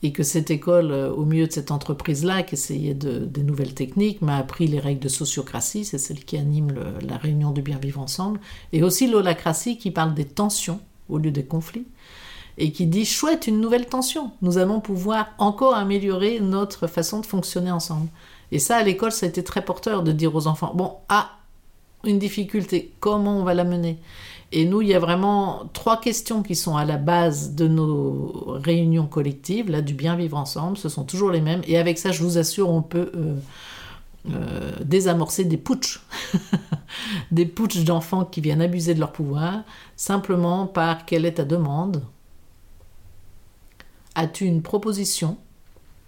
et 0.05 0.11
que 0.11 0.24
cette 0.24 0.50
école, 0.50 0.90
au 0.90 1.24
milieu 1.24 1.46
de 1.46 1.52
cette 1.52 1.70
entreprise-là, 1.70 2.42
qui 2.42 2.57
essayait 2.57 2.94
de, 2.94 3.20
des 3.20 3.44
nouvelles 3.44 3.74
techniques, 3.74 4.20
m'a 4.20 4.37
appris 4.37 4.66
les 4.66 4.81
règles 4.81 4.98
de 4.98 5.09
sociocratie, 5.09 5.85
c'est 5.85 5.98
celle 5.98 6.24
qui 6.24 6.37
anime 6.37 6.74
la 7.07 7.16
réunion 7.18 7.52
du 7.52 7.62
bien 7.62 7.78
vivre 7.78 8.00
ensemble, 8.00 8.40
et 8.72 8.83
aussi 8.83 9.09
l'holacratie 9.09 9.78
qui 9.78 9.92
parle 9.92 10.14
des 10.14 10.24
tensions 10.24 10.81
au 11.09 11.18
lieu 11.18 11.31
des 11.31 11.44
conflits 11.44 11.87
et 12.62 12.70
qui 12.70 12.87
dit 12.87 13.05
chouette, 13.05 13.48
une 13.48 13.61
nouvelle 13.61 13.87
tension. 13.87 14.31
Nous 14.40 14.57
allons 14.57 14.79
pouvoir 14.79 15.31
encore 15.38 15.75
améliorer 15.75 16.38
notre 16.38 16.87
façon 16.87 17.18
de 17.18 17.27
fonctionner 17.27 17.72
ensemble. 17.72 18.07
Et 18.53 18.61
ça, 18.61 18.77
à 18.77 18.85
l'école, 18.85 19.11
ça 19.11 19.27
a 19.27 19.29
été 19.29 19.42
très 19.42 19.64
porteur 19.64 20.05
de 20.05 20.12
dire 20.12 20.33
aux 20.33 20.46
enfants 20.46 20.70
bon, 20.72 20.92
ah, 21.09 21.33
une 22.05 22.20
difficulté, 22.20 22.92
comment 23.01 23.40
on 23.40 23.42
va 23.42 23.55
la 23.55 23.64
mener? 23.64 23.98
Et 24.53 24.64
nous, 24.64 24.81
il 24.81 24.88
y 24.88 24.94
a 24.94 25.01
vraiment 25.01 25.70
trois 25.72 26.01
questions 26.01 26.44
qui 26.44 26.55
sont 26.55 26.77
à 26.77 26.85
la 26.85 26.98
base 26.98 27.57
de 27.57 27.66
nos 27.66 28.59
réunions 28.62 29.09
collectives, 29.09 29.68
là, 29.68 29.81
du 29.81 29.94
bien 29.94 30.14
vivre 30.14 30.37
ensemble. 30.37 30.77
Ce 30.77 30.88
sont 30.88 31.03
toujours 31.03 31.33
les 31.33 31.40
mêmes. 31.40 31.62
Et 31.66 31.79
avec 31.79 31.98
ça, 31.98 32.12
je 32.12 32.22
vous 32.22 32.38
assure, 32.38 32.70
on 32.70 32.83
peut. 32.83 33.11
Euh, 33.16 33.35
euh, 34.31 34.70
désamorcer 34.85 35.42
des 35.44 35.57
putsch, 35.57 36.01
des 37.33 37.44
putsch 37.44 37.83
d'enfants 37.83 38.25
qui 38.25 38.40
viennent 38.40 38.62
abuser 38.62 38.94
de 38.94 39.01
leur 39.01 39.11
pouvoir, 39.11 39.64
simplement 39.96 40.68
par 40.68 41.07
quelle 41.07 41.27
est 41.27 41.33
ta 41.33 41.44
demande, 41.44 42.05
As-tu 44.14 44.44
une 44.44 44.62
proposition 44.62 45.38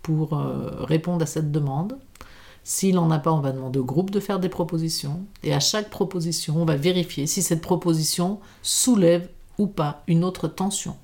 pour 0.02 0.34
euh, 0.34 0.84
répondre 0.84 1.22
à 1.22 1.26
cette 1.26 1.50
demande? 1.50 1.98
S'il 2.62 2.94
n'en 2.94 3.10
a 3.10 3.18
pas, 3.18 3.32
on 3.32 3.40
va 3.40 3.52
demander 3.52 3.78
au 3.78 3.84
groupe 3.84 4.10
de 4.10 4.20
faire 4.20 4.40
des 4.40 4.48
propositions. 4.48 5.24
Et 5.42 5.52
à 5.52 5.60
chaque 5.60 5.90
proposition, 5.90 6.56
on 6.56 6.64
va 6.64 6.76
vérifier 6.76 7.26
si 7.26 7.42
cette 7.42 7.60
proposition 7.60 8.40
soulève 8.62 9.28
ou 9.58 9.66
pas 9.66 10.02
une 10.06 10.24
autre 10.24 10.48
tension. 10.48 10.96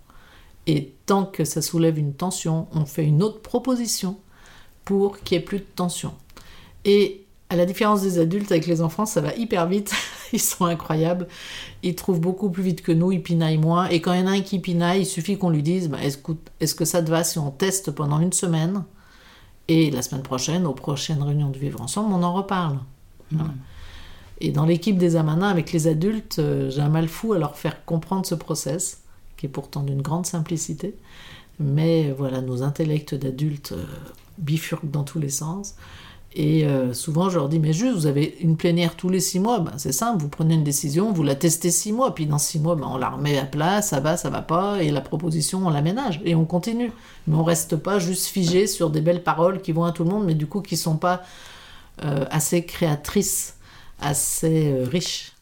Et 0.66 0.94
tant 1.06 1.24
que 1.24 1.44
ça 1.44 1.62
soulève 1.62 1.98
une 1.98 2.14
tension, 2.14 2.66
on 2.72 2.86
fait 2.86 3.04
une 3.04 3.22
autre 3.22 3.40
proposition 3.40 4.18
pour 4.84 5.20
qu'il 5.20 5.36
n'y 5.36 5.42
ait 5.42 5.44
plus 5.44 5.58
de 5.58 5.66
tension. 5.76 6.14
Et 6.84 7.26
à 7.50 7.56
la 7.56 7.66
différence 7.66 8.02
des 8.02 8.18
adultes, 8.18 8.52
avec 8.52 8.66
les 8.66 8.80
enfants, 8.80 9.06
ça 9.06 9.20
va 9.20 9.34
hyper 9.34 9.66
vite. 9.66 9.92
Ils 10.32 10.40
sont 10.40 10.64
incroyables. 10.64 11.28
Ils 11.82 11.94
trouvent 11.94 12.20
beaucoup 12.20 12.50
plus 12.50 12.62
vite 12.62 12.82
que 12.82 12.92
nous, 12.92 13.12
ils 13.12 13.22
pinaillent 13.22 13.58
moins. 13.58 13.88
Et 13.88 14.00
quand 14.00 14.12
il 14.12 14.20
y 14.20 14.22
en 14.22 14.26
a 14.26 14.32
un 14.32 14.40
qui 14.40 14.58
pinaille, 14.58 15.02
il 15.02 15.06
suffit 15.06 15.38
qu'on 15.38 15.50
lui 15.50 15.62
dise 15.62 15.88
bah, 15.88 15.98
est-ce 16.02 16.74
que 16.74 16.84
ça 16.84 17.02
te 17.02 17.10
va 17.10 17.24
si 17.24 17.38
on 17.38 17.50
teste 17.50 17.90
pendant 17.90 18.20
une 18.20 18.32
semaine 18.32 18.84
Et 19.68 19.90
la 19.90 20.02
semaine 20.02 20.22
prochaine, 20.22 20.66
aux 20.66 20.74
prochaines 20.74 21.22
réunions 21.22 21.50
de 21.50 21.58
Vivre 21.58 21.80
Ensemble, 21.80 22.12
on 22.14 22.22
en 22.22 22.32
reparle. 22.32 22.78
Mmh. 23.32 23.44
Et 24.40 24.52
dans 24.52 24.64
l'équipe 24.64 24.96
des 24.96 25.16
Amanins, 25.16 25.48
avec 25.48 25.72
les 25.72 25.86
adultes, 25.86 26.38
euh, 26.38 26.70
j'ai 26.70 26.80
un 26.80 26.88
mal 26.88 27.08
fou 27.08 27.34
à 27.34 27.38
leur 27.38 27.56
faire 27.56 27.84
comprendre 27.84 28.24
ce 28.24 28.34
process, 28.34 29.02
qui 29.36 29.46
est 29.46 29.50
pourtant 29.50 29.82
d'une 29.82 30.00
grande 30.00 30.26
simplicité. 30.26 30.96
Mais 31.58 32.10
voilà, 32.12 32.40
nos 32.40 32.62
intellects 32.62 33.14
d'adultes 33.14 33.72
euh, 33.72 33.84
bifurquent 34.38 34.90
dans 34.90 35.04
tous 35.04 35.18
les 35.18 35.28
sens. 35.28 35.76
Et 36.32 36.64
euh, 36.64 36.94
souvent, 36.94 37.28
je 37.28 37.38
leur 37.38 37.48
dis, 37.48 37.58
mais 37.58 37.72
juste, 37.72 37.96
vous 37.96 38.06
avez 38.06 38.36
une 38.40 38.56
plénière 38.56 38.94
tous 38.94 39.08
les 39.08 39.18
six 39.18 39.40
mois, 39.40 39.58
ben, 39.58 39.72
c'est 39.78 39.92
simple, 39.92 40.22
vous 40.22 40.28
prenez 40.28 40.54
une 40.54 40.62
décision, 40.62 41.12
vous 41.12 41.24
la 41.24 41.34
testez 41.34 41.72
six 41.72 41.92
mois, 41.92 42.14
puis 42.14 42.26
dans 42.26 42.38
six 42.38 42.60
mois, 42.60 42.76
ben, 42.76 42.86
on 42.88 42.98
la 42.98 43.08
remet 43.08 43.36
à 43.36 43.46
plat, 43.46 43.82
ça 43.82 43.98
va, 43.98 44.16
ça 44.16 44.30
va 44.30 44.40
pas, 44.40 44.80
et 44.80 44.92
la 44.92 45.00
proposition, 45.00 45.66
on 45.66 45.70
l'aménage, 45.70 46.20
et 46.24 46.36
on 46.36 46.44
continue. 46.44 46.92
Mais 47.26 47.36
on 47.36 47.42
reste 47.42 47.76
pas 47.76 47.98
juste 47.98 48.26
figé 48.26 48.68
sur 48.68 48.90
des 48.90 49.00
belles 49.00 49.24
paroles 49.24 49.60
qui 49.60 49.72
vont 49.72 49.84
à 49.84 49.90
tout 49.90 50.04
le 50.04 50.10
monde, 50.10 50.24
mais 50.24 50.34
du 50.34 50.46
coup 50.46 50.60
qui 50.60 50.76
sont 50.76 50.96
pas 50.96 51.22
euh, 52.04 52.24
assez 52.30 52.64
créatrices, 52.64 53.56
assez 54.00 54.72
euh, 54.72 54.84
riches. 54.84 55.32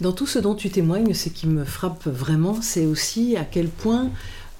Dans 0.00 0.12
tout 0.12 0.26
ce 0.26 0.38
dont 0.38 0.54
tu 0.54 0.70
témoignes, 0.70 1.14
ce 1.14 1.28
qui 1.28 1.46
me 1.46 1.64
frappe 1.64 2.06
vraiment, 2.06 2.60
c'est 2.60 2.86
aussi 2.86 3.36
à 3.36 3.44
quel 3.44 3.68
point 3.68 4.10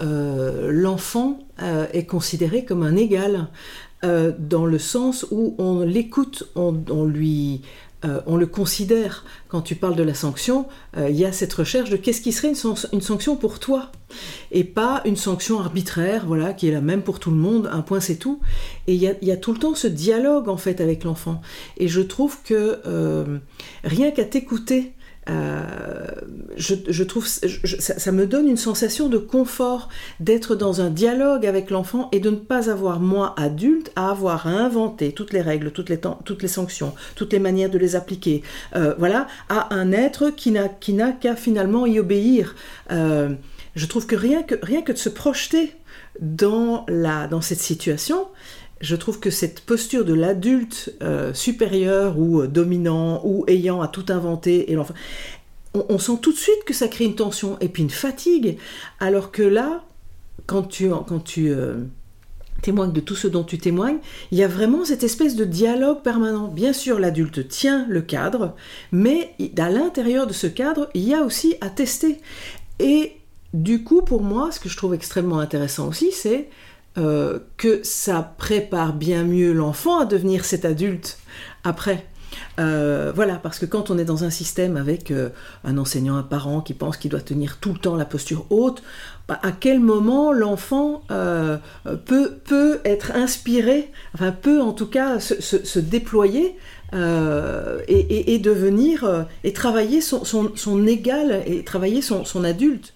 euh, 0.03 0.71
l'enfant 0.73 1.39
euh, 1.61 1.87
est 1.93 2.07
considéré 2.07 2.65
comme 2.65 2.83
un 2.83 2.97
égal, 2.97 3.49
euh, 4.05 4.33
dans 4.37 4.67
le 4.67 4.79
sens 4.79 5.27
où 5.31 5.55
on 5.59 5.81
l'écoute, 5.81 6.51
on, 6.57 6.73
lui... 7.05 7.63
on 8.27 8.37
le 8.37 8.47
considère. 8.47 9.25
Quand 9.49 9.63
tu 9.63 9.77
parles 9.77 9.95
de 9.95 10.03
la 10.03 10.15
sanction, 10.15 10.67
il 10.97 11.15
y 11.15 11.25
a 11.25 11.31
cette 11.31 11.53
recherche 11.53 11.89
de 11.89 11.97
qu'est-ce 11.97 12.21
qui 12.21 12.33
serait 12.33 12.49
une, 12.49 13.01
sanction 13.01 13.37
pour 13.37 13.61
toi 13.61 13.93
et 14.51 14.65
pas 14.65 15.03
une 15.05 15.17
sanction 15.17 15.61
arbitraire, 15.61 16.25
voilà, 16.27 16.53
qui 16.53 16.67
est 16.67 16.73
la 16.73 16.81
même 16.81 17.03
pour 17.03 17.21
tout 17.21 17.31
le 17.31 17.37
monde, 17.37 17.71
un 17.73 17.83
point 17.83 18.01
c'est 18.01 18.17
tout. 18.17 18.41
Et 18.89 18.95
il 18.95 19.01
y, 19.01 19.27
y, 19.27 19.31
a 19.31 19.37
tout 19.37 19.53
le 19.53 19.59
temps 19.61 19.77
ce 19.77 19.87
dialogue 19.87 20.49
en 20.49 20.57
fait 20.57 20.81
avec 20.81 21.05
l'enfant. 21.05 21.41
Et 21.77 21.87
je 21.87 22.01
trouve 22.01 22.39
que 22.43 22.81
rien 23.85 24.11
qu'à 24.11 24.25
t'écouter, 24.25 24.95
euh, 25.31 26.07
je, 26.57 27.03
trouve 27.05 27.27
ça, 27.27 28.13
me 28.13 28.27
donne 28.27 28.49
une 28.49 28.57
sensation 28.57 29.09
de 29.09 29.19
confort 29.19 29.89
d'être 30.21 30.55
dans 30.57 30.81
un 30.81 30.91
dialogue 30.91 31.47
avec 31.47 31.71
l'enfant 31.71 32.09
et 32.13 32.21
de 32.21 32.31
ne 32.31 32.37
pas 32.37 32.71
avoir 32.71 32.99
moi 32.99 33.35
adulte 33.37 33.93
à 33.95 34.11
avoir 34.11 34.47
à 34.47 34.51
inventer 34.51 35.13
toutes 35.13 35.33
les 35.33 35.41
règles, 35.41 35.71
toutes 35.71 35.89
les, 35.89 36.01
toutes 36.25 36.43
les 36.43 36.49
sanctions, 36.49 36.93
toutes 37.15 37.33
les 37.33 37.39
manières 37.39 37.71
de 37.71 37.79
les 37.79 37.95
appliquer. 37.95 38.43
Euh, 38.75 38.95
voilà, 38.99 39.29
à 39.49 39.73
un 39.75 39.93
être 39.93 40.31
qui 40.31 40.51
n'a 40.51 41.13
qu'à 41.13 41.37
finalement 41.37 41.87
y 41.87 42.01
obéir. 42.01 42.55
Euh, 42.91 43.31
je 43.75 43.87
trouve 43.87 44.07
que 44.07 44.17
rien 44.17 44.43
que 44.43 44.57
rien 44.63 44.83
que 44.83 44.93
de 44.93 44.99
se 44.99 45.09
projeter 45.09 45.73
dans 46.21 46.85
la 46.89 47.27
dans 47.27 47.41
cette 47.41 47.61
situation, 47.61 48.27
je 48.83 48.97
trouve 48.97 49.21
que 49.21 49.31
cette 49.31 49.61
posture 49.61 50.05
de 50.05 50.13
l'adulte 50.13 50.93
euh, 51.03 51.33
supérieur 51.33 52.19
ou 52.19 52.43
euh, 52.43 52.49
dominant 52.49 53.23
ou 53.25 53.45
ayant 53.47 53.81
à 53.81 53.89
tout 53.89 54.05
inventer 54.09 54.71
et 54.71 54.75
l'enfant, 54.75 54.95
on, 55.75 55.99
sent 55.99 56.19
tout 56.21 56.33
de 56.33 56.37
suite 56.37 56.65
que 56.67 56.75
ça 56.75 56.89
crée 56.89 57.05
une 57.05 57.15
tension 57.15 57.57
et 57.61 57.69
puis 57.69 57.83
une 57.83 57.91
fatigue, 57.91 58.59
alors 59.01 59.33
que 59.33 59.43
là, 59.43 59.85
quand 60.47 60.65
tu, 60.65 60.91
euh, 60.91 61.77
témoignes 62.61 62.93
de 62.93 63.01
tout 63.01 63.15
ce 63.15 63.27
dont 63.27 63.45
tu 63.45 63.57
témoignes, 63.57 63.99
il 64.33 64.39
y 64.39 64.43
a 64.43 64.49
vraiment 64.49 64.85
cette 64.85 65.03
espèce 65.03 65.35
de 65.35 65.47
dialogue 65.47 66.03
permanent. 66.03 66.49
Bien 66.49 66.75
sûr, 66.75 66.99
l'adulte 66.99 67.49
tient 67.49 67.87
le 67.89 68.03
cadre, 68.03 68.55
mais 68.91 69.35
à 69.57 69.71
l'intérieur 69.71 70.27
de 70.27 70.35
ce 70.35 70.47
cadre, 70.47 70.91
il 70.93 71.05
y 71.05 71.15
a 71.15 71.23
aussi 71.23 71.55
à 71.63 71.71
tester. 71.71 72.19
Et 72.79 73.13
du 73.55 73.83
coup, 73.83 74.03
pour 74.03 74.23
moi, 74.23 74.51
ce 74.53 74.61
que 74.61 74.69
je 74.69 74.77
trouve 74.77 74.93
extrêmement 74.93 75.39
intéressant 75.39 75.89
aussi, 75.89 76.11
c'est 76.13 76.51
euh, 76.99 77.39
que 77.57 77.83
ça 77.85 78.35
prépare 78.37 78.93
bien 78.93 79.25
mieux 79.25 79.55
l'enfant 79.55 80.01
à 80.01 80.05
devenir 80.05 80.45
cet 80.45 80.67
adulte 80.67 81.17
après. 81.65 82.05
Euh, 82.61 83.13
voilà, 83.15 83.37
parce 83.37 83.59
que 83.59 83.65
quand 83.65 83.91
on 83.91 83.97
est 83.97 84.05
dans 84.05 84.25
un 84.25 84.31
système 84.31 84.77
avec 84.77 85.11
euh, 85.11 85.31
un 85.65 85.79
enseignant, 85.79 86.17
un 86.17 86.23
parent 86.23 86.61
qui 86.61 86.75
pense 86.75 86.99
qu'il 86.99 87.11
doit 87.11 87.23
tenir 87.23 87.57
tout 87.61 87.73
le 87.73 87.79
temps 87.79 87.97
la 87.97 88.05
posture 88.05 88.45
haute, 88.51 88.83
bah, 89.27 89.41
à 89.43 89.53
quel 89.53 89.81
moment 89.81 90.33
l'enfant 90.33 91.03
peut, 91.09 92.33
peut 92.45 92.81
être 92.85 93.13
inspiré, 93.13 93.91
enfin 94.15 94.31
peut 94.31 94.61
en 94.61 94.73
tout 94.73 94.87
cas 94.87 95.19
se, 95.19 95.79
déployer 95.79 96.57
et, 96.93 98.39
devenir 98.39 99.27
et 99.45 99.53
travailler 99.55 100.03
son, 100.03 100.25
son, 100.25 100.87
égal 100.87 101.43
et 101.47 101.65
travailler 101.65 102.03
son, 102.03 102.27
son 102.27 102.45
adulte. 102.45 102.93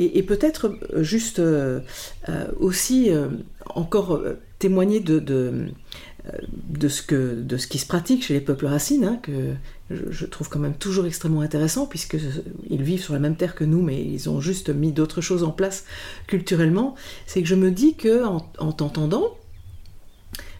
Et, 0.00 0.22
peut-être 0.22 0.76
euh, 0.94 1.02
juste 1.02 1.40
euh, 1.40 1.80
euh, 2.28 2.46
aussi 2.60 3.10
encore 3.66 4.22
témoigner 4.60 5.00
de, 5.00 5.18
de, 5.18 6.88
ce 6.88 7.02
que, 7.02 7.34
de 7.34 7.56
ce 7.56 7.66
qui 7.66 7.78
se 7.78 7.86
pratique 7.86 8.24
chez 8.24 8.34
les 8.34 8.40
peuples 8.40 8.66
racines, 8.66 9.04
hein, 9.04 9.18
que 9.20 9.54
je, 9.90 10.24
trouve 10.26 10.48
quand 10.48 10.60
même 10.60 10.74
toujours 10.74 11.06
extrêmement 11.06 11.40
intéressant, 11.40 11.86
puisqu'ils 11.86 12.82
vivent 12.82 13.02
sur 13.02 13.12
la 13.12 13.18
même 13.18 13.34
terre 13.34 13.56
que 13.56 13.64
nous, 13.64 13.82
mais 13.82 14.00
ils 14.00 14.30
ont 14.30 14.40
juste 14.40 14.68
mis 14.68 14.92
d'autres 14.92 15.20
choses 15.20 15.42
en 15.42 15.50
place 15.50 15.84
culturellement, 16.28 16.94
c'est 17.26 17.42
que 17.42 17.48
je 17.48 17.56
me 17.56 17.72
dis 17.72 17.94
que 17.94 18.24
en 18.24 18.72
t'entendant, 18.72 19.36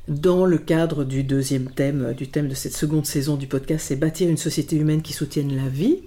dans 0.08 0.46
le 0.46 0.58
cadre 0.58 1.04
du 1.04 1.22
deuxième 1.22 1.70
thème, 1.70 2.12
du 2.14 2.28
thème 2.28 2.48
de 2.48 2.54
cette 2.54 2.74
seconde 2.74 3.06
saison 3.06 3.36
du 3.36 3.46
podcast, 3.46 3.86
c'est 3.86 3.96
bâtir 3.96 4.28
une 4.28 4.36
société 4.36 4.74
humaine 4.74 5.02
qui 5.02 5.12
soutienne 5.12 5.54
la 5.54 5.68
vie. 5.68 6.00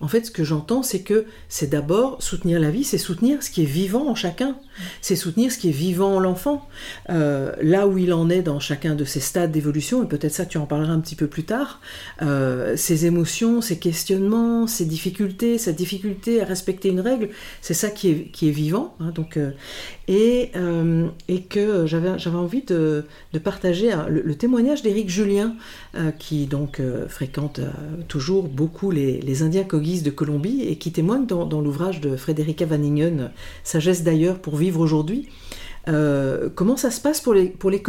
En 0.00 0.08
fait, 0.08 0.26
ce 0.26 0.30
que 0.30 0.44
j'entends, 0.44 0.82
c'est 0.82 1.00
que 1.00 1.24
c'est 1.48 1.70
d'abord 1.70 2.22
soutenir 2.22 2.60
la 2.60 2.70
vie, 2.70 2.84
c'est 2.84 2.98
soutenir 2.98 3.42
ce 3.42 3.50
qui 3.50 3.62
est 3.62 3.66
vivant 3.66 4.08
en 4.08 4.14
chacun, 4.14 4.56
c'est 5.00 5.16
soutenir 5.16 5.50
ce 5.50 5.56
qui 5.56 5.70
est 5.70 5.72
vivant 5.72 6.16
en 6.16 6.20
l'enfant, 6.20 6.68
euh, 7.08 7.52
là 7.62 7.86
où 7.86 7.96
il 7.96 8.12
en 8.12 8.28
est 8.28 8.42
dans 8.42 8.60
chacun 8.60 8.94
de 8.94 9.04
ses 9.06 9.20
stades 9.20 9.52
d'évolution, 9.52 10.04
et 10.04 10.06
peut-être 10.06 10.32
ça 10.32 10.44
tu 10.44 10.58
en 10.58 10.66
parleras 10.66 10.92
un 10.92 11.00
petit 11.00 11.14
peu 11.14 11.28
plus 11.28 11.44
tard, 11.44 11.80
euh, 12.20 12.76
ses 12.76 13.06
émotions, 13.06 13.62
ses 13.62 13.78
questionnements, 13.78 14.66
ses 14.66 14.84
difficultés, 14.84 15.56
sa 15.56 15.72
difficulté 15.72 16.42
à 16.42 16.44
respecter 16.44 16.90
une 16.90 17.00
règle, 17.00 17.30
c'est 17.62 17.74
ça 17.74 17.88
qui 17.88 18.10
est, 18.10 18.30
qui 18.32 18.48
est 18.48 18.52
vivant. 18.52 18.94
Hein, 19.00 19.12
donc, 19.14 19.38
euh, 19.38 19.52
et, 20.08 20.52
et, 21.26 21.42
que 21.42 21.86
j'avais 21.86 22.36
envie 22.36 22.62
de, 22.62 23.06
de 23.32 23.38
partager 23.38 23.90
le, 24.08 24.34
témoignage 24.36 24.82
d'Éric 24.82 25.08
Julien, 25.08 25.56
qui 26.20 26.46
donc 26.46 26.80
fréquente 27.08 27.60
toujours 28.06 28.44
beaucoup 28.44 28.92
les, 28.92 29.20
les 29.20 29.42
Indiens 29.42 29.64
de 29.86 30.10
Colombie 30.10 30.62
et 30.62 30.76
qui 30.76 30.92
témoigne 30.92 31.26
dans, 31.26 31.60
l'ouvrage 31.60 32.00
de 32.00 32.16
Frédérica 32.16 32.66
Vanningen, 32.66 33.30
Sagesse 33.64 34.02
d'ailleurs 34.02 34.40
pour 34.40 34.56
vivre 34.56 34.80
aujourd'hui, 34.80 35.28
euh, 35.88 36.48
comment 36.54 36.76
ça 36.76 36.90
se 36.90 37.00
passe 37.00 37.20
pour 37.20 37.34
les, 37.34 37.46
pour 37.46 37.70
les 37.70 37.80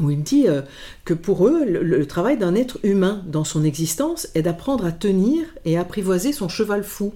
où 0.00 0.10
il 0.10 0.22
dit 0.22 0.48
euh, 0.48 0.62
que 1.04 1.14
pour 1.14 1.46
eux, 1.46 1.64
le, 1.64 2.06
travail 2.06 2.38
d'un 2.38 2.54
être 2.54 2.78
humain 2.82 3.22
dans 3.26 3.44
son 3.44 3.64
existence 3.64 4.28
est 4.34 4.42
d'apprendre 4.42 4.84
à 4.84 4.92
tenir 4.92 5.44
et 5.64 5.78
apprivoiser 5.78 6.32
son 6.32 6.48
cheval 6.48 6.84
fou, 6.84 7.12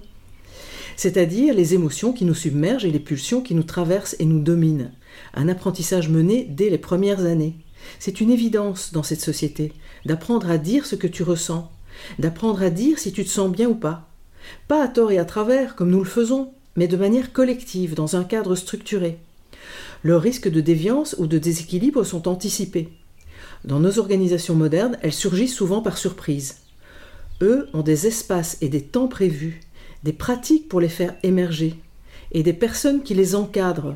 c'est-à-dire 0.95 1.53
les 1.53 1.73
émotions 1.73 2.13
qui 2.13 2.25
nous 2.25 2.33
submergent 2.33 2.85
et 2.85 2.91
les 2.91 2.99
pulsions 2.99 3.41
qui 3.41 3.55
nous 3.55 3.63
traversent 3.63 4.15
et 4.19 4.25
nous 4.25 4.39
dominent. 4.39 4.91
Un 5.33 5.47
apprentissage 5.47 6.09
mené 6.09 6.45
dès 6.49 6.69
les 6.69 6.77
premières 6.77 7.25
années. 7.25 7.55
C'est 7.99 8.21
une 8.21 8.31
évidence 8.31 8.91
dans 8.93 9.03
cette 9.03 9.21
société 9.21 9.73
d'apprendre 10.05 10.49
à 10.49 10.57
dire 10.57 10.85
ce 10.85 10.95
que 10.95 11.07
tu 11.07 11.23
ressens, 11.23 11.71
d'apprendre 12.19 12.61
à 12.61 12.69
dire 12.69 12.99
si 12.99 13.11
tu 13.11 13.23
te 13.23 13.29
sens 13.29 13.51
bien 13.51 13.67
ou 13.67 13.75
pas. 13.75 14.09
Pas 14.67 14.83
à 14.83 14.87
tort 14.87 15.11
et 15.11 15.17
à 15.17 15.25
travers, 15.25 15.75
comme 15.75 15.89
nous 15.89 15.99
le 15.99 16.05
faisons, 16.05 16.51
mais 16.75 16.87
de 16.87 16.97
manière 16.97 17.33
collective, 17.33 17.95
dans 17.95 18.15
un 18.15 18.23
cadre 18.23 18.55
structuré. 18.55 19.17
Leurs 20.03 20.21
risques 20.21 20.49
de 20.49 20.61
déviance 20.61 21.15
ou 21.17 21.27
de 21.27 21.37
déséquilibre 21.37 22.03
sont 22.03 22.27
anticipés. 22.27 22.89
Dans 23.63 23.79
nos 23.79 23.97
organisations 23.97 24.55
modernes, 24.55 24.97
elles 25.01 25.13
surgissent 25.13 25.55
souvent 25.55 25.81
par 25.81 25.97
surprise. 25.97 26.57
Eux 27.41 27.67
ont 27.73 27.81
des 27.81 28.07
espaces 28.07 28.57
et 28.61 28.69
des 28.69 28.81
temps 28.81 29.07
prévus, 29.07 29.61
des 30.03 30.13
pratiques 30.13 30.69
pour 30.69 30.79
les 30.79 30.89
faire 30.89 31.15
émerger, 31.23 31.75
et 32.31 32.43
des 32.43 32.53
personnes 32.53 33.01
qui 33.01 33.13
les 33.13 33.35
encadrent. 33.35 33.95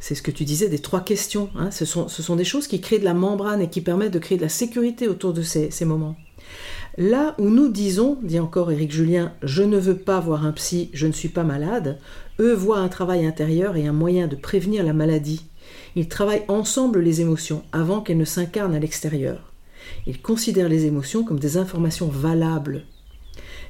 C'est 0.00 0.14
ce 0.14 0.22
que 0.22 0.30
tu 0.30 0.44
disais 0.44 0.68
des 0.68 0.80
trois 0.80 1.00
questions. 1.00 1.48
Hein. 1.54 1.70
Ce, 1.70 1.84
sont, 1.84 2.36
des 2.36 2.44
choses 2.44 2.66
qui 2.66 2.80
créent 2.80 2.98
de 2.98 3.04
la 3.04 3.14
membrane 3.14 3.62
et 3.62 3.70
qui 3.70 3.80
permettent 3.80 4.12
de 4.12 4.18
créer 4.18 4.36
de 4.36 4.42
la 4.42 4.48
sécurité 4.48 5.08
autour 5.08 5.32
de 5.32 5.42
ces 5.42 5.84
moments. 5.84 6.16
Là 6.96 7.34
où 7.38 7.48
nous 7.48 7.68
disons, 7.68 8.18
dit 8.22 8.38
encore 8.38 8.70
Éric 8.70 8.92
Julien, 8.92 9.32
je 9.42 9.64
ne 9.64 9.78
veux 9.78 9.96
pas 9.96 10.20
voir 10.20 10.46
un 10.46 10.52
psy, 10.52 10.90
je 10.92 11.08
ne 11.08 11.12
suis 11.12 11.28
pas 11.28 11.42
malade, 11.42 11.98
eux 12.38 12.54
voient 12.54 12.78
un 12.78 12.88
travail 12.88 13.26
intérieur 13.26 13.76
et 13.76 13.88
un 13.88 13.92
moyen 13.92 14.28
de 14.28 14.36
prévenir 14.36 14.84
la 14.84 14.92
maladie. 14.92 15.44
Ils 15.96 16.08
travaillent 16.08 16.44
ensemble 16.46 17.00
les 17.00 17.20
émotions 17.20 17.64
avant 17.72 18.00
qu'elles 18.00 18.18
ne 18.18 18.24
s'incarnent 18.24 18.76
à 18.76 18.78
l'extérieur. 18.78 19.52
Ils 20.06 20.22
considèrent 20.22 20.68
les 20.68 20.86
émotions 20.86 21.24
comme 21.24 21.40
des 21.40 21.56
informations 21.56 22.06
valables, 22.06 22.84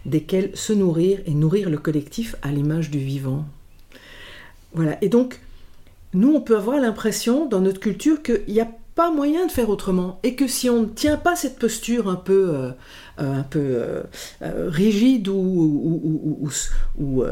desquelles 0.05 0.51
se 0.55 0.75
nourrir 0.75 1.21
et 1.25 1.33
nourrir 1.33 1.71
le 1.71 1.79
collectif 1.79 2.37
à 2.43 2.53
l'image 2.53 2.91
du 2.91 2.99
vivant. 2.99 3.47
Voilà, 4.75 4.99
et 5.03 5.09
donc, 5.09 5.41
nous, 6.13 6.35
on 6.35 6.43
peut 6.43 6.57
avoir 6.57 6.79
l'impression 6.79 7.47
dans 7.47 7.61
notre 7.61 7.81
culture 7.81 8.23
qu'il 8.23 8.43
n'y 8.49 8.61
a 8.61 8.69
pas 8.95 9.11
moyen 9.11 9.47
de 9.47 9.51
faire 9.51 9.71
autrement 9.71 10.21
et 10.23 10.35
que 10.35 10.47
si 10.47 10.71
on 10.71 10.83
ne 10.83 10.87
tient 10.87 11.17
pas 11.17 11.37
cette 11.37 11.59
posture 11.59 12.09
un 12.09 12.17
peu, 12.17 12.55
euh, 12.55 12.71
euh, 13.19 13.41
un 13.41 13.43
peu 13.43 13.61
euh, 13.61 14.03
rigide 14.41 15.29
ou, 15.29 16.01
ou, 16.97 17.25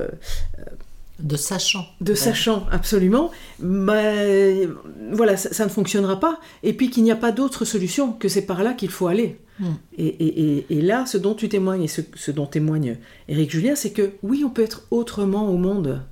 de 1.23 1.37
sachant. 1.37 1.87
De 2.01 2.15
sachant, 2.15 2.67
absolument. 2.73 3.31
Mais 3.61 4.69
voilà, 5.13 5.37
ça, 5.37 5.65
ne 5.65 5.71
fonctionnera 5.71 6.19
pas. 6.19 6.41
Et 6.65 6.73
puis 6.73 6.91
qu'il 6.91 7.05
n'y 7.05 7.13
a 7.13 7.17
pas 7.17 7.31
d'autre 7.31 7.65
solution, 7.65 8.13
que 8.13 8.29
c'est 8.29 8.43
par 8.43 8.65
là 8.65 8.73
qu'il 8.73 8.91
faut 8.91 9.07
aller. 9.07 9.39
Hmm. 9.61 9.75
Et, 9.99 10.65
et, 10.69 10.81
là, 10.81 11.07
ce 11.07 11.19
dont 11.19 11.35
tu 11.35 11.49
témoignes 11.49 11.85
et 11.85 11.89
ce, 11.89 12.01
ce 12.17 12.33
dont 12.33 12.47
témoigne 12.47 12.97
Éric 13.29 13.51
Julien, 13.51 13.77
c'est 13.77 13.93
que 13.93 14.13
oui, 14.23 14.43
on 14.45 14.51
peut 14.51 14.63
être 14.63 14.83
autrement 14.91 15.49
au 15.49 15.59
monde. 15.59 16.03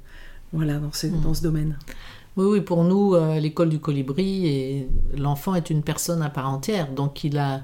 Voilà, 0.52 0.78
dans 0.78 0.92
ce, 0.92 1.08
hmm. 1.08 1.20
dans 1.22 1.34
ce 1.34 1.42
domaine. 1.42 1.76
Oui, 2.36 2.46
oui, 2.46 2.60
pour 2.60 2.84
nous, 2.84 3.14
euh, 3.14 3.38
l'école 3.40 3.68
du 3.68 3.80
colibri, 3.80 4.46
et 4.46 4.88
l'enfant 5.16 5.54
est 5.54 5.70
une 5.70 5.82
personne 5.82 6.22
à 6.22 6.30
part 6.30 6.48
entière, 6.48 6.92
donc 6.92 7.24
il 7.24 7.38
a 7.38 7.62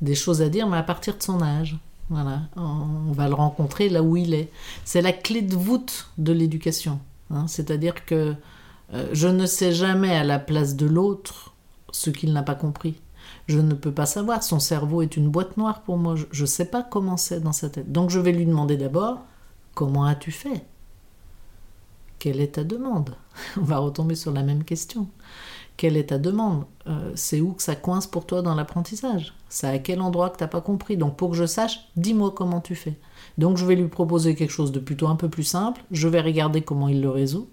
des 0.00 0.14
choses 0.14 0.42
à 0.42 0.48
dire, 0.48 0.68
mais 0.68 0.76
à 0.76 0.82
partir 0.82 1.16
de 1.16 1.22
son 1.22 1.42
âge. 1.42 1.78
Voilà, 2.10 2.40
on 2.56 3.12
va 3.12 3.28
le 3.28 3.34
rencontrer 3.34 3.90
là 3.90 4.02
où 4.02 4.16
il 4.16 4.32
est. 4.32 4.50
C'est 4.84 5.02
la 5.02 5.12
clé 5.12 5.42
de 5.42 5.54
voûte 5.54 6.10
de 6.16 6.32
l'éducation. 6.32 7.00
Hein. 7.30 7.46
C'est-à-dire 7.48 8.06
que 8.06 8.34
euh, 8.94 9.08
je 9.12 9.28
ne 9.28 9.44
sais 9.44 9.72
jamais 9.72 10.16
à 10.16 10.24
la 10.24 10.38
place 10.38 10.74
de 10.74 10.86
l'autre 10.86 11.54
ce 11.90 12.08
qu'il 12.08 12.32
n'a 12.32 12.42
pas 12.42 12.54
compris. 12.54 12.94
Je 13.46 13.58
ne 13.60 13.74
peux 13.74 13.92
pas 13.92 14.06
savoir. 14.06 14.42
Son 14.42 14.58
cerveau 14.58 15.02
est 15.02 15.18
une 15.18 15.28
boîte 15.28 15.58
noire 15.58 15.82
pour 15.82 15.98
moi. 15.98 16.14
Je 16.30 16.42
ne 16.42 16.46
sais 16.46 16.64
pas 16.64 16.82
comment 16.82 17.18
c'est 17.18 17.40
dans 17.40 17.52
sa 17.52 17.68
tête. 17.68 17.92
Donc 17.92 18.08
je 18.08 18.20
vais 18.20 18.32
lui 18.32 18.46
demander 18.46 18.78
d'abord 18.78 19.18
comment 19.74 20.04
as-tu 20.04 20.30
fait? 20.30 20.64
Quelle 22.18 22.40
est 22.40 22.52
ta 22.52 22.64
demande 22.64 23.14
On 23.56 23.64
va 23.64 23.78
retomber 23.78 24.14
sur 24.14 24.32
la 24.32 24.42
même 24.42 24.64
question. 24.64 25.08
Quelle 25.76 25.96
est 25.96 26.08
ta 26.08 26.18
demande 26.18 26.64
euh, 26.88 27.12
C'est 27.14 27.40
où 27.40 27.52
que 27.52 27.62
ça 27.62 27.76
coince 27.76 28.08
pour 28.08 28.26
toi 28.26 28.42
dans 28.42 28.56
l'apprentissage? 28.56 29.34
C'est 29.48 29.68
à 29.68 29.78
quel 29.78 30.00
endroit 30.00 30.28
que 30.30 30.36
tu 30.36 30.42
n'as 30.42 30.48
pas 30.48 30.60
compris? 30.60 30.96
Donc 30.96 31.16
pour 31.16 31.30
que 31.30 31.36
je 31.36 31.46
sache, 31.46 31.88
dis-moi 31.96 32.32
comment 32.34 32.60
tu 32.60 32.74
fais. 32.74 32.98
Donc 33.38 33.56
je 33.56 33.64
vais 33.64 33.76
lui 33.76 33.86
proposer 33.86 34.34
quelque 34.34 34.50
chose 34.50 34.72
de 34.72 34.80
plutôt 34.80 35.06
un 35.06 35.14
peu 35.14 35.28
plus 35.28 35.44
simple. 35.44 35.80
Je 35.92 36.08
vais 36.08 36.20
regarder 36.20 36.62
comment 36.62 36.88
il 36.88 37.00
le 37.00 37.10
résout. 37.10 37.48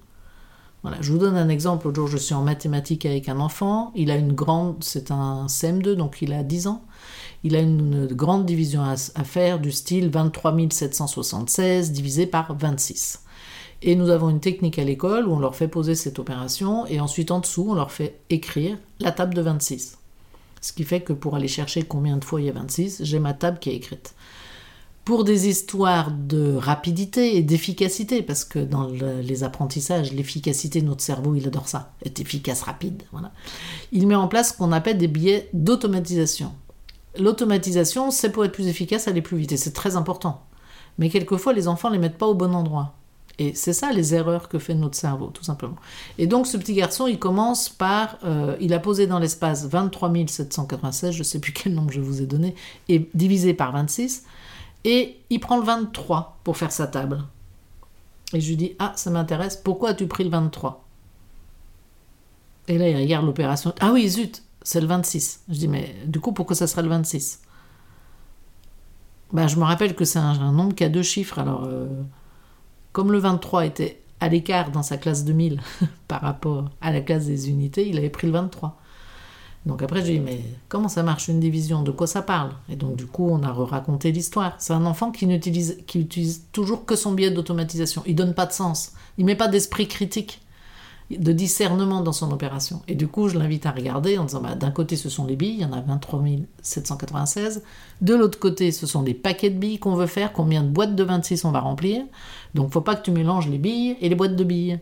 Voilà, 0.81 0.97
je 1.01 1.11
vous 1.11 1.19
donne 1.19 1.35
un 1.35 1.49
exemple. 1.49 1.85
L'autre 1.85 1.97
jour, 1.97 2.07
je 2.07 2.17
suis 2.17 2.33
en 2.33 2.43
mathématiques 2.43 3.05
avec 3.05 3.29
un 3.29 3.39
enfant. 3.39 3.91
Il 3.95 4.09
a 4.11 4.15
une 4.15 4.33
grande, 4.33 4.83
c'est 4.83 5.11
un 5.11 5.45
CM2, 5.47 5.93
donc 5.93 6.21
il 6.21 6.33
a 6.33 6.43
10 6.43 6.67
ans. 6.67 6.83
Il 7.43 7.55
a 7.55 7.59
une 7.59 8.07
grande 8.07 8.45
division 8.45 8.81
à, 8.81 8.93
à 8.93 9.23
faire 9.23 9.59
du 9.59 9.71
style 9.71 10.09
23 10.09 10.55
776 10.71 11.91
divisé 11.91 12.25
par 12.25 12.55
26. 12.55 13.24
Et 13.81 13.95
nous 13.95 14.09
avons 14.09 14.29
une 14.29 14.39
technique 14.39 14.79
à 14.79 14.83
l'école 14.83 15.27
où 15.27 15.33
on 15.33 15.39
leur 15.39 15.55
fait 15.55 15.67
poser 15.67 15.95
cette 15.95 16.17
opération 16.19 16.85
et 16.87 16.99
ensuite 16.99 17.31
en 17.31 17.39
dessous, 17.39 17.67
on 17.69 17.75
leur 17.75 17.91
fait 17.91 18.19
écrire 18.29 18.77
la 18.99 19.11
table 19.11 19.33
de 19.33 19.41
26. 19.41 19.97
Ce 20.61 20.73
qui 20.73 20.83
fait 20.83 21.01
que 21.01 21.13
pour 21.13 21.35
aller 21.35 21.47
chercher 21.47 21.83
combien 21.83 22.17
de 22.17 22.25
fois 22.25 22.41
il 22.41 22.47
y 22.47 22.49
a 22.49 22.53
26, 22.53 23.03
j'ai 23.03 23.19
ma 23.19 23.33
table 23.33 23.59
qui 23.59 23.69
est 23.69 23.75
écrite. 23.75 24.15
pour 25.05 25.23
des 25.23 25.47
histoires 25.47 26.11
de 26.11 26.55
rapidité 26.55 27.37
et 27.37 27.43
d'efficacité, 27.43 28.23
parce 28.23 28.43
que 28.43 28.57
dans 28.57 28.87
les 28.87 29.43
apprentissages, 29.43 30.11
l'efficacité 30.11 30.81
notre 30.81 31.03
cerveau, 31.03 31.35
il 31.35 31.47
adore 31.47 31.67
ça, 31.67 31.93
être 32.03 32.19
efficace, 32.19 32.63
rapide. 32.63 33.03
Voilà. 33.11 33.31
Il 33.91 34.07
met 34.07 34.15
en 34.15 34.27
place 34.27 34.49
ce 34.51 34.57
qu'on 34.57 34.71
appelle 34.71 34.97
des 34.97 35.07
biais 35.07 35.47
d'automatisation. 35.53 36.51
L'automatisation, 37.19 38.09
c'est 38.09 38.31
pour 38.31 38.45
être 38.45 38.51
plus 38.51 38.67
efficace, 38.67 39.07
aller 39.07 39.21
plus 39.21 39.37
vite, 39.37 39.51
et 39.51 39.57
c'est 39.57 39.73
très 39.73 39.95
important. 39.95 40.43
Mais 40.97 41.09
quelquefois, 41.09 41.53
les 41.53 41.67
enfants 41.67 41.89
ne 41.89 41.93
les 41.93 41.99
mettent 41.99 42.17
pas 42.17 42.25
au 42.25 42.33
bon 42.33 42.55
endroit. 42.55 42.95
Et 43.37 43.53
c'est 43.53 43.73
ça 43.73 43.91
les 43.91 44.15
erreurs 44.15 44.47
que 44.47 44.59
fait 44.59 44.75
notre 44.75 44.95
cerveau, 44.95 45.27
tout 45.27 45.43
simplement. 45.43 45.75
Et 46.17 46.27
donc 46.27 46.47
ce 46.47 46.55
petit 46.57 46.73
garçon, 46.73 47.07
il 47.07 47.19
commence 47.19 47.67
par, 47.67 48.17
euh, 48.23 48.55
il 48.61 48.73
a 48.73 48.79
posé 48.79 49.07
dans 49.07 49.19
l'espace 49.19 49.65
23 49.65 50.13
796, 50.27 51.11
je 51.13 51.19
ne 51.19 51.23
sais 51.23 51.39
plus 51.39 51.51
quel 51.51 51.73
nombre 51.73 51.91
je 51.91 51.99
vous 51.99 52.21
ai 52.21 52.25
donné, 52.25 52.55
et 52.87 53.09
divisé 53.13 53.53
par 53.53 53.73
26, 53.73 54.23
et 54.85 55.19
il 55.29 55.39
prend 55.39 55.57
le 55.57 55.63
23 55.63 56.39
pour 56.43 56.55
faire 56.55 56.71
sa 56.71 56.87
table. 56.87 57.23
Et 58.33 58.39
je 58.39 58.49
lui 58.49 58.57
dis, 58.57 58.75
ah, 58.79 58.93
ça 58.95 59.09
m'intéresse, 59.09 59.57
pourquoi 59.57 59.89
as-tu 59.89 60.07
pris 60.07 60.23
le 60.23 60.29
23 60.29 60.85
Et 62.69 62.77
là, 62.77 62.89
il 62.89 62.95
regarde 62.95 63.25
l'opération, 63.25 63.73
ah 63.81 63.91
oui, 63.91 64.07
zut, 64.07 64.43
c'est 64.61 64.79
le 64.79 64.87
26. 64.87 65.41
Je 65.49 65.53
dis, 65.55 65.67
mais 65.67 65.93
du 66.05 66.21
coup, 66.21 66.31
pourquoi 66.31 66.55
ça 66.55 66.67
serait 66.67 66.83
le 66.83 66.89
26 66.89 67.41
ben, 69.33 69.47
Je 69.47 69.57
me 69.57 69.63
rappelle 69.63 69.93
que 69.93 70.05
c'est 70.05 70.19
un, 70.19 70.51
nombre 70.53 70.73
qui 70.73 70.85
a 70.85 70.89
deux 70.89 71.03
chiffres, 71.03 71.37
alors... 71.37 71.65
Euh, 71.65 71.87
comme 72.95 73.11
le 73.11 73.17
23 73.17 73.65
était 73.65 73.99
à 74.21 74.29
l'écart 74.29 74.71
dans 74.71 74.81
sa 74.81 74.95
classe 74.95 75.25
2000 75.25 75.59
par 76.07 76.21
rapport 76.21 76.69
à 76.79 76.93
la 76.93 77.01
classe 77.01 77.25
des 77.25 77.49
unités, 77.49 77.85
il 77.89 77.97
avait 77.97 78.09
pris 78.09 78.25
le 78.25 78.31
23. 78.31 78.79
Donc 79.65 79.83
après, 79.83 79.99
je 79.99 80.05
lui 80.05 80.13
ai 80.13 80.19
dit, 80.19 80.23
mais 80.23 80.41
comment 80.69 80.87
ça 80.87 81.03
marche 81.03 81.27
une 81.27 81.41
division? 81.41 81.83
De 81.83 81.91
quoi 81.91 82.07
ça 82.07 82.21
parle? 82.21 82.51
Et 82.69 82.77
donc, 82.77 82.95
du 82.95 83.05
coup, 83.05 83.27
on 83.29 83.43
a 83.43 83.51
raconté 83.51 84.13
l'histoire. 84.13 84.55
C'est 84.59 84.71
un 84.71 84.85
enfant 84.85 85.11
qui 85.11 85.27
n'utilise 85.27 86.45
toujours 86.53 86.85
que 86.85 86.95
son 86.95 87.11
biais 87.11 87.31
d'automatisation. 87.31 88.01
Il 88.05 88.15
donne 88.15 88.33
pas 88.33 88.45
de 88.45 88.53
sens. 88.53 88.93
Il 89.17 89.25
met 89.25 89.35
pas 89.35 89.49
d'esprit 89.49 89.89
critique 89.89 90.39
de 91.11 91.31
discernement 91.31 92.01
dans 92.01 92.11
son 92.11 92.31
opération. 92.31 92.81
Et 92.87 92.95
du 92.95 93.07
coup, 93.07 93.27
je 93.27 93.37
l'invite 93.37 93.65
à 93.65 93.71
regarder 93.71 94.17
en 94.17 94.25
disant, 94.25 94.41
bah, 94.41 94.55
d'un 94.55 94.71
côté, 94.71 94.95
ce 94.95 95.09
sont 95.09 95.25
les 95.25 95.35
billes, 95.35 95.55
il 95.57 95.61
y 95.61 95.65
en 95.65 95.73
a 95.73 95.81
23 95.81 96.23
796. 96.61 97.63
De 98.01 98.15
l'autre 98.15 98.39
côté, 98.39 98.71
ce 98.71 98.87
sont 98.87 99.03
des 99.03 99.13
paquets 99.13 99.51
de 99.51 99.57
billes 99.57 99.77
qu'on 99.77 99.95
veut 99.95 100.07
faire, 100.07 100.33
combien 100.33 100.63
de 100.63 100.69
boîtes 100.69 100.95
de 100.95 101.03
26 101.03 101.45
on 101.45 101.51
va 101.51 101.59
remplir. 101.59 102.03
Donc, 102.55 102.71
faut 102.71 102.81
pas 102.81 102.95
que 102.95 103.03
tu 103.03 103.11
mélanges 103.11 103.47
les 103.49 103.59
billes 103.59 103.97
et 104.01 104.09
les 104.09 104.15
boîtes 104.15 104.35
de 104.35 104.43
billes. 104.43 104.79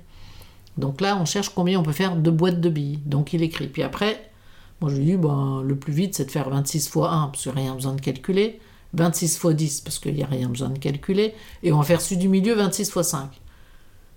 Donc 0.77 1.01
là, 1.01 1.17
on 1.21 1.25
cherche 1.25 1.49
combien 1.49 1.79
on 1.79 1.83
peut 1.83 1.91
faire 1.91 2.15
de 2.15 2.31
boîtes 2.31 2.61
de 2.61 2.69
billes. 2.69 2.99
Donc, 3.05 3.33
il 3.33 3.43
écrit. 3.43 3.67
Puis 3.67 3.83
après, 3.83 4.31
moi, 4.79 4.89
je 4.89 4.97
lui 4.97 5.05
dis, 5.05 5.17
bah, 5.17 5.61
le 5.63 5.75
plus 5.75 5.93
vite, 5.93 6.15
c'est 6.15 6.25
de 6.25 6.31
faire 6.31 6.49
26 6.49 6.87
fois 6.87 7.11
1, 7.11 7.27
parce 7.27 7.43
qu'il 7.43 7.51
n'y 7.51 7.59
a 7.59 7.63
rien 7.63 7.75
besoin 7.75 7.93
de 7.93 8.01
calculer. 8.01 8.59
26 8.93 9.37
fois 9.37 9.53
10, 9.53 9.81
parce 9.81 9.99
qu'il 9.99 10.13
n'y 10.13 10.23
a 10.23 10.27
rien 10.27 10.47
besoin 10.47 10.69
de 10.69 10.77
calculer. 10.79 11.33
Et 11.63 11.73
on 11.73 11.79
va 11.79 11.83
faire 11.83 11.99
celui 11.99 12.17
du 12.17 12.29
milieu, 12.29 12.53
26 12.53 12.91
fois 12.91 13.03
5. 13.03 13.29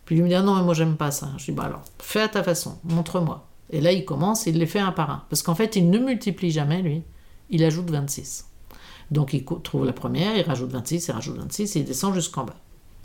Puis 0.07 0.17
il 0.17 0.23
me 0.23 0.29
dit 0.29 0.35
ah 0.35 0.43
non 0.43 0.55
mais 0.55 0.63
moi 0.63 0.73
j'aime 0.73 0.97
pas 0.97 1.11
ça. 1.11 1.31
Je 1.37 1.47
dis 1.47 1.53
bah 1.53 1.65
alors 1.65 1.83
fais 1.99 2.23
à 2.23 2.29
ta 2.29 2.43
façon, 2.43 2.79
montre-moi. 2.85 3.47
Et 3.71 3.81
là 3.81 3.93
il 3.93 4.05
commence, 4.05 4.47
il 4.47 4.57
les 4.57 4.67
fait 4.67 4.79
un 4.79 4.93
par 4.93 5.11
un. 5.11 5.25
Parce 5.29 5.43
qu'en 5.43 5.57
fait 5.57 5.77
il 5.77 5.91
ne 5.91 5.99
multiplie 5.99 6.51
jamais 6.51 6.81
lui, 6.81 7.03
il 7.51 7.63
ajoute 7.65 7.91
26. 7.91 8.47
Donc 9.11 9.35
il 9.35 9.45
trouve 9.45 9.85
la 9.85 9.93
première, 9.93 10.37
il 10.37 10.43
rajoute 10.43 10.71
26, 10.71 11.09
il 11.09 11.13
rajoute 11.13 11.37
26 11.37 11.77
et 11.77 11.81
il 11.81 11.85
descend 11.85 12.15
jusqu'en 12.15 12.45
bas. 12.45 12.57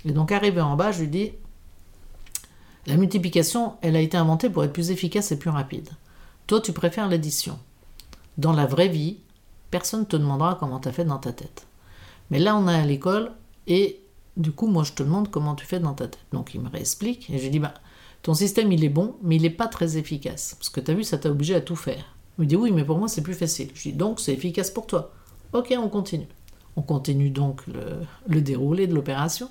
Et 0.06 0.12
donc 0.12 0.32
arrivé 0.32 0.62
en 0.62 0.76
bas 0.76 0.92
je 0.92 1.02
lui 1.02 1.08
dis 1.08 1.32
la 2.86 2.96
multiplication 2.98 3.74
elle 3.82 3.96
a 3.96 4.02
été 4.02 4.16
inventée 4.18 4.50
pour 4.52 4.64
être 4.64 4.74
plus 4.74 4.92
efficace 4.92 5.32
et 5.32 5.40
plus 5.40 5.50
rapide. 5.50 5.90
Toi 6.46 6.62
tu 6.62 6.72
préfères 6.72 7.10
l'addition. 7.10 7.58
Dans 8.38 8.54
la 8.54 8.68
vraie 8.68 8.88
vie, 8.88 9.18
personne 9.72 10.02
ne 10.02 10.06
te 10.06 10.16
demandera 10.16 10.56
comment 10.60 10.80
tu 10.80 10.88
as 10.88 10.92
fait 10.92 11.06
dans 11.06 11.18
ta 11.18 11.34
tête. 11.34 11.66
Mais 12.30 12.38
là 12.38 12.56
on 12.56 12.68
est 12.68 12.76
à 12.76 12.86
l'école 12.86 13.32
et 13.66 14.01
du 14.42 14.52
coup, 14.52 14.68
moi, 14.68 14.84
je 14.84 14.94
te 14.94 15.04
demande 15.04 15.30
comment 15.30 15.56
tu 15.56 15.66
fais 15.66 15.80
dans 15.80 15.94
ta 15.94 16.08
tête. 16.08 16.20
Donc, 16.32 16.54
il 16.54 16.62
me 16.62 16.70
réexplique. 16.70 17.30
Et 17.30 17.38
je 17.38 17.44
lui 17.44 17.50
dis, 17.50 17.60
bah, 17.60 17.74
ton 18.22 18.34
système, 18.34 18.72
il 18.72 18.84
est 18.84 18.90
bon, 18.90 19.16
mais 19.24 19.36
il 19.38 19.42
n'est 19.42 19.50
pas 19.50 19.68
très 19.68 19.98
efficace. 19.98 20.56
Parce 20.58 20.70
que 20.70 20.80
tu 20.80 20.92
as 20.92 20.94
vu, 20.94 21.04
ça 21.04 21.18
t'a 21.18 21.30
obligé 21.30 21.56
à 21.56 21.62
tout 21.62 21.76
faire. 21.76 22.16
Il 22.38 22.42
me 22.42 22.48
dit, 22.48 22.56
oui, 22.56 22.72
mais 22.72 22.84
pour 22.84 22.98
moi, 22.98 23.08
c'est 23.08 23.24
plus 23.24 23.34
facile. 23.34 23.70
Je 23.74 23.84
dis, 23.84 23.94
donc, 23.94 24.20
c'est 24.20 24.34
efficace 24.34 24.72
pour 24.72 24.88
toi. 24.88 25.12
Ok, 25.54 25.74
on 25.78 25.90
continue. 25.90 26.28
On 26.76 26.82
continue 26.82 27.30
donc 27.30 27.64
le, 27.68 28.42
déroulé 28.42 28.88
de 28.88 28.94
l'opération. 28.94 29.50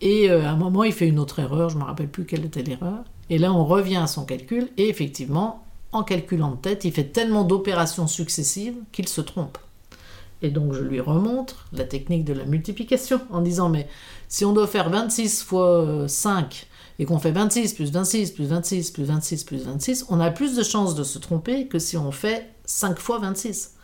Et 0.00 0.30
euh, 0.30 0.46
à 0.46 0.50
un 0.50 0.56
moment, 0.56 0.84
il 0.84 0.92
fait 0.92 1.08
une 1.08 1.18
autre 1.18 1.38
erreur. 1.38 1.68
Je 1.68 1.76
ne 1.76 1.80
me 1.80 1.86
rappelle 1.86 2.08
plus 2.08 2.24
quelle 2.24 2.44
était 2.44 2.62
l'erreur. 2.62 3.04
Et 3.28 3.38
là, 3.38 3.52
on 3.52 3.64
revient 3.64 3.96
à 3.96 4.06
son 4.06 4.24
calcul. 4.24 4.68
Et 4.76 4.88
effectivement, 4.88 5.64
en 5.92 6.02
calculant 6.02 6.52
de 6.52 6.56
tête, 6.56 6.84
il 6.84 6.92
fait 6.92 7.04
tellement 7.04 7.44
d'opérations 7.44 8.06
successives 8.06 8.76
qu'il 8.92 9.08
se 9.08 9.20
trompe. 9.20 9.58
Et 10.42 10.50
donc 10.50 10.72
je 10.72 10.82
lui 10.82 11.00
remontre 11.00 11.66
la 11.72 11.84
technique 11.84 12.24
de 12.24 12.32
la 12.32 12.44
multiplication 12.44 13.20
en 13.30 13.40
disant 13.40 13.68
mais 13.68 13.88
si 14.28 14.44
on 14.44 14.52
doit 14.52 14.66
faire 14.66 14.88
26 14.88 15.42
fois 15.42 16.06
5 16.08 16.66
et 16.98 17.04
qu'on 17.04 17.18
fait 17.18 17.32
26 17.32 17.74
plus 17.74 17.90
26 17.92 18.32
plus 18.32 18.46
26 18.46 18.90
plus 18.90 19.04
26 19.04 19.44
plus 19.44 19.64
26, 19.64 20.06
on 20.08 20.20
a 20.20 20.30
plus 20.30 20.56
de 20.56 20.62
chances 20.62 20.94
de 20.94 21.04
se 21.04 21.18
tromper 21.18 21.66
que 21.66 21.78
si 21.78 21.96
on 21.96 22.12
fait 22.12 22.50
5 22.64 22.98
fois 22.98 23.18
26. 23.18 23.74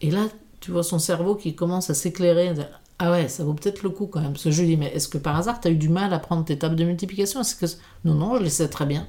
Et 0.00 0.10
là, 0.10 0.26
tu 0.60 0.70
vois 0.70 0.82
son 0.82 0.98
cerveau 0.98 1.34
qui 1.34 1.54
commence 1.54 1.90
à 1.90 1.94
s'éclairer. 1.94 2.54
Ah 2.98 3.10
ouais, 3.10 3.28
ça 3.28 3.44
vaut 3.44 3.54
peut-être 3.54 3.82
le 3.82 3.90
coup 3.90 4.06
quand 4.06 4.20
même. 4.20 4.32
Parce 4.32 4.44
que 4.44 4.50
je 4.50 4.62
lui 4.62 4.68
dis, 4.68 4.76
mais 4.76 4.92
est-ce 4.94 5.08
que 5.08 5.18
par 5.18 5.36
hasard, 5.36 5.60
tu 5.60 5.68
as 5.68 5.70
eu 5.70 5.76
du 5.76 5.88
mal 5.88 6.12
à 6.12 6.18
prendre 6.18 6.44
tes 6.44 6.58
tables 6.58 6.76
de 6.76 6.84
multiplication? 6.84 7.40
Non, 8.04 8.14
non, 8.14 8.36
je 8.38 8.42
les 8.42 8.50
sais 8.50 8.68
très 8.68 8.86
bien. 8.86 9.06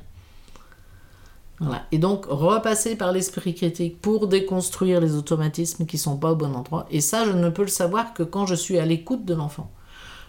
Et 1.91 1.97
donc, 1.97 2.25
repasser 2.29 2.95
par 2.95 3.11
l'esprit 3.11 3.55
critique 3.55 3.99
pour 3.99 4.27
déconstruire 4.27 5.01
les 5.01 5.15
automatismes 5.15 5.85
qui 5.85 5.97
sont 5.97 6.17
pas 6.17 6.31
au 6.31 6.35
bon 6.35 6.53
endroit. 6.53 6.85
Et 6.91 7.01
ça, 7.01 7.25
je 7.25 7.31
ne 7.31 7.49
peux 7.49 7.63
le 7.63 7.67
savoir 7.67 8.13
que 8.13 8.23
quand 8.23 8.45
je 8.45 8.55
suis 8.55 8.77
à 8.77 8.85
l'écoute 8.85 9.25
de 9.25 9.33
l'enfant. 9.33 9.71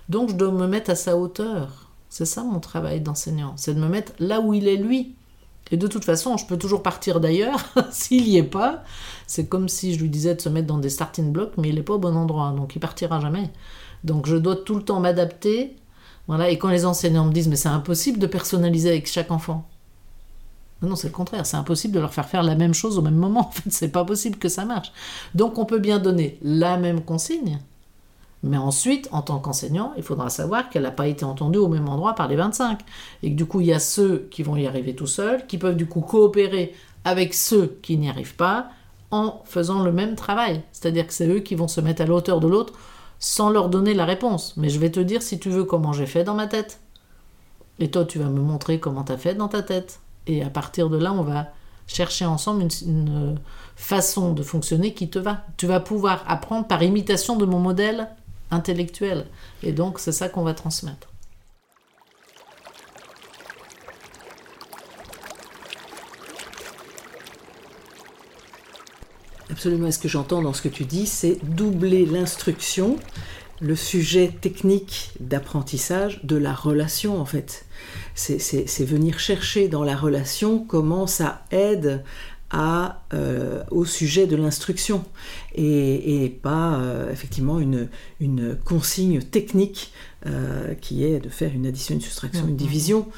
Donc, 0.08 0.30
je 0.30 0.34
dois 0.34 0.50
me 0.50 0.66
mettre 0.66 0.90
à 0.90 0.94
sa 0.94 1.16
hauteur. 1.16 1.90
C'est 2.08 2.24
ça 2.24 2.42
mon 2.42 2.60
travail 2.60 3.02
d'enseignant. 3.02 3.52
C'est 3.56 3.74
de 3.74 3.80
me 3.80 3.88
mettre 3.88 4.12
là 4.18 4.40
où 4.40 4.54
il 4.54 4.68
est 4.68 4.76
lui. 4.76 5.14
Et 5.70 5.76
de 5.76 5.86
toute 5.86 6.06
façon, 6.06 6.38
je 6.38 6.46
peux 6.46 6.56
toujours 6.56 6.82
partir 6.82 7.20
d'ailleurs 7.20 7.60
s'il 7.90 8.24
n'y 8.24 8.38
est 8.38 8.42
pas. 8.42 8.82
C'est 9.26 9.48
comme 9.48 9.68
si 9.68 9.92
je 9.92 10.00
lui 10.00 10.08
disais 10.08 10.34
de 10.34 10.40
se 10.40 10.48
mettre 10.48 10.66
dans 10.66 10.78
des 10.78 10.88
starting 10.88 11.30
blocks, 11.30 11.52
mais 11.58 11.68
il 11.68 11.74
n'est 11.74 11.82
pas 11.82 11.94
au 11.94 11.98
bon 11.98 12.16
endroit. 12.16 12.54
Donc, 12.56 12.74
il 12.74 12.78
partira 12.78 13.20
jamais. 13.20 13.50
Donc, 14.02 14.26
je 14.26 14.36
dois 14.36 14.56
tout 14.56 14.76
le 14.76 14.82
temps 14.82 15.00
m'adapter. 15.00 15.76
Voilà. 16.26 16.48
Et 16.48 16.56
quand 16.56 16.68
les 16.68 16.86
enseignants 16.86 17.26
me 17.26 17.32
disent, 17.32 17.48
mais 17.48 17.56
c'est 17.56 17.68
impossible 17.68 18.18
de 18.18 18.26
personnaliser 18.26 18.88
avec 18.88 19.06
chaque 19.06 19.30
enfant. 19.30 19.68
Non, 20.82 20.96
c'est 20.96 21.08
le 21.08 21.14
contraire. 21.14 21.44
C'est 21.46 21.56
impossible 21.56 21.94
de 21.94 22.00
leur 22.00 22.14
faire 22.14 22.28
faire 22.28 22.42
la 22.42 22.54
même 22.54 22.74
chose 22.74 22.98
au 22.98 23.02
même 23.02 23.16
moment. 23.16 23.40
En 23.48 23.50
fait, 23.50 23.70
c'est 23.70 23.88
pas 23.88 24.04
possible 24.04 24.38
que 24.38 24.48
ça 24.48 24.64
marche. 24.64 24.92
Donc, 25.34 25.58
on 25.58 25.64
peut 25.64 25.78
bien 25.78 25.98
donner 25.98 26.38
la 26.42 26.76
même 26.76 27.02
consigne, 27.02 27.58
mais 28.42 28.56
ensuite, 28.56 29.08
en 29.10 29.22
tant 29.22 29.38
qu'enseignant, 29.38 29.92
il 29.96 30.02
faudra 30.02 30.30
savoir 30.30 30.70
qu'elle 30.70 30.82
n'a 30.82 30.90
pas 30.90 31.08
été 31.08 31.24
entendue 31.24 31.58
au 31.58 31.68
même 31.68 31.88
endroit 31.88 32.14
par 32.14 32.28
les 32.28 32.36
25. 32.36 32.78
Et 33.22 33.30
que 33.30 33.36
du 33.36 33.46
coup, 33.46 33.60
il 33.60 33.66
y 33.66 33.72
a 33.72 33.80
ceux 33.80 34.28
qui 34.30 34.42
vont 34.42 34.56
y 34.56 34.66
arriver 34.66 34.94
tout 34.94 35.06
seuls, 35.06 35.46
qui 35.46 35.58
peuvent 35.58 35.76
du 35.76 35.86
coup 35.86 36.00
coopérer 36.00 36.74
avec 37.04 37.34
ceux 37.34 37.78
qui 37.82 37.96
n'y 37.96 38.08
arrivent 38.08 38.36
pas 38.36 38.68
en 39.10 39.42
faisant 39.44 39.82
le 39.82 39.92
même 39.92 40.14
travail. 40.14 40.62
C'est-à-dire 40.72 41.06
que 41.06 41.12
c'est 41.12 41.28
eux 41.28 41.40
qui 41.40 41.54
vont 41.54 41.68
se 41.68 41.80
mettre 41.80 42.02
à 42.02 42.06
la 42.06 42.14
hauteur 42.14 42.40
de 42.40 42.48
l'autre 42.48 42.74
sans 43.18 43.50
leur 43.50 43.68
donner 43.68 43.94
la 43.94 44.04
réponse. 44.04 44.54
Mais 44.56 44.68
je 44.68 44.78
vais 44.78 44.90
te 44.90 45.00
dire, 45.00 45.22
si 45.22 45.40
tu 45.40 45.50
veux, 45.50 45.64
comment 45.64 45.92
j'ai 45.92 46.06
fait 46.06 46.22
dans 46.22 46.34
ma 46.34 46.46
tête. 46.46 46.80
Et 47.80 47.90
toi, 47.90 48.04
tu 48.04 48.18
vas 48.18 48.28
me 48.28 48.40
montrer 48.40 48.78
comment 48.78 49.02
tu 49.02 49.12
as 49.12 49.18
fait 49.18 49.34
dans 49.34 49.48
ta 49.48 49.62
tête. 49.62 50.00
Et 50.28 50.42
à 50.44 50.50
partir 50.50 50.90
de 50.90 50.98
là, 50.98 51.12
on 51.12 51.22
va 51.22 51.48
chercher 51.86 52.26
ensemble 52.26 52.68
une, 52.86 53.38
façon 53.76 54.32
de 54.32 54.42
fonctionner 54.42 54.92
qui 54.92 55.08
te 55.08 55.18
va. 55.18 55.46
Tu 55.56 55.66
vas 55.66 55.80
pouvoir 55.80 56.24
apprendre 56.26 56.66
par 56.66 56.82
imitation 56.82 57.36
de 57.36 57.46
mon 57.46 57.60
modèle 57.60 58.08
intellectuel. 58.50 59.24
Et 59.62 59.72
donc, 59.72 60.00
c'est 60.00 60.12
ça 60.12 60.28
qu'on 60.28 60.42
va 60.42 60.52
transmettre. 60.52 61.08
Absolument. 69.50 69.90
Ce 69.90 69.98
que 69.98 70.08
j'entends 70.08 70.42
dans 70.42 70.52
ce 70.52 70.60
que 70.60 70.68
tu 70.68 70.84
dis, 70.84 71.06
c'est 71.06 71.38
doubler 71.42 72.04
l'instruction, 72.04 72.96
le 73.60 73.76
sujet 73.76 74.28
technique 74.40 75.10
d'apprentissage 75.20 76.24
de 76.24 76.36
la 76.36 76.54
relation, 76.54 77.20
en 77.20 77.24
fait 77.24 77.66
c'est 78.14 78.84
venir 78.84 79.18
chercher 79.18 79.68
dans 79.68 79.84
la 79.84 79.96
relation 79.96 80.58
comment 80.64 81.06
ça 81.06 81.44
aide 81.50 82.02
à, 82.50 83.02
euh, 83.12 83.62
au 83.70 83.84
sujet 83.84 84.26
de 84.26 84.34
l'instruction 84.34 85.04
et, 85.54 86.38
pas 86.42 86.78
euh, 86.78 87.12
effectivement 87.12 87.60
une, 87.60 87.88
une, 88.20 88.56
consigne 88.56 89.20
technique 89.20 89.92
euh, 90.26 90.74
qui 90.74 91.04
est 91.04 91.20
de 91.20 91.28
faire 91.28 91.52
une 91.54 91.66
addition, 91.66 91.94
une 91.94 92.00
soustraction, 92.00 92.46
une 92.46 92.54
mm-hmm. 92.54 92.56
division. 92.56 93.08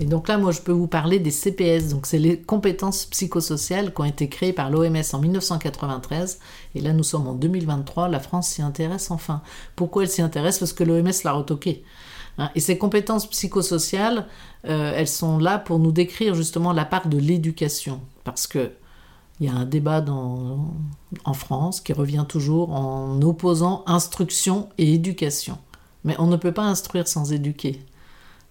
Et 0.00 0.06
donc 0.06 0.28
là, 0.28 0.38
moi, 0.38 0.50
je 0.50 0.62
peux 0.62 0.72
vous 0.72 0.86
parler 0.86 1.18
des 1.18 1.30
CPS. 1.30 1.88
Donc, 1.88 2.06
c'est 2.06 2.18
les 2.18 2.40
compétences 2.40 3.04
psychosociales 3.04 3.92
qui 3.92 4.00
ont 4.00 4.06
été 4.06 4.30
créées 4.30 4.54
par 4.54 4.70
l'OMS 4.70 4.96
en 5.12 5.18
1993. 5.18 6.38
Et 6.74 6.80
là, 6.80 6.94
nous 6.94 7.02
sommes 7.02 7.28
en 7.28 7.34
2023. 7.34 8.08
La 8.08 8.18
France 8.18 8.48
s'y 8.48 8.62
intéresse 8.62 9.10
enfin. 9.10 9.42
Pourquoi 9.76 10.04
elle 10.04 10.08
s'y 10.08 10.22
intéresse? 10.22 10.58
Parce 10.58 10.72
que 10.72 10.84
l'OMS 10.84 11.10
l'a 11.22 11.32
retoqué. 11.32 11.84
Hein, 12.38 12.50
et 12.54 12.60
ces 12.60 12.78
compétences 12.78 13.26
psychosociales, 13.26 14.26
euh, 14.66 14.94
elles 14.96 15.06
sont 15.06 15.38
là 15.38 15.58
pour 15.58 15.78
nous 15.78 15.92
décrire 15.92 16.34
justement 16.34 16.72
la 16.72 16.86
part 16.86 17.08
de 17.08 17.18
l'éducation. 17.18 18.00
Parce 18.24 18.46
que 18.46 18.72
Il 19.38 19.46
y 19.46 19.48
a 19.48 19.54
un 19.54 19.64
débat 19.64 20.04
en 20.06 21.32
France 21.32 21.80
qui 21.80 21.94
revient 21.94 22.26
toujours 22.28 22.72
en 22.72 23.22
opposant 23.22 23.84
instruction 23.86 24.68
et 24.76 24.92
éducation. 24.92 25.56
Mais 26.04 26.14
on 26.18 26.26
ne 26.26 26.36
peut 26.36 26.52
pas 26.52 26.64
instruire 26.64 27.08
sans 27.08 27.32
éduquer. 27.32 27.80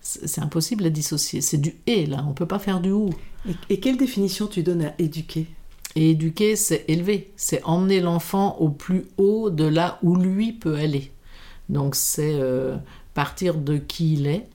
C'est 0.01 0.41
impossible 0.41 0.85
à 0.85 0.89
dissocier. 0.89 1.41
C'est 1.41 1.57
du 1.57 1.75
et 1.85 2.05
là, 2.05 2.23
on 2.25 2.29
ne 2.29 2.33
peut 2.33 2.45
pas 2.45 2.59
faire 2.59 2.79
du 2.79 2.91
ou. 2.91 3.09
Et, 3.69 3.79
quelle 3.79 3.97
définition 3.97 4.47
tu 4.47 4.63
donnes 4.63 4.83
à 4.83 4.93
éduquer? 4.97 5.47
Et 5.95 6.11
éduquer, 6.11 6.55
c'est 6.55 6.85
élever, 6.87 7.31
c'est 7.35 7.63
emmener 7.63 7.99
l'enfant 7.99 8.57
au 8.59 8.69
plus 8.69 9.05
haut 9.17 9.49
de 9.49 9.65
là 9.65 9.99
où 10.03 10.15
lui 10.15 10.53
peut 10.53 10.75
aller. 10.75 11.11
Donc 11.67 11.95
c'est 11.95 12.33
euh, 12.33 12.77
partir 13.13 13.55
de 13.55 13.77
qui 13.77 14.13
il 14.13 14.27
est 14.27 14.47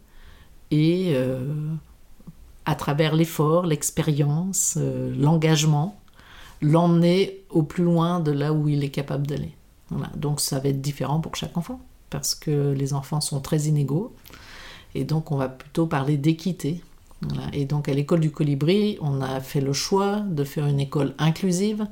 et 0.71 1.13
euh, 1.15 1.53
à 2.65 2.75
travers 2.75 3.15
l'effort, 3.15 3.67
l'expérience, 3.67 4.77
euh, 4.79 5.15
l'engagement, 5.17 6.01
l'emmener 6.61 7.45
au 7.51 7.63
plus 7.63 7.85
loin 7.85 8.21
de 8.21 8.33
là 8.33 8.53
où 8.53 8.69
il 8.69 8.83
est 8.83 8.91
capable 8.91 9.27
d'aller. 9.27 9.55
Donc 10.17 10.41
ça 10.41 10.59
va 10.59 10.71
être 10.71 10.81
différent 10.81 11.21
pour 11.21 11.37
chaque 11.37 11.57
enfant, 11.57 11.81
parce 12.11 12.35
que 12.35 12.73
les 12.73 12.95
enfants 12.95 13.21
sont 13.21 13.41
très 13.41 13.63
inégaux, 13.63 14.15
et 14.95 15.05
donc 15.05 15.33
on 15.33 15.37
va 15.37 15.49
plutôt 15.49 15.87
parler 15.87 16.17
d'équité. 16.17 16.83
Et 17.53 17.65
donc 17.65 17.89
à 17.89 17.95
l'école 17.95 18.21
du 18.21 18.31
colibri, 18.31 18.99
on 19.01 19.23
a 19.23 19.41
fait 19.41 19.61
le 19.61 19.73
choix 19.73 20.21
de 20.21 20.45
faire 20.45 20.67
une 20.67 20.81
école 20.81 21.15
inclusive. 21.19 21.87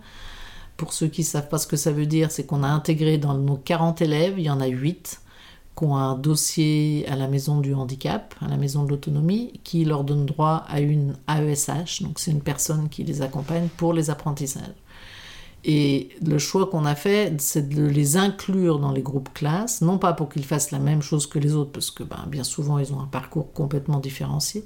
Pour 0.76 0.92
ceux 0.92 1.08
qui 1.08 1.22
ne 1.22 1.26
savent 1.26 1.48
pas 1.48 1.58
ce 1.58 1.66
que 1.66 1.76
ça 1.76 1.92
veut 1.92 2.06
dire, 2.06 2.30
c'est 2.30 2.44
qu'on 2.44 2.62
a 2.62 2.68
intégré 2.68 3.16
dans 3.16 3.34
nos 3.34 3.56
40 3.56 4.02
élèves, 4.02 4.34
il 4.36 4.44
y 4.44 4.50
en 4.50 4.60
a 4.60 4.66
8 4.66 5.20
qui 5.76 5.84
ont 5.84 5.96
un 5.96 6.16
dossier 6.16 7.06
à 7.08 7.16
la 7.16 7.28
maison 7.28 7.60
du 7.60 7.72
handicap, 7.72 8.34
à 8.42 8.48
la 8.48 8.58
maison 8.58 8.84
de 8.84 8.90
l'autonomie, 8.90 9.60
qui 9.64 9.86
leur 9.86 10.04
donne 10.04 10.26
droit 10.26 10.64
à 10.68 10.80
une 10.80 11.14
AESH, 11.28 12.02
donc 12.02 12.18
c'est 12.18 12.30
une 12.30 12.42
personne 12.42 12.90
qui 12.90 13.04
les 13.04 13.22
accompagne 13.22 13.68
pour 13.78 13.94
les 13.94 14.10
apprentissages. 14.10 14.81
Et 15.64 16.08
le 16.24 16.38
choix 16.38 16.66
qu'on 16.66 16.84
a 16.84 16.94
fait, 16.96 17.40
c'est 17.40 17.68
de 17.68 17.84
les 17.84 18.16
inclure 18.16 18.80
dans 18.80 18.90
les 18.90 19.02
groupes 19.02 19.32
classes, 19.32 19.80
non 19.80 19.98
pas 19.98 20.12
pour 20.12 20.28
qu'ils 20.28 20.44
fassent 20.44 20.72
la 20.72 20.80
même 20.80 21.02
chose 21.02 21.26
que 21.26 21.38
les 21.38 21.54
autres, 21.54 21.70
parce 21.70 21.90
que 21.90 22.02
ben, 22.02 22.24
bien 22.26 22.42
souvent 22.42 22.78
ils 22.78 22.92
ont 22.92 23.00
un 23.00 23.06
parcours 23.06 23.52
complètement 23.52 24.00
différencié, 24.00 24.64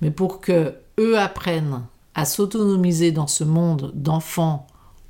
mais 0.00 0.12
pour 0.12 0.40
que 0.40 0.76
eux 1.00 1.18
apprennent 1.18 1.82
à 2.14 2.24
s'autonomiser 2.24 3.10
dans 3.10 3.26
ce 3.26 3.42
monde 3.42 3.90
d'enfants 3.94 4.66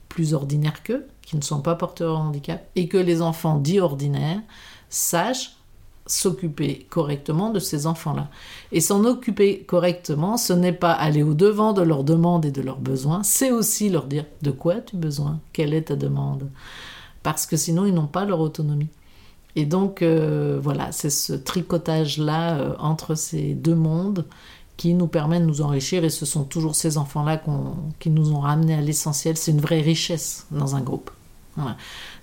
plus 0.08 0.32
ordinaires 0.32 0.82
qu'eux, 0.82 1.06
qui 1.22 1.36
ne 1.36 1.42
sont 1.42 1.60
pas 1.60 1.74
porteurs 1.74 2.14
de 2.18 2.22
handicap, 2.22 2.66
et 2.74 2.88
que 2.88 2.98
les 2.98 3.20
enfants 3.20 3.58
dits 3.58 3.80
ordinaires 3.80 4.40
sachent 4.88 5.56
s'occuper 6.10 6.86
correctement 6.90 7.50
de 7.50 7.58
ces 7.58 7.86
enfants-là. 7.86 8.28
Et 8.72 8.80
s'en 8.80 9.04
occuper 9.04 9.60
correctement, 9.60 10.36
ce 10.36 10.52
n'est 10.52 10.72
pas 10.72 10.92
aller 10.92 11.22
au-devant 11.22 11.72
de 11.72 11.82
leurs 11.82 12.04
demandes 12.04 12.44
et 12.44 12.50
de 12.50 12.62
leurs 12.62 12.78
besoins, 12.78 13.22
c'est 13.22 13.52
aussi 13.52 13.88
leur 13.88 14.06
dire 14.06 14.24
de 14.42 14.50
quoi 14.50 14.74
as-tu 14.74 14.96
besoin, 14.96 15.40
quelle 15.52 15.74
est 15.74 15.82
ta 15.82 15.96
demande, 15.96 16.48
parce 17.22 17.46
que 17.46 17.56
sinon 17.56 17.86
ils 17.86 17.94
n'ont 17.94 18.06
pas 18.06 18.24
leur 18.24 18.40
autonomie. 18.40 18.88
Et 19.56 19.66
donc 19.66 20.02
euh, 20.02 20.58
voilà, 20.62 20.92
c'est 20.92 21.10
ce 21.10 21.32
tricotage-là 21.32 22.58
euh, 22.58 22.74
entre 22.78 23.14
ces 23.14 23.54
deux 23.54 23.74
mondes 23.74 24.26
qui 24.76 24.94
nous 24.94 25.08
permet 25.08 25.40
de 25.40 25.44
nous 25.44 25.60
enrichir, 25.60 26.04
et 26.04 26.10
ce 26.10 26.24
sont 26.24 26.44
toujours 26.44 26.74
ces 26.74 26.96
enfants-là 26.96 27.42
qui 27.98 28.08
nous 28.08 28.32
ont 28.32 28.40
ramenés 28.40 28.74
à 28.74 28.80
l'essentiel, 28.80 29.36
c'est 29.36 29.50
une 29.50 29.60
vraie 29.60 29.82
richesse 29.82 30.46
dans 30.50 30.74
un 30.74 30.80
groupe. 30.80 31.10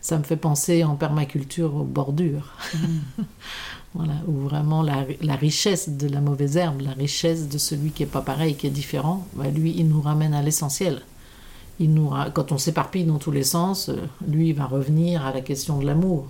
Ça 0.01 0.17
me 0.17 0.23
fait 0.23 0.37
penser 0.37 0.83
en 0.83 0.95
permaculture 0.95 1.75
aux 1.75 1.83
bordures. 1.83 2.53
Mm. 2.73 2.97
voilà, 3.93 4.13
où 4.27 4.33
vraiment 4.33 4.83
la, 4.83 5.05
richesse 5.35 5.89
de 5.89 6.07
la 6.07 6.21
mauvaise 6.21 6.57
herbe, 6.57 6.81
la 6.81 6.91
richesse 6.91 7.47
de 7.47 7.57
celui 7.57 7.91
qui 7.91 8.03
est 8.03 8.07
pas 8.07 8.21
pareil, 8.21 8.55
qui 8.55 8.67
est 8.67 8.71
différent, 8.71 9.25
bah, 9.33 9.49
lui, 9.49 9.73
il 9.77 9.87
nous 9.87 10.01
ramène 10.01 10.33
à 10.33 10.41
l'essentiel. 10.41 11.01
Il 11.79 11.93
nous, 11.93 12.11
quand 12.33 12.51
on 12.51 12.57
s'éparpille 12.57 13.05
dans 13.05 13.19
tous 13.19 13.31
les 13.31 13.43
sens, 13.43 13.89
euh, 13.89 13.95
lui, 14.27 14.49
il 14.49 14.55
va 14.55 14.65
revenir 14.65 15.25
à 15.25 15.31
la 15.31 15.41
question 15.41 15.77
de 15.79 15.85
l'amour, 15.85 16.27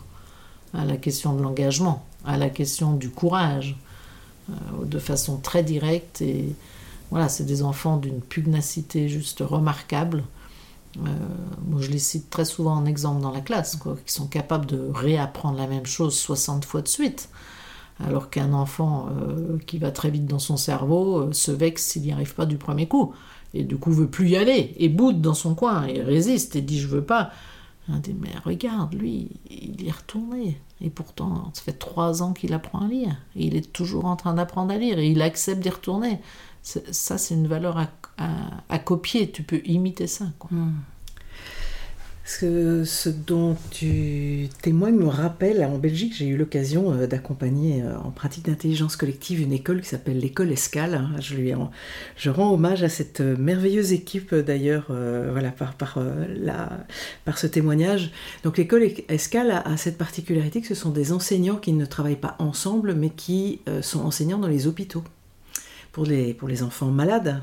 à 0.74 0.86
la 0.86 0.98
question 0.98 1.34
de 1.34 1.42
l'engagement, 1.42 2.06
à 2.26 2.38
la 2.38 2.50
question 2.50 2.94
du 2.94 3.10
courage, 3.10 3.78
euh, 4.50 4.86
de 4.86 5.00
façon 5.00 5.38
très 5.38 5.64
directe. 5.64 6.22
Et 6.22 6.54
voilà, 7.12 7.30
c'est 7.30 7.46
des 7.46 7.64
enfants 7.64 7.98
d'une 7.98 8.22
pugnacité 8.22 9.08
juste 9.08 9.40
remarquable 9.40 10.24
euh, 11.06 11.10
moi, 11.68 11.82
je 11.82 11.90
les 11.90 12.00
cite 12.00 12.30
très 12.30 12.46
souvent 12.46 12.76
en 12.76 12.86
exemple 12.86 13.22
dans 13.22 13.32
la 13.32 13.42
classe, 13.42 13.76
quoi, 13.76 13.98
qui 14.06 14.14
sont 14.14 14.28
capables 14.28 14.66
de 14.66 14.90
réapprendre 14.94 15.58
la 15.58 15.68
même 15.68 15.86
chose 15.86 16.18
60 16.18 16.66
fois 16.66 16.82
de 16.82 16.88
suite. 16.88 17.30
Alors 18.04 18.30
qu'un 18.30 18.54
enfant 18.54 19.10
euh, 19.10 19.58
qui 19.66 19.80
va 19.80 19.92
très 19.92 20.12
vite 20.12 20.26
dans 20.26 20.40
son 20.40 20.58
cerveau 20.58 21.18
euh, 21.18 21.34
se 21.34 21.52
vexe 21.52 21.84
s'il 21.84 22.04
n'y 22.04 22.12
arrive 22.12 22.36
pas 22.36 22.46
du 22.46 22.58
premier 22.58 22.88
coup. 22.88 23.14
Et 23.54 23.64
du 23.64 23.78
coup 23.78 23.92
veut 23.92 24.08
plus 24.08 24.30
y 24.30 24.38
aller, 24.38 24.76
et 24.78 24.90
boude 24.90 25.22
dans 25.22 25.34
son 25.34 25.56
coin, 25.56 25.86
et 25.88 26.02
résiste, 26.02 26.56
et 26.56 26.62
dit 26.62 26.80
je 26.80 26.88
veux 26.88 27.04
pas. 27.04 27.32
Un 27.90 28.00
des 28.00 28.14
mais 28.14 28.34
regarde, 28.44 28.94
lui, 28.94 29.30
il 29.50 29.82
y 29.82 29.88
est 29.88 29.92
retourné. 29.92 30.60
Et 30.82 30.90
pourtant, 30.90 31.50
ça 31.54 31.62
fait 31.64 31.72
trois 31.72 32.22
ans 32.22 32.34
qu'il 32.34 32.54
apprend 32.54 32.80
à 32.80 32.88
lire. 32.88 33.16
Et 33.36 33.46
il 33.48 33.56
est 33.56 33.72
toujours 33.72 34.06
en 34.06 34.18
train 34.18 34.34
d'apprendre 34.34 34.74
à 34.74 34.78
lire, 34.78 35.00
et 35.00 35.10
il 35.10 35.22
accepte 35.22 35.62
d'y 35.62 35.70
retourner. 35.70 36.20
Ça, 36.62 37.18
c'est 37.18 37.34
une 37.34 37.48
valeur 37.48 37.78
à 38.18 38.80
copier, 38.80 39.32
tu 39.32 39.44
peux 39.44 39.62
imiter 39.66 40.06
ça. 40.06 40.26
Hmm. 40.52 40.72
Ce, 42.28 42.84
ce, 42.84 43.08
dont 43.08 43.56
tu 43.72 44.50
témoignes 44.62 44.98
me 44.98 45.08
rappelle, 45.08 45.64
en 45.64 45.78
Belgique, 45.78 46.14
j'ai 46.14 46.28
eu 46.28 46.36
l'occasion 46.36 46.92
euh, 46.92 47.08
d'accompagner 47.08 47.82
euh, 47.82 47.98
en 48.00 48.12
pratique 48.12 48.48
d'intelligence 48.48 48.98
collective 48.98 49.40
une 49.40 49.54
école 49.54 49.80
qui 49.80 49.88
s'appelle 49.88 50.20
l'école 50.20 50.52
Escale. 50.52 51.08
Je, 51.22 51.36
lui 51.36 51.54
rends 51.54 52.54
hommage 52.54 52.84
à 52.84 52.90
cette 52.90 53.22
euh, 53.22 53.38
merveilleuse 53.38 53.94
équipe 53.94 54.36
d'ailleurs, 54.36 54.88
par, 55.78 57.38
ce 57.38 57.48
témoignage. 57.48 58.12
Donc 58.44 58.58
l'école 58.58 58.84
Escale 59.08 59.52
a, 59.52 59.78
cette 59.78 59.98
particularité 59.98 60.60
que 60.60 60.68
ce 60.68 60.76
sont 60.76 60.92
des 60.92 61.14
enseignants 61.14 61.56
qui 61.56 61.72
ne 61.72 61.86
travaillent 61.86 62.18
pas 62.18 62.36
ensemble, 62.40 62.94
mais 62.94 63.10
qui 63.10 63.62
sont 63.82 64.02
enseignants 64.02 64.40
dans 64.40 64.50
les 64.50 64.68
hôpitaux 64.68 65.06
pour 65.98 66.06
les, 66.06 66.36
pour 66.36 66.48
les 66.48 66.62
enfants 66.62 66.92
malades. 66.92 67.42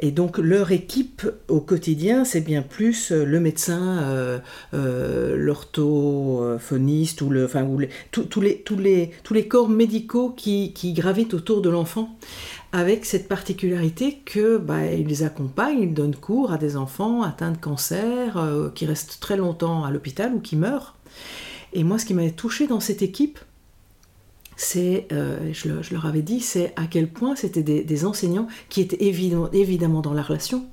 Et 0.00 0.12
donc 0.12 0.38
leur 0.38 0.72
équipe 0.72 1.30
au 1.48 1.60
quotidien, 1.60 2.24
c'est 2.24 2.40
bien 2.40 2.62
plus 2.62 3.12
euh, 3.12 3.26
le 3.26 3.38
médecin, 3.38 3.98
euh, 4.04 4.38
euh, 4.72 5.36
l'orthophoniste 5.36 7.20
ou, 7.20 7.28
le, 7.28 7.44
enfin, 7.44 7.64
ou 7.64 7.78
les, 7.80 7.90
tous, 8.10 8.40
les, 8.40 8.62
tous, 8.62 8.78
les, 8.78 9.46
corps 9.46 9.68
médicaux 9.68 10.30
qui, 10.30 10.72
qui 10.72 10.94
gravitent 10.94 11.34
autour 11.34 11.60
de 11.60 11.68
l'enfant 11.68 12.16
avec 12.72 13.04
cette 13.04 13.28
particularité 13.28 14.22
que 14.24 14.56
bah, 14.56 14.86
ils 14.86 15.22
accompagnent, 15.22 15.82
ils 15.82 15.92
donnent 15.92 16.16
cours 16.16 16.50
à 16.50 16.56
des 16.56 16.78
enfants 16.78 17.22
atteints 17.22 17.52
de 17.52 17.58
cancer, 17.58 18.70
qui 18.74 18.86
restent 18.86 19.18
très 19.20 19.36
longtemps 19.36 19.84
à 19.84 19.90
l'hôpital 19.90 20.32
ou 20.34 20.40
qui 20.40 20.56
meurent. 20.56 20.96
Et 21.74 21.84
moi, 21.84 21.98
ce 21.98 22.06
qui 22.06 22.14
m'avait 22.14 22.30
touché 22.30 22.66
dans 22.66 22.80
cette 22.80 23.02
équipe, 23.02 23.38
c'est, 24.56 25.06
euh, 25.12 25.52
je, 25.52 25.68
leur 25.92 26.06
avais 26.06 26.22
dit, 26.22 26.40
c'est 26.40 26.72
à 26.76 26.86
quel 26.86 27.08
point 27.08 27.36
c'était 27.36 27.62
des, 27.62 28.04
enseignants 28.04 28.48
qui 28.68 28.80
étaient 28.80 29.02
évidemment, 29.02 30.00
dans 30.00 30.14
la 30.14 30.22
relation, 30.22 30.66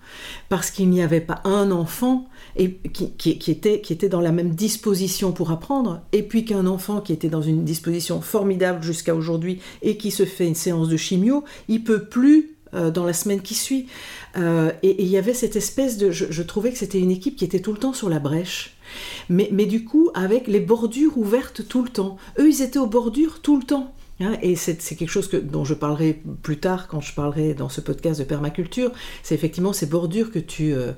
parce 0.50 0.72
qu'il 0.72 0.90
n'y 0.90 1.02
avait 1.02 1.22
pas 1.22 1.42
un 1.44 1.72
enfant 1.72 2.28
et, 2.56 2.76
qui, 2.94 3.52
était, 3.52 3.82
qui 3.82 3.94
était 3.94 4.10
dans 4.10 4.22
la 4.22 4.32
même 4.32 4.56
disposition 4.56 5.32
pour 5.32 5.52
apprendre, 5.52 6.02
et 6.12 6.24
puis 6.24 6.46
qu'un 6.46 6.66
enfant 6.66 7.02
qui 7.02 7.14
était 7.14 7.30
dans 7.30 7.42
une 7.42 7.64
disposition 7.64 8.22
formidable 8.22 8.84
jusqu'à 8.84 9.16
aujourd'hui 9.16 9.60
et 9.82 9.98
qui 9.98 10.12
se 10.12 10.26
fait 10.26 10.48
une 10.48 10.56
séance 10.56 10.90
de 10.90 10.98
chimio, 10.98 11.44
il 11.68 11.84
peut 11.84 12.06
plus 12.06 12.56
euh, 12.74 12.92
dans 12.92 13.06
la 13.06 13.14
semaine 13.14 13.42
qui 13.42 13.56
suit. 13.56 13.88
Euh, 14.38 14.72
et 14.84 15.02
il 15.02 15.10
y 15.10 15.18
avait 15.18 15.34
cette 15.34 15.56
espèce 15.56 15.98
de... 15.98 16.12
je 16.12 16.44
trouvais 16.44 16.72
que 16.72 16.78
c'était 16.78 17.00
une 17.00 17.12
équipe 17.12 17.36
qui 17.36 17.46
était 17.46 17.60
tout 17.60 17.72
le 17.72 17.80
temps 17.80 17.94
sur 17.94 18.10
la 18.10 18.20
brèche. 18.20 18.76
Mais, 19.30 19.50
mais 19.52 19.66
du 19.66 19.84
coup, 19.84 20.10
avec 20.14 20.48
les 20.48 20.60
bordures 20.60 21.18
ouvertes 21.18 21.68
tout 21.68 21.84
le 21.84 21.90
temps. 21.90 22.18
Eux, 22.40 22.50
ils 22.50 22.62
étaient 22.62 22.80
aux 22.80 22.88
bordures 22.88 23.42
tout 23.42 23.58
le 23.58 23.64
temps. 23.64 23.94
Hein, 24.22 24.38
et 24.42 24.58
c'est 24.58 24.76
quelque 24.96 25.10
chose 25.10 25.30
que, 25.30 25.38
dont 25.38 25.64
je 25.64 25.74
parlerai 25.74 26.22
plus 26.44 26.60
tard 26.60 26.90
quand 26.90 27.00
je 27.00 27.14
parlerai 27.14 27.54
dans 27.54 27.70
ce 27.70 27.80
podcast 27.80 28.20
de 28.20 28.26
permaculture. 28.26 28.92
C'est 29.24 29.34
effectivement 29.34 29.72
ces 29.72 29.86
bordures 29.86 30.32
que 30.32 30.40
tu, 30.40 30.74
euh, 30.74 30.92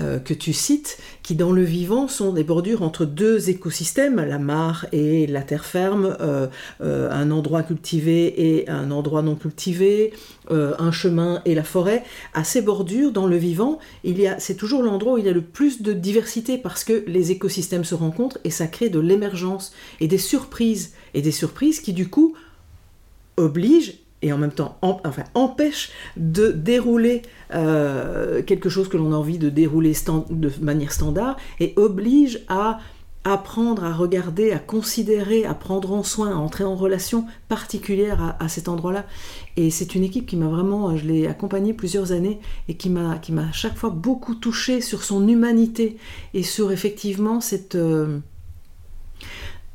euh, 0.00 0.18
que 0.18 0.34
tu 0.34 0.52
cites, 0.52 0.98
qui 1.22 1.34
dans 1.34 1.52
le 1.52 1.62
vivant 1.62 2.08
sont 2.08 2.32
des 2.32 2.44
bordures 2.44 2.82
entre 2.82 3.04
deux 3.04 3.50
écosystèmes, 3.50 4.16
la 4.16 4.38
mare 4.38 4.86
et 4.92 5.26
la 5.26 5.42
terre 5.42 5.64
ferme, 5.64 6.16
euh, 6.20 6.48
un 6.80 7.30
endroit 7.30 7.62
cultivé 7.62 8.58
et 8.58 8.68
un 8.68 8.90
endroit 8.90 9.22
non 9.22 9.34
cultivé, 9.34 10.12
un 10.50 10.92
chemin 10.92 11.42
et 11.44 11.54
la 11.54 11.64
forêt. 11.64 12.04
À 12.34 12.44
ces 12.44 12.62
bordures, 12.62 13.10
dans 13.10 13.26
le 13.26 13.36
vivant, 13.36 13.78
il 14.04 14.20
y 14.20 14.26
a, 14.26 14.38
c'est 14.38 14.54
toujours 14.54 14.82
l'endroit 14.82 15.14
où 15.14 15.18
il 15.18 15.24
y 15.24 15.28
a 15.28 15.32
le 15.32 15.40
plus 15.40 15.82
de 15.82 15.92
diversité 15.92 16.58
parce 16.58 16.84
que 16.84 17.04
les 17.06 17.32
écosystèmes 17.32 17.84
se 17.84 17.94
rencontrent 17.94 18.38
et 18.44 18.50
ça 18.50 18.66
crée 18.66 18.88
de 18.88 19.00
l'émergence 19.00 19.72
et 20.00 20.08
des 20.08 20.18
surprises 20.18 20.92
et 21.14 21.22
des 21.22 21.32
surprises 21.32 21.80
qui 21.80 21.92
du 21.92 22.08
coup 22.08 22.34
oblige 23.36 23.98
et 24.26 24.32
en 24.32 24.38
même 24.38 24.52
temps 24.52 24.78
empêche 25.34 25.90
de 26.16 26.50
dérouler 26.50 27.22
euh, 27.54 28.42
quelque 28.42 28.68
chose 28.68 28.88
que 28.88 28.96
l'on 28.96 29.12
a 29.12 29.16
envie 29.16 29.38
de 29.38 29.48
dérouler 29.48 29.92
de 30.30 30.50
manière 30.60 30.92
standard 30.92 31.36
et 31.60 31.72
oblige 31.76 32.40
à, 32.48 32.78
apprendre 33.24 33.82
à 33.82 33.92
regarder, 33.92 34.52
à 34.52 34.60
considérer, 34.60 35.44
à 35.44 35.54
prendre 35.54 35.92
en 35.92 36.04
soin, 36.04 36.30
à 36.30 36.36
entrer 36.36 36.62
en 36.62 36.76
relation 36.76 37.26
particulière 37.48 38.36
à, 38.38 38.48
cet 38.48 38.68
endroit-là. 38.68 39.04
Et 39.56 39.70
c'est 39.70 39.96
une 39.96 40.04
équipe 40.04 40.26
qui 40.26 40.36
m'a 40.36 40.46
vraiment, 40.46 40.96
je 40.96 41.04
l'ai 41.06 41.26
accompagnée 41.26 41.72
plusieurs 41.72 42.12
années 42.12 42.38
et 42.68 42.74
qui 42.74 42.88
m'a, 42.88 43.18
qui 43.18 43.32
m'a 43.32 43.50
chaque 43.50 43.76
fois 43.76 43.90
beaucoup 43.90 44.36
touchée 44.36 44.80
sur 44.80 45.02
son 45.02 45.26
humanité 45.26 45.96
et 46.34 46.44
sur 46.44 46.70
effectivement 46.70 47.40
cette, 47.40 47.74
euh, 47.74 48.20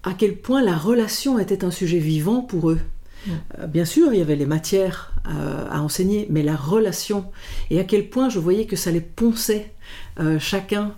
à 0.04 0.14
quel 0.14 0.38
point 0.38 0.64
la 0.64 0.78
relation 0.78 1.38
était 1.38 1.66
un 1.66 1.72
sujet 1.72 2.00
vivant 2.00 2.42
pour 2.42 2.72
eux. 2.72 2.80
Euh, 3.28 3.68
bien 3.68 3.86
sûr, 3.86 4.14
il 4.14 4.20
y 4.20 4.22
avait 4.22 4.36
les 4.36 4.46
matières 4.46 5.14
euh, 5.28 5.68
à 5.70 5.82
enseigner, 5.82 6.28
mais 6.30 6.44
la 6.44 6.56
relation, 6.56 7.26
et 7.70 7.80
à 7.80 7.84
quel 7.84 8.10
point 8.10 8.30
je 8.30 8.40
voyais 8.40 8.66
que 8.66 8.76
ça 8.76 8.92
les 8.92 9.02
ponçait 9.02 9.74
chacun 10.40 10.94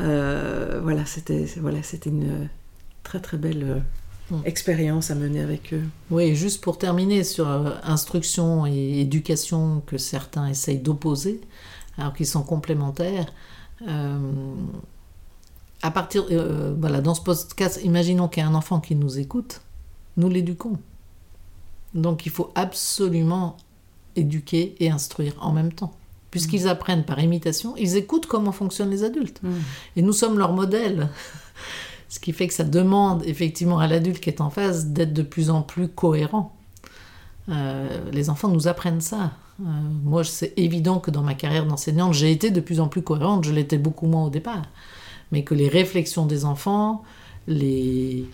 euh, 0.00 0.80
voilà, 0.82 1.04
c'était 1.06 1.44
voilà, 1.60 1.82
c'était 1.82 2.10
une 2.10 2.48
très 3.02 3.20
très 3.20 3.36
belle 3.36 3.82
hmm. 4.30 4.40
expérience 4.44 5.10
à 5.10 5.14
mener 5.14 5.40
avec 5.40 5.72
eux. 5.72 5.82
Oui, 6.10 6.34
juste 6.34 6.62
pour 6.62 6.78
terminer 6.78 7.24
sur 7.24 7.48
euh, 7.48 7.70
instruction 7.82 8.66
et 8.66 9.00
éducation 9.00 9.82
que 9.86 9.98
certains 9.98 10.46
essayent 10.46 10.78
d'opposer, 10.78 11.40
alors 11.96 12.12
qu'ils 12.12 12.26
sont 12.26 12.42
complémentaires. 12.42 13.32
à 15.82 15.90
partir, 15.90 16.24
voilà, 16.78 17.00
dans 17.00 17.14
ce 17.14 17.22
podcast, 17.22 17.80
imaginons 17.84 18.28
qu'il 18.28 18.42
y 18.42 18.46
a 18.46 18.48
un 18.48 18.54
enfant 18.54 18.80
qui 18.80 18.94
nous 18.94 19.18
écoute, 19.18 19.62
nous 20.16 20.28
l'éduquons. 20.28 20.78
Donc 21.94 22.26
il 22.26 22.32
faut 22.32 22.50
absolument 22.54 23.56
éduquer 24.16 24.74
et 24.80 24.90
instruire 24.90 25.34
en 25.40 25.52
même 25.52 25.72
temps 25.72 25.92
puisqu'ils 26.30 26.64
mm. 26.64 26.68
apprennent 26.68 27.04
par 27.04 27.20
imitation, 27.20 27.74
ils 27.76 27.96
écoutent 27.96 28.26
comment 28.26 28.52
fonctionnent 28.52 28.90
les 28.90 29.04
adultes. 29.04 29.40
Mm. 29.42 29.50
Et 29.96 30.02
nous 30.02 30.12
sommes 30.12 30.38
leur 30.38 30.52
modèle. 30.52 31.08
Ce 32.08 32.18
qui 32.18 32.32
fait 32.32 32.48
que 32.48 32.54
ça 32.54 32.64
demande 32.64 33.22
effectivement 33.26 33.78
à 33.78 33.86
l'adulte 33.86 34.20
qui 34.20 34.30
est 34.30 34.40
en 34.40 34.48
face 34.48 34.86
d'être 34.86 35.12
de 35.12 35.22
plus 35.22 35.50
en 35.50 35.60
plus 35.60 35.88
cohérent. 35.88 36.56
Euh, 37.50 38.10
les 38.12 38.30
enfants 38.30 38.48
nous 38.48 38.66
apprennent 38.66 39.02
ça. 39.02 39.32
Euh, 39.60 39.64
moi, 40.04 40.24
c'est 40.24 40.54
évident 40.56 41.00
que 41.00 41.10
dans 41.10 41.22
ma 41.22 41.34
carrière 41.34 41.66
d'enseignante, 41.66 42.14
j'ai 42.14 42.32
été 42.32 42.50
de 42.50 42.60
plus 42.60 42.80
en 42.80 42.88
plus 42.88 43.02
cohérente. 43.02 43.44
Je 43.44 43.52
l'étais 43.52 43.76
beaucoup 43.76 44.06
moins 44.06 44.24
au 44.24 44.30
départ. 44.30 44.62
Mais 45.32 45.44
que 45.44 45.54
les 45.54 45.68
réflexions 45.68 46.24
des 46.24 46.46
enfants, 46.46 47.02
les, 47.46 48.26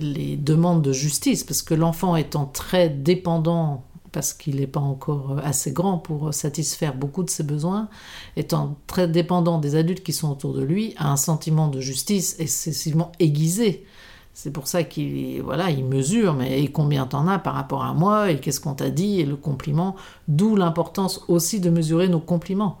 les 0.00 0.36
demandes 0.36 0.82
de 0.82 0.92
justice, 0.92 1.44
parce 1.44 1.62
que 1.62 1.74
l'enfant 1.74 2.16
étant 2.16 2.46
très 2.46 2.88
dépendant 2.88 3.84
parce 4.12 4.32
qu'il 4.32 4.56
n'est 4.56 4.66
pas 4.66 4.80
encore 4.80 5.40
assez 5.44 5.72
grand 5.72 5.98
pour 5.98 6.32
satisfaire 6.32 6.94
beaucoup 6.94 7.22
de 7.22 7.28
ses 7.28 7.42
besoins, 7.42 7.90
étant 8.36 8.78
très 8.86 9.08
dépendant 9.08 9.58
des 9.58 9.74
adultes 9.76 10.02
qui 10.02 10.14
sont 10.14 10.30
autour 10.30 10.54
de 10.54 10.62
lui, 10.62 10.94
a 10.96 11.10
un 11.10 11.16
sentiment 11.16 11.68
de 11.68 11.82
justice 11.82 12.36
excessivement 12.38 13.12
aiguisé. 13.18 13.84
C'est 14.32 14.52
pour 14.52 14.68
ça 14.68 14.84
qu'il 14.84 15.42
voilà, 15.42 15.70
il 15.70 15.84
mesure, 15.84 16.32
mais 16.32 16.62
et 16.62 16.68
combien 16.68 17.06
t'en 17.06 17.28
as 17.28 17.38
par 17.38 17.52
rapport 17.52 17.84
à 17.84 17.92
moi, 17.92 18.30
et 18.30 18.40
qu'est-ce 18.40 18.60
qu'on 18.60 18.72
t'a 18.72 18.88
dit, 18.88 19.20
et 19.20 19.26
le 19.26 19.36
compliment, 19.36 19.96
d'où 20.28 20.56
l'importance 20.56 21.22
aussi 21.28 21.60
de 21.60 21.68
mesurer 21.68 22.08
nos 22.08 22.20
compliments. 22.20 22.78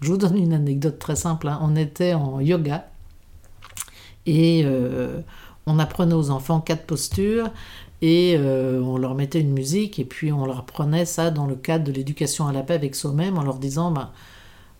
Je 0.00 0.10
vous 0.10 0.16
donne 0.16 0.38
une 0.38 0.54
anecdote 0.54 0.98
très 0.98 1.16
simple. 1.16 1.48
Hein. 1.48 1.58
On 1.62 1.76
était 1.76 2.14
en 2.14 2.40
yoga 2.40 2.88
et 4.26 4.62
euh, 4.64 5.20
on 5.68 5.78
apprenait 5.78 6.14
aux 6.14 6.30
enfants 6.30 6.60
quatre 6.60 6.84
postures 6.84 7.50
et 8.00 8.36
euh, 8.38 8.80
on 8.80 8.96
leur 8.96 9.14
mettait 9.14 9.40
une 9.40 9.52
musique 9.52 9.98
et 9.98 10.04
puis 10.04 10.32
on 10.32 10.46
leur 10.46 10.64
prenait 10.64 11.04
ça 11.04 11.30
dans 11.30 11.46
le 11.46 11.54
cadre 11.54 11.84
de 11.84 11.92
l'éducation 11.92 12.46
à 12.46 12.52
la 12.52 12.62
paix 12.62 12.74
avec 12.74 12.94
soi-même 12.94 13.38
en 13.38 13.42
leur 13.42 13.58
disant 13.58 13.90
bah, 13.90 14.12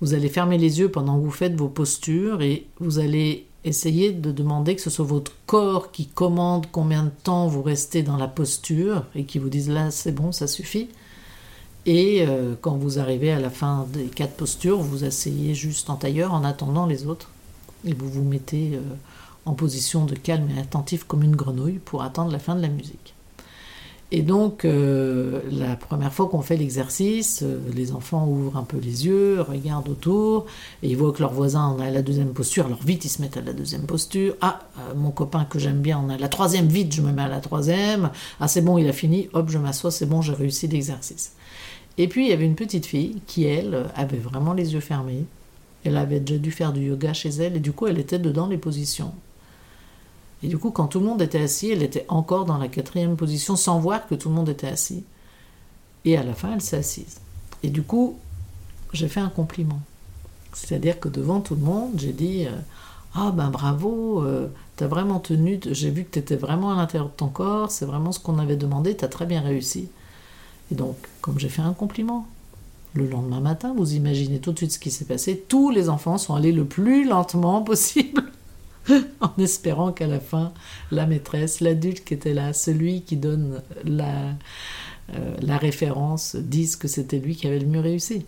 vous 0.01 0.15
allez 0.15 0.29
fermer 0.29 0.59
les 0.59 0.81
yeux 0.81 0.91
pendant 0.91 1.19
que 1.19 1.25
vous 1.25 1.31
faites 1.31 1.55
vos 1.55 1.69
postures 1.69 2.41
et 2.43 2.67
vous 2.81 2.99
allez 2.99 3.47
essayer 3.65 4.13
de 4.13 4.33
demander 4.33 4.77
que 4.77 4.81
ce 4.81 4.91
soit 4.91 5.05
votre 5.05 5.33
corps 5.47 5.91
qui 5.91 6.07
commande 6.07 6.67
combien 6.71 7.05
de 7.05 7.11
temps 7.23 7.49
vous 7.49 7.63
restez 7.63 8.03
dans 8.03 8.17
la 8.17 8.29
posture 8.29 9.05
et 9.15 9.25
qui 9.25 9.39
vous 9.39 9.51
dise 9.51 9.69
là 9.69 9.91
c'est 9.91 10.13
bon 10.13 10.33
ça 10.33 10.47
suffit. 10.47 10.89
Et 11.87 12.25
euh, 12.27 12.55
quand 12.61 12.77
vous 12.77 12.99
arrivez 12.99 13.33
à 13.33 13.41
la 13.41 13.51
fin 13.51 13.87
des 13.93 14.05
quatre 14.05 14.37
postures 14.37 14.79
vous 14.79 15.05
asseyez 15.05 15.55
juste 15.55 15.91
en 15.91 15.97
tailleur 15.97 16.33
en 16.33 16.45
attendant 16.45 16.87
les 16.87 17.07
autres 17.07 17.31
et 17.85 17.95
vous 17.95 18.09
vous 18.09 18.25
mettez 18.25 18.73
euh, 18.75 18.81
en 19.45 19.55
position 19.55 20.05
de 20.05 20.15
calme 20.15 20.49
et 20.57 20.61
attentif 20.61 21.05
comme 21.05 21.23
une 21.23 21.37
grenouille 21.37 21.81
pour 21.85 22.03
attendre 22.03 22.31
la 22.31 22.39
fin 22.39 22.55
de 22.55 22.63
la 22.63 22.69
musique. 22.69 23.15
Et 24.11 24.23
donc, 24.23 24.65
euh, 24.65 25.41
la 25.51 25.77
première 25.77 26.15
fois 26.15 26.29
qu'on 26.29 26.41
fait 26.41 26.57
l'exercice, 26.57 27.43
euh, 27.43 27.59
les 27.75 27.93
enfants 27.93 28.27
ouvrent 28.27 28.57
un 28.57 28.63
peu 28.63 28.79
les 28.79 29.05
yeux, 29.05 29.43
regardent 29.43 29.91
autour, 29.91 30.47
et 30.83 30.89
ils 30.89 30.97
voient 30.97 31.13
que 31.13 31.21
leur 31.21 31.35
voisin 31.35 31.65
en 31.65 31.79
a 31.79 31.91
la 31.91 32.01
deuxième 32.01 32.33
posture, 32.33 32.65
alors 32.65 32.83
vite 32.83 33.05
ils 33.05 33.11
se 33.11 33.21
mettent 33.21 33.37
à 33.37 33.43
la 33.43 33.53
deuxième 33.53 33.83
posture. 33.83 34.35
Ah, 34.41 34.61
euh, 34.79 34.95
mon 34.95 35.11
copain 35.11 35.45
que 35.45 35.59
j'aime 35.59 35.83
bien 35.83 35.99
en 35.99 36.09
a 36.09 36.17
la 36.17 36.29
troisième, 36.29 36.69
vite 36.69 36.95
je 36.95 37.03
me 37.03 37.13
mets 37.13 37.23
à 37.23 37.29
la 37.29 37.41
troisième. 37.41 38.11
Ah, 38.41 38.49
c'est 38.49 38.63
bon, 38.63 38.79
il 38.79 38.89
a 38.89 38.95
fini, 38.95 39.29
hop, 39.35 39.51
je 39.51 39.59
m'assois, 39.59 39.91
c'est 39.91 40.07
bon, 40.07 40.23
j'ai 40.23 40.33
réussi 40.33 40.69
l'exercice. 40.69 41.33
Et 41.99 42.09
puis, 42.09 42.27
il 42.27 42.31
y 42.31 42.33
avait 42.33 42.47
une 42.47 42.55
petite 42.55 42.87
fille 42.87 43.21
qui, 43.27 43.45
elle, 43.45 43.91
avait 43.95 44.19
vraiment 44.19 44.55
les 44.55 44.73
yeux 44.73 44.81
fermés. 44.81 45.25
Elle 45.85 45.97
avait 45.97 46.21
déjà 46.21 46.39
dû 46.39 46.51
faire 46.51 46.73
du 46.73 46.87
yoga 46.87 47.13
chez 47.13 47.29
elle, 47.29 47.57
et 47.57 47.61
du 47.61 47.73
coup, 47.73 47.89
elle 47.89 47.99
était 47.99 48.19
dedans 48.19 48.47
les 48.47 48.57
positions. 48.57 49.13
Et 50.43 50.49
du 50.49 50.59
coup, 50.59 50.71
quand 50.71 50.87
tout 50.87 51.01
le 51.01 51.07
monde 51.07 51.21
était 51.21 51.41
assis, 51.41 51.71
elle 51.71 51.83
était 51.83 52.05
encore 52.09 52.45
dans 52.45 52.59
la 52.59 52.69
quatrième 52.69 53.17
position 53.17 53.57
sans 53.57 53.81
voir 53.81 54.07
que 54.07 54.15
tout 54.15 54.29
le 54.29 54.35
monde 54.35 54.49
était 54.49 54.69
assis. 54.69 55.05
Et 56.05 56.17
à 56.17 56.23
la 56.23 56.35
fin, 56.35 56.55
elle 56.55 56.61
s'est 56.61 56.77
assise. 56.77 57.21
Et 57.63 57.71
du 57.71 57.83
coup, 57.83 58.17
j'ai 58.93 59.09
fait 59.09 59.21
un 59.21 59.29
compliment. 59.29 59.81
C'est-à-dire 60.53 61.01
que 61.01 61.09
devant 61.09 61.41
tout 61.41 61.55
le 61.55 61.61
monde, 61.61 61.93
j'ai 61.97 62.13
dit 62.13 62.47
euh, 62.47 62.57
Ah 63.15 63.33
ben 63.33 63.51
bravo, 63.51 64.23
euh, 64.25 64.49
t'as 64.77 64.87
vraiment 64.87 65.19
tenu, 65.19 65.61
j'ai 65.71 65.91
vu 65.91 66.05
que 66.05 66.11
t'étais 66.11 66.37
vraiment 66.37 66.73
à 66.73 66.77
l'intérieur 66.77 67.09
de 67.09 67.15
ton 67.15 67.29
corps, 67.29 67.71
c'est 67.71 67.85
vraiment 67.85 68.13
ce 68.13 68.21
qu'on 68.21 68.39
avait 68.39 68.57
demandé, 68.57 68.97
t'as 68.97 69.09
très 69.09 69.27
bien 69.27 69.41
réussi. 69.41 69.89
Et 70.71 70.75
donc, 70.75 70.97
comme 71.21 71.39
j'ai 71.39 71.49
fait 71.49 71.63
un 71.63 71.73
compliment, 71.73 72.27
le 72.95 73.07
lendemain 73.07 73.41
matin, 73.41 73.75
vous 73.77 73.95
imaginez 73.95 74.39
tout 74.39 74.53
de 74.53 74.59
suite 74.59 74.73
ce 74.73 74.79
qui 74.79 74.91
s'est 74.91 75.05
passé, 75.05 75.45
tous 75.49 75.71
les 75.71 75.89
enfants 75.89 76.19
sont 76.19 76.35
allés 76.35 76.53
le 76.53 76.65
plus 76.65 77.07
lentement 77.07 77.63
possible 77.63 78.25
en 79.21 79.33
espérant 79.39 79.93
qu'à 79.93 80.07
la 80.07 80.21
fin, 80.21 80.53
la 80.91 81.07
maîtresse, 81.07 81.61
l'adulte 81.61 82.05
qui 82.05 82.15
était 82.15 82.35
là, 82.35 82.53
celui 82.53 83.03
qui 83.03 83.17
donne 83.17 83.63
la, 83.85 84.35
euh, 85.15 85.37
la 85.41 85.57
référence, 85.57 86.37
dise 86.37 86.77
que 86.77 86.89
c'était 86.89 87.19
lui 87.19 87.37
qui 87.37 87.47
avait 87.47 87.59
le 87.59 87.67
mieux 87.67 87.81
réussi. 87.81 88.25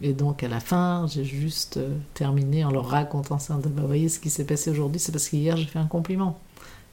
Et 0.00 0.12
donc 0.12 0.42
à 0.42 0.48
la 0.48 0.60
fin, 0.60 1.06
j'ai 1.08 1.24
juste 1.24 1.76
euh, 1.76 1.96
terminé 2.14 2.64
en 2.64 2.70
leur 2.70 2.86
racontant 2.86 3.38
ça. 3.38 3.54
Bah, 3.54 3.70
vous 3.76 3.86
voyez 3.86 4.08
ce 4.08 4.18
qui 4.18 4.30
s'est 4.30 4.44
passé 4.44 4.70
aujourd'hui, 4.70 5.00
c'est 5.00 5.12
parce 5.12 5.28
qu'hier 5.28 5.56
j'ai 5.56 5.66
fait 5.66 5.78
un 5.78 5.86
compliment. 5.86 6.40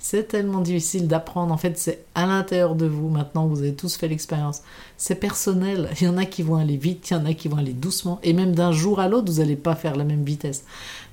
C'est 0.01 0.29
tellement 0.29 0.61
difficile 0.61 1.09
d'apprendre. 1.09 1.53
En 1.53 1.57
fait, 1.57 1.77
c'est 1.77 2.05
à 2.15 2.25
l'intérieur 2.25 2.75
de 2.75 2.85
vous. 2.85 3.09
Maintenant, 3.09 3.47
vous 3.47 3.59
avez 3.59 3.73
tous 3.73 3.97
fait 3.97 4.07
l'expérience. 4.07 4.61
C'est 4.97 5.15
personnel. 5.15 5.89
Il 5.99 6.05
y 6.05 6.07
en 6.07 6.17
a 6.17 6.25
qui 6.25 6.41
vont 6.41 6.55
aller 6.55 6.77
vite, 6.77 7.09
il 7.09 7.13
y 7.13 7.17
en 7.17 7.25
a 7.25 7.33
qui 7.33 7.49
vont 7.49 7.57
aller 7.57 7.73
doucement. 7.73 8.17
Et 8.23 8.31
même 8.31 8.55
d'un 8.55 8.71
jour 8.71 9.01
à 9.01 9.09
l'autre, 9.09 9.29
vous 9.29 9.39
n'allez 9.39 9.57
pas 9.57 9.75
faire 9.75 9.97
la 9.97 10.05
même 10.05 10.23
vitesse. 10.23 10.63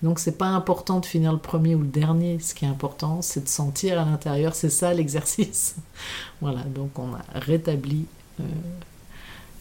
Donc, 0.05 0.21
c'est 0.21 0.39
pas 0.39 0.47
important 0.47 1.01
de 1.01 1.07
finir 1.07 1.33
le 1.33 1.39
premier 1.39 1.75
ou 1.75 1.81
le 1.81 1.89
dernier. 1.89 2.39
Ce 2.39 2.55
qui 2.55 2.65
est 2.65 2.69
important, 2.69 3.23
c'est 3.23 3.43
de 3.43 3.49
sentir 3.49 4.01
à 4.01 4.05
l'intérieur. 4.05 4.55
C'est 4.55 4.71
ça 4.71 4.95
l'exercice. 4.95 5.75
voilà. 6.41 6.61
Donc, 6.63 6.97
on 6.97 7.13
a 7.13 7.41
rétabli 7.41 8.07
euh, 8.39 8.45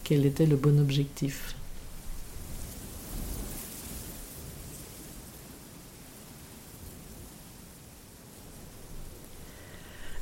quel 0.04 0.24
était 0.24 0.46
le 0.46 0.54
bon 0.54 0.78
objectif. 0.78 1.56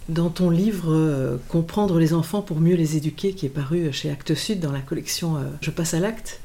Dans 0.08 0.28
ton 0.28 0.50
livre 0.50 0.92
euh, 0.92 1.38
Comprendre 1.48 1.98
les 1.98 2.12
enfants 2.12 2.42
pour 2.42 2.60
mieux 2.60 2.76
les 2.76 2.96
éduquer, 2.96 3.32
qui 3.32 3.46
est 3.46 3.50
paru 3.50 3.90
chez 3.92 4.10
Actes 4.10 4.34
Sud 4.34 4.60
dans 4.60 4.72
la 4.72 4.80
collection 4.80 5.36
euh, 5.36 5.44
Je 5.62 5.70
passe 5.70 5.94
à 5.94 6.00
l'acte, 6.00 6.40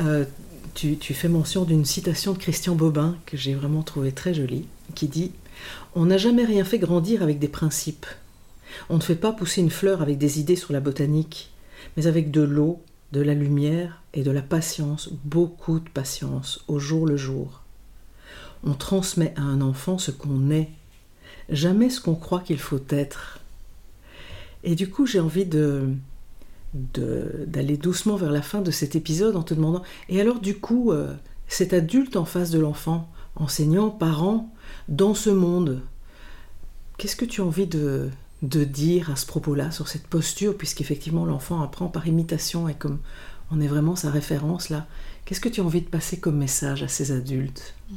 euh, 0.00 0.24
tu, 0.74 0.96
fais 0.96 1.28
mention 1.28 1.64
d'une 1.64 1.84
citation 1.84 2.32
de 2.32 2.38
Christian 2.38 2.74
Bobin 2.74 3.16
que 3.26 3.36
j'ai 3.36 3.54
vraiment 3.54 3.82
trouvé 3.82 4.12
très 4.12 4.32
jolie, 4.32 4.66
qui 4.94 5.08
dit 5.08 5.32
On 5.94 6.06
n'a 6.06 6.16
jamais 6.16 6.44
rien 6.44 6.64
fait 6.64 6.78
grandir 6.78 7.22
avec 7.22 7.38
des 7.38 7.48
principes. 7.48 8.06
On 8.88 8.96
ne 8.96 9.02
fait 9.02 9.14
pas 9.14 9.32
pousser 9.32 9.60
une 9.60 9.70
fleur 9.70 10.00
avec 10.00 10.16
des 10.16 10.40
idées 10.40 10.56
sur 10.56 10.72
la 10.72 10.80
botanique, 10.80 11.52
mais 11.96 12.06
avec 12.06 12.30
de 12.30 12.40
l'eau, 12.40 12.80
de 13.12 13.20
la 13.20 13.34
lumière 13.34 14.02
et 14.14 14.22
de 14.22 14.30
la 14.30 14.40
patience, 14.40 15.10
beaucoup 15.24 15.80
de 15.80 15.88
patience, 15.90 16.64
au 16.66 16.78
jour 16.78 17.06
le 17.06 17.18
jour. 17.18 17.60
On 18.64 18.72
transmet 18.72 19.34
à 19.36 19.42
un 19.42 19.60
enfant 19.60 19.98
ce 19.98 20.10
qu'on 20.10 20.50
est 20.50 20.70
jamais 21.52 21.90
ce 21.90 22.00
qu'on 22.00 22.14
croit 22.14 22.40
qu'il 22.40 22.58
faut 22.58 22.80
être. 22.88 23.38
Et 24.64 24.74
du 24.74 24.90
coup, 24.90 25.06
j'ai 25.06 25.20
envie 25.20 25.46
de 25.46 25.88
d'aller 26.74 27.76
doucement 27.76 28.16
vers 28.16 28.32
la 28.32 28.40
fin 28.40 28.62
de 28.62 28.70
cet 28.70 28.96
épisode 28.96 29.36
en 29.36 29.42
te 29.42 29.52
demandant, 29.52 29.82
et 30.08 30.22
alors 30.22 30.40
du 30.40 30.58
coup, 30.58 30.90
euh, 30.90 31.14
cet 31.46 31.74
adulte 31.74 32.16
en 32.16 32.24
face 32.24 32.50
de 32.50 32.58
l'enfant, 32.58 33.10
enseignant, 33.36 33.90
parent, 33.90 34.50
dans 34.88 35.12
ce 35.12 35.28
monde, 35.28 35.82
qu'est-ce 36.96 37.14
que 37.14 37.26
tu 37.26 37.42
as 37.42 37.44
envie 37.44 37.66
de, 37.66 38.08
de 38.40 38.64
dire 38.64 39.10
à 39.10 39.16
ce 39.16 39.26
propos-là, 39.26 39.70
sur 39.70 39.88
cette 39.88 40.06
posture, 40.06 40.56
puisqu'effectivement 40.56 41.26
l'enfant 41.26 41.60
apprend 41.62 41.88
par 41.88 42.06
imitation 42.06 42.68
et 42.68 42.74
comme 42.74 42.98
on 43.50 43.60
est 43.60 43.68
vraiment 43.68 43.96
sa 43.96 44.10
référence 44.10 44.70
là, 44.70 44.86
qu'est-ce 45.24 45.40
que 45.40 45.50
tu 45.50 45.60
as 45.60 45.64
envie 45.64 45.82
de 45.82 45.88
passer 45.88 46.18
comme 46.18 46.38
message 46.38 46.82
à 46.82 46.88
ces 46.88 47.12
adultes? 47.12 47.74
Mmh. 47.90 47.94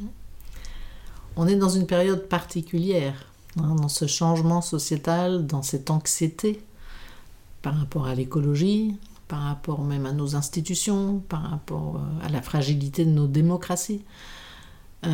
on 1.37 1.47
est 1.47 1.55
dans 1.55 1.69
une 1.69 1.87
période 1.87 2.27
particulière, 2.27 3.25
hein, 3.59 3.75
dans 3.75 3.87
ce 3.87 4.07
changement 4.07 4.61
sociétal, 4.61 5.45
dans 5.47 5.61
cette 5.61 5.89
anxiété 5.89 6.61
par 7.61 7.77
rapport 7.77 8.07
à 8.07 8.15
l'écologie, 8.15 8.95
par 9.27 9.41
rapport 9.41 9.81
même 9.81 10.05
à 10.05 10.11
nos 10.11 10.35
institutions, 10.35 11.23
par 11.29 11.49
rapport 11.49 11.95
euh, 11.97 12.25
à 12.25 12.29
la 12.29 12.41
fragilité 12.41 13.05
de 13.05 13.09
nos 13.09 13.27
démocraties. 13.27 14.03
Euh, 15.05 15.09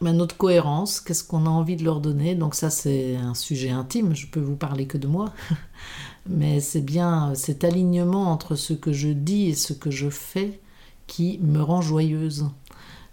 notre 0.00 0.36
cohérence, 0.36 1.00
qu'est-ce 1.00 1.24
qu'on 1.24 1.46
a 1.46 1.50
envie 1.50 1.76
de 1.76 1.84
leur 1.84 2.00
donner? 2.00 2.34
Donc 2.34 2.54
ça 2.54 2.70
c'est 2.70 3.16
un 3.16 3.34
sujet 3.34 3.70
intime, 3.70 4.14
je 4.14 4.26
peux 4.26 4.40
vous 4.40 4.56
parler 4.56 4.86
que 4.86 4.98
de 4.98 5.06
moi, 5.06 5.32
mais 6.28 6.60
c'est 6.60 6.80
bien 6.80 7.34
cet 7.34 7.64
alignement 7.64 8.30
entre 8.30 8.54
ce 8.54 8.72
que 8.72 8.92
je 8.92 9.08
dis 9.08 9.48
et 9.48 9.54
ce 9.54 9.72
que 9.72 9.90
je 9.90 10.10
fais 10.10 10.60
qui 11.06 11.38
me 11.42 11.62
rend 11.62 11.80
joyeuse. 11.80 12.46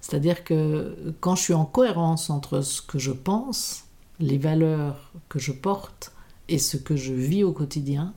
C'est-à-dire 0.05 0.43
que 0.43 1.15
quand 1.19 1.35
je 1.35 1.41
suis 1.41 1.53
en 1.55 1.65
cohérence 1.65 2.29
entre 2.29 2.61
ce 2.61 2.79
que 2.79 2.99
je 2.99 3.11
pense, 3.11 3.85
les 4.19 4.37
valeurs 4.37 5.11
que 5.29 5.39
je 5.39 5.51
porte 5.51 6.11
et 6.47 6.59
ce 6.59 6.77
que 6.77 6.95
je 6.95 7.11
vis 7.11 7.43
au 7.43 7.51
quotidien, 7.51 8.13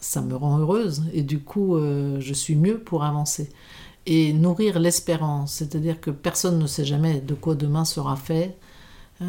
ça 0.00 0.22
me 0.22 0.36
rend 0.36 0.60
heureuse 0.60 1.02
et 1.12 1.22
du 1.24 1.40
coup 1.40 1.74
euh, 1.74 2.20
je 2.20 2.32
suis 2.32 2.54
mieux 2.54 2.78
pour 2.78 3.02
avancer. 3.02 3.50
Et 4.06 4.32
nourrir 4.32 4.78
l'espérance, 4.78 5.54
c'est-à-dire 5.54 6.00
que 6.00 6.12
personne 6.12 6.60
ne 6.60 6.68
sait 6.68 6.84
jamais 6.84 7.20
de 7.20 7.34
quoi 7.34 7.56
demain 7.56 7.84
sera 7.84 8.14
fait. 8.14 8.56
Euh, 9.22 9.24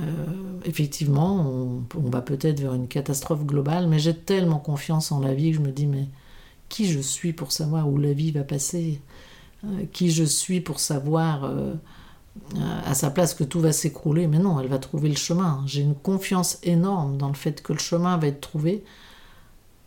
effectivement, 0.63 1.83
on, 1.95 2.09
va 2.11 2.21
peut-être 2.21 2.59
vers 2.59 2.75
une 2.75 2.87
catastrophe 2.87 3.47
globale, 3.47 3.87
mais 3.87 3.97
j'ai 3.97 4.15
tellement 4.15 4.59
confiance 4.59 5.11
en 5.11 5.19
la 5.19 5.33
vie 5.33 5.49
que 5.49 5.57
je 5.57 5.61
me 5.61 5.71
dis 5.71 5.87
mais 5.87 6.07
qui 6.69 6.85
je 6.85 6.99
suis 6.99 7.33
pour 7.33 7.51
savoir 7.51 7.89
où 7.89 7.97
la 7.97 8.13
vie 8.13 8.31
va 8.31 8.43
passer? 8.43 9.01
Qui 9.93 10.09
je 10.09 10.23
suis 10.23 10.59
pour 10.59 10.79
savoir 10.79 11.51
à 12.85 12.93
sa 12.95 13.11
place 13.11 13.35
que 13.35 13.43
tout 13.43 13.59
va 13.59 13.71
s'écrouler 13.71 14.27
Mais 14.27 14.39
non, 14.39 14.59
elle 14.59 14.67
va 14.67 14.79
trouver 14.79 15.07
le 15.07 15.15
chemin. 15.15 15.63
J'ai 15.67 15.81
une 15.81 15.95
confiance 15.95 16.57
énorme 16.63 17.17
dans 17.17 17.27
le 17.27 17.35
fait 17.35 17.61
que 17.61 17.73
le 17.73 17.79
chemin 17.79 18.17
va 18.17 18.27
être 18.27 18.41
trouvé 18.41 18.83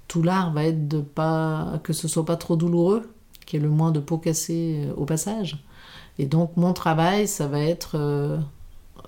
tout 0.09 0.22
l'art 0.22 0.53
va 0.53 0.64
être 0.64 0.89
de 0.89 1.01
pas 1.01 1.81
que 1.83 1.93
ce 1.93 2.09
soit 2.09 2.25
pas 2.25 2.37
trop 2.37 2.57
douloureux, 2.57 3.11
qu'il 3.47 3.61
y 3.61 3.62
ait 3.62 3.66
le 3.66 3.72
moins 3.72 3.91
de 3.91 4.01
peau 4.01 4.18
cassée 4.18 4.87
euh, 4.87 4.95
au 4.95 5.05
passage. 5.05 5.64
Et 6.18 6.27
donc 6.27 6.57
mon 6.57 6.72
travail, 6.72 7.27
ça 7.27 7.49
va 7.49 7.61
être 7.61 7.97
euh, 7.97 8.39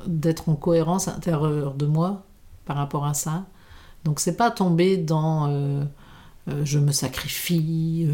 d'être 0.07 0.49
en 0.49 0.57
cohérence 0.57 1.09
intérieure 1.09 1.75
de 1.75 1.87
moi 1.87 2.25
par 2.65 2.77
rapport 2.77 3.05
à 3.05 3.15
ça. 3.15 3.45
Donc 4.05 4.21
c'est 4.21 4.37
pas 4.37 4.51
tomber 4.51 4.97
dans 4.97 5.49
euh, 5.49 5.85
je 6.65 6.79
me 6.79 6.93
sacrifie, 6.93 8.09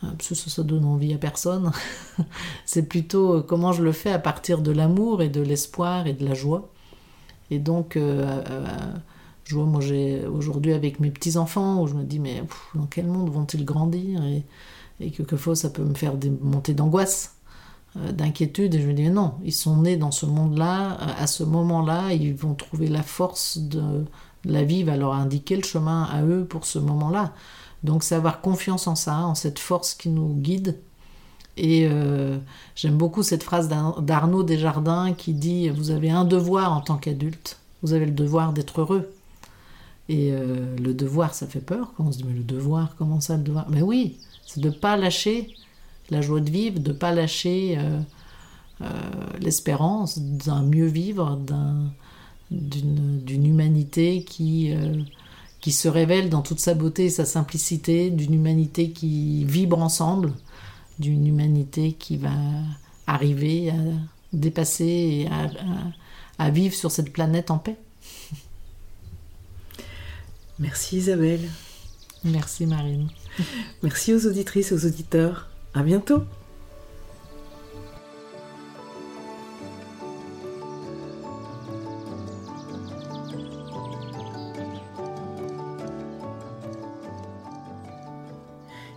parce 0.00 0.28
que 0.28 0.34
ça, 0.34 0.62
donne 0.62 0.84
envie 0.84 1.14
à 1.14 1.18
personne. 1.18 1.72
c'est 2.66 2.88
plutôt 2.88 3.42
comment 3.42 3.72
je 3.72 3.82
le 3.82 3.92
fais 3.92 4.12
à 4.12 4.18
partir 4.18 4.60
de 4.60 4.70
l'amour 4.70 5.22
et 5.22 5.28
de 5.28 5.40
l'espoir 5.40 6.06
et 6.06 6.12
de 6.12 6.24
la 6.24 6.34
joie. 6.34 6.70
Et 7.50 7.58
donc 7.58 7.96
je 9.46 9.54
vois, 9.54 9.64
moi, 9.64 9.80
j'ai 9.80 10.26
aujourd'hui 10.26 10.72
avec 10.72 10.98
mes 10.98 11.10
petits-enfants, 11.10 11.80
où 11.80 11.86
je 11.86 11.94
me 11.94 12.02
dis, 12.02 12.18
mais 12.18 12.42
dans 12.74 12.86
quel 12.86 13.06
monde 13.06 13.30
vont-ils 13.30 13.64
grandir 13.64 14.20
et, 14.24 15.10
quelquefois, 15.10 15.54
ça 15.54 15.70
peut 15.70 15.84
me 15.84 15.94
faire 15.94 16.16
des 16.16 16.30
montées 16.30 16.74
d'angoisse, 16.74 17.36
euh, 17.96 18.12
d'inquiétude. 18.12 18.74
Et 18.74 18.80
je 18.80 18.88
me 18.88 18.92
dis, 18.92 19.08
non, 19.08 19.34
ils 19.44 19.52
sont 19.52 19.82
nés 19.82 19.96
dans 19.96 20.10
ce 20.10 20.26
monde-là, 20.26 20.94
euh, 20.94 21.22
à 21.22 21.26
ce 21.28 21.44
moment-là, 21.44 22.12
ils 22.12 22.34
vont 22.34 22.54
trouver 22.54 22.88
la 22.88 23.02
force 23.02 23.58
de, 23.58 24.04
la 24.44 24.64
vie, 24.64 24.82
va 24.82 24.96
leur 24.96 25.12
indiquer 25.12 25.56
le 25.56 25.62
chemin 25.62 26.04
à 26.04 26.24
eux 26.24 26.44
pour 26.44 26.66
ce 26.66 26.80
moment-là. 26.80 27.32
Donc, 27.86 28.02
c'est 28.02 28.16
avoir 28.16 28.40
confiance 28.40 28.88
en 28.88 28.96
ça, 28.96 29.18
en 29.20 29.36
cette 29.36 29.60
force 29.60 29.94
qui 29.94 30.08
nous 30.08 30.34
guide. 30.34 30.76
Et 31.56 31.86
euh, 31.88 32.36
j'aime 32.74 32.96
beaucoup 32.96 33.22
cette 33.22 33.44
phrase 33.44 33.68
d'Arnaud 33.68 34.42
Desjardins 34.42 35.14
qui 35.14 35.32
dit 35.32 35.68
Vous 35.68 35.90
avez 35.90 36.10
un 36.10 36.24
devoir 36.24 36.72
en 36.72 36.80
tant 36.80 36.96
qu'adulte, 36.96 37.58
vous 37.82 37.92
avez 37.92 38.06
le 38.06 38.12
devoir 38.12 38.52
d'être 38.52 38.80
heureux. 38.80 39.10
Et 40.08 40.32
euh, 40.32 40.76
le 40.76 40.94
devoir, 40.94 41.32
ça 41.32 41.46
fait 41.46 41.60
peur 41.60 41.92
quand 41.96 42.06
on 42.06 42.12
se 42.12 42.18
dit, 42.18 42.24
mais 42.24 42.34
le 42.34 42.44
devoir, 42.44 42.94
comment 42.96 43.20
ça 43.20 43.36
le 43.36 43.42
devoir? 43.44 43.66
Mais 43.70 43.82
oui, 43.82 44.18
c'est 44.46 44.60
de 44.60 44.68
ne 44.68 44.74
pas 44.74 44.96
lâcher 44.96 45.54
la 46.10 46.20
joie 46.20 46.40
de 46.40 46.50
vivre, 46.50 46.80
de 46.80 46.92
ne 46.92 46.96
pas 46.96 47.12
lâcher 47.12 47.78
euh, 47.78 48.86
l'espérance 49.40 50.18
d'un 50.18 50.62
mieux 50.62 50.86
vivre, 50.86 51.40
d'une 52.50 53.46
humanité 53.46 54.24
qui, 54.24 54.72
qui 55.66 55.72
se 55.72 55.88
révèle 55.88 56.30
dans 56.30 56.42
toute 56.42 56.60
sa 56.60 56.74
beauté 56.74 57.06
et 57.06 57.10
sa 57.10 57.24
simplicité, 57.24 58.10
d'une 58.10 58.34
humanité 58.34 58.92
qui 58.92 59.44
vibre 59.44 59.80
ensemble, 59.80 60.32
d'une 61.00 61.26
humanité 61.26 61.90
qui 61.90 62.18
va 62.18 62.30
arriver 63.08 63.70
à 63.70 63.74
dépasser 64.32 65.26
et 65.26 65.28
à 66.38 66.50
vivre 66.50 66.72
sur 66.72 66.92
cette 66.92 67.12
planète 67.12 67.50
en 67.50 67.58
paix. 67.58 67.74
Merci 70.60 70.98
Isabelle. 70.98 71.50
Merci 72.22 72.66
Marine. 72.66 73.08
Merci 73.82 74.14
aux 74.14 74.24
auditrices, 74.24 74.70
aux 74.70 74.86
auditeurs. 74.86 75.48
À 75.74 75.82
bientôt. 75.82 76.22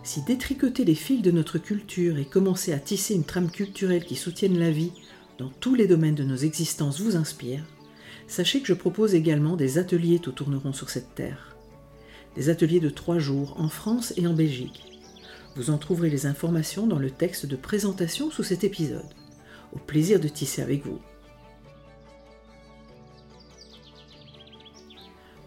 Si 0.09 0.23
détricoter 0.23 0.85
les 0.85 0.95
fils 0.95 1.21
de 1.21 1.29
notre 1.29 1.59
culture 1.59 2.17
et 2.17 2.25
commencer 2.25 2.73
à 2.73 2.79
tisser 2.79 3.13
une 3.13 3.25
trame 3.25 3.51
culturelle 3.51 4.03
qui 4.03 4.15
soutienne 4.15 4.57
la 4.57 4.71
vie 4.71 4.91
dans 5.37 5.49
tous 5.49 5.75
les 5.75 5.85
domaines 5.85 6.15
de 6.15 6.23
nos 6.23 6.35
existences 6.35 6.99
vous 6.99 7.15
inspire, 7.15 7.63
sachez 8.25 8.59
que 8.59 8.65
je 8.65 8.73
propose 8.73 9.13
également 9.13 9.55
des 9.55 9.77
ateliers 9.77 10.17
tout 10.17 10.31
tourneront 10.31 10.73
sur 10.73 10.89
cette 10.89 11.13
terre. 11.13 11.55
Des 12.35 12.49
ateliers 12.49 12.79
de 12.79 12.89
trois 12.89 13.19
jours 13.19 13.53
en 13.59 13.69
France 13.69 14.11
et 14.17 14.25
en 14.25 14.33
Belgique. 14.33 14.81
Vous 15.55 15.69
en 15.69 15.77
trouverez 15.77 16.09
les 16.09 16.25
informations 16.25 16.87
dans 16.87 16.97
le 16.97 17.11
texte 17.11 17.45
de 17.45 17.55
présentation 17.55 18.31
sous 18.31 18.41
cet 18.41 18.63
épisode. 18.63 19.13
Au 19.73 19.77
plaisir 19.77 20.19
de 20.19 20.27
tisser 20.27 20.63
avec 20.63 20.87
vous. 20.87 20.99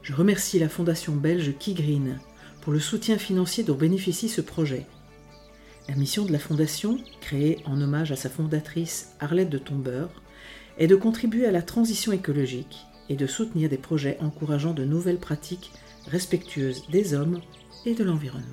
Je 0.02 0.14
remercie 0.14 0.60
la 0.60 0.68
fondation 0.68 1.16
belge 1.16 1.52
Kigreen 1.58 2.20
pour 2.62 2.72
le 2.72 2.80
soutien 2.80 3.18
financier 3.18 3.64
dont 3.64 3.74
bénéficie 3.74 4.28
ce 4.28 4.40
projet. 4.40 4.86
La 5.88 5.96
mission 5.96 6.24
de 6.24 6.32
la 6.32 6.38
fondation, 6.38 6.98
créée 7.20 7.58
en 7.66 7.80
hommage 7.80 8.12
à 8.12 8.16
sa 8.16 8.30
fondatrice 8.30 9.14
Arlette 9.18 9.50
de 9.50 9.58
Tombeur, 9.58 10.22
est 10.78 10.86
de 10.86 10.94
contribuer 10.94 11.44
à 11.44 11.50
la 11.50 11.60
transition 11.60 12.12
écologique 12.12 12.86
et 13.08 13.16
de 13.16 13.26
soutenir 13.26 13.68
des 13.68 13.78
projets 13.78 14.16
encourageant 14.20 14.74
de 14.74 14.84
nouvelles 14.84 15.18
pratiques 15.18 15.72
respectueuses 16.06 16.84
des 16.88 17.14
hommes 17.14 17.40
et 17.84 17.94
de 17.94 18.04
l'environnement. 18.04 18.46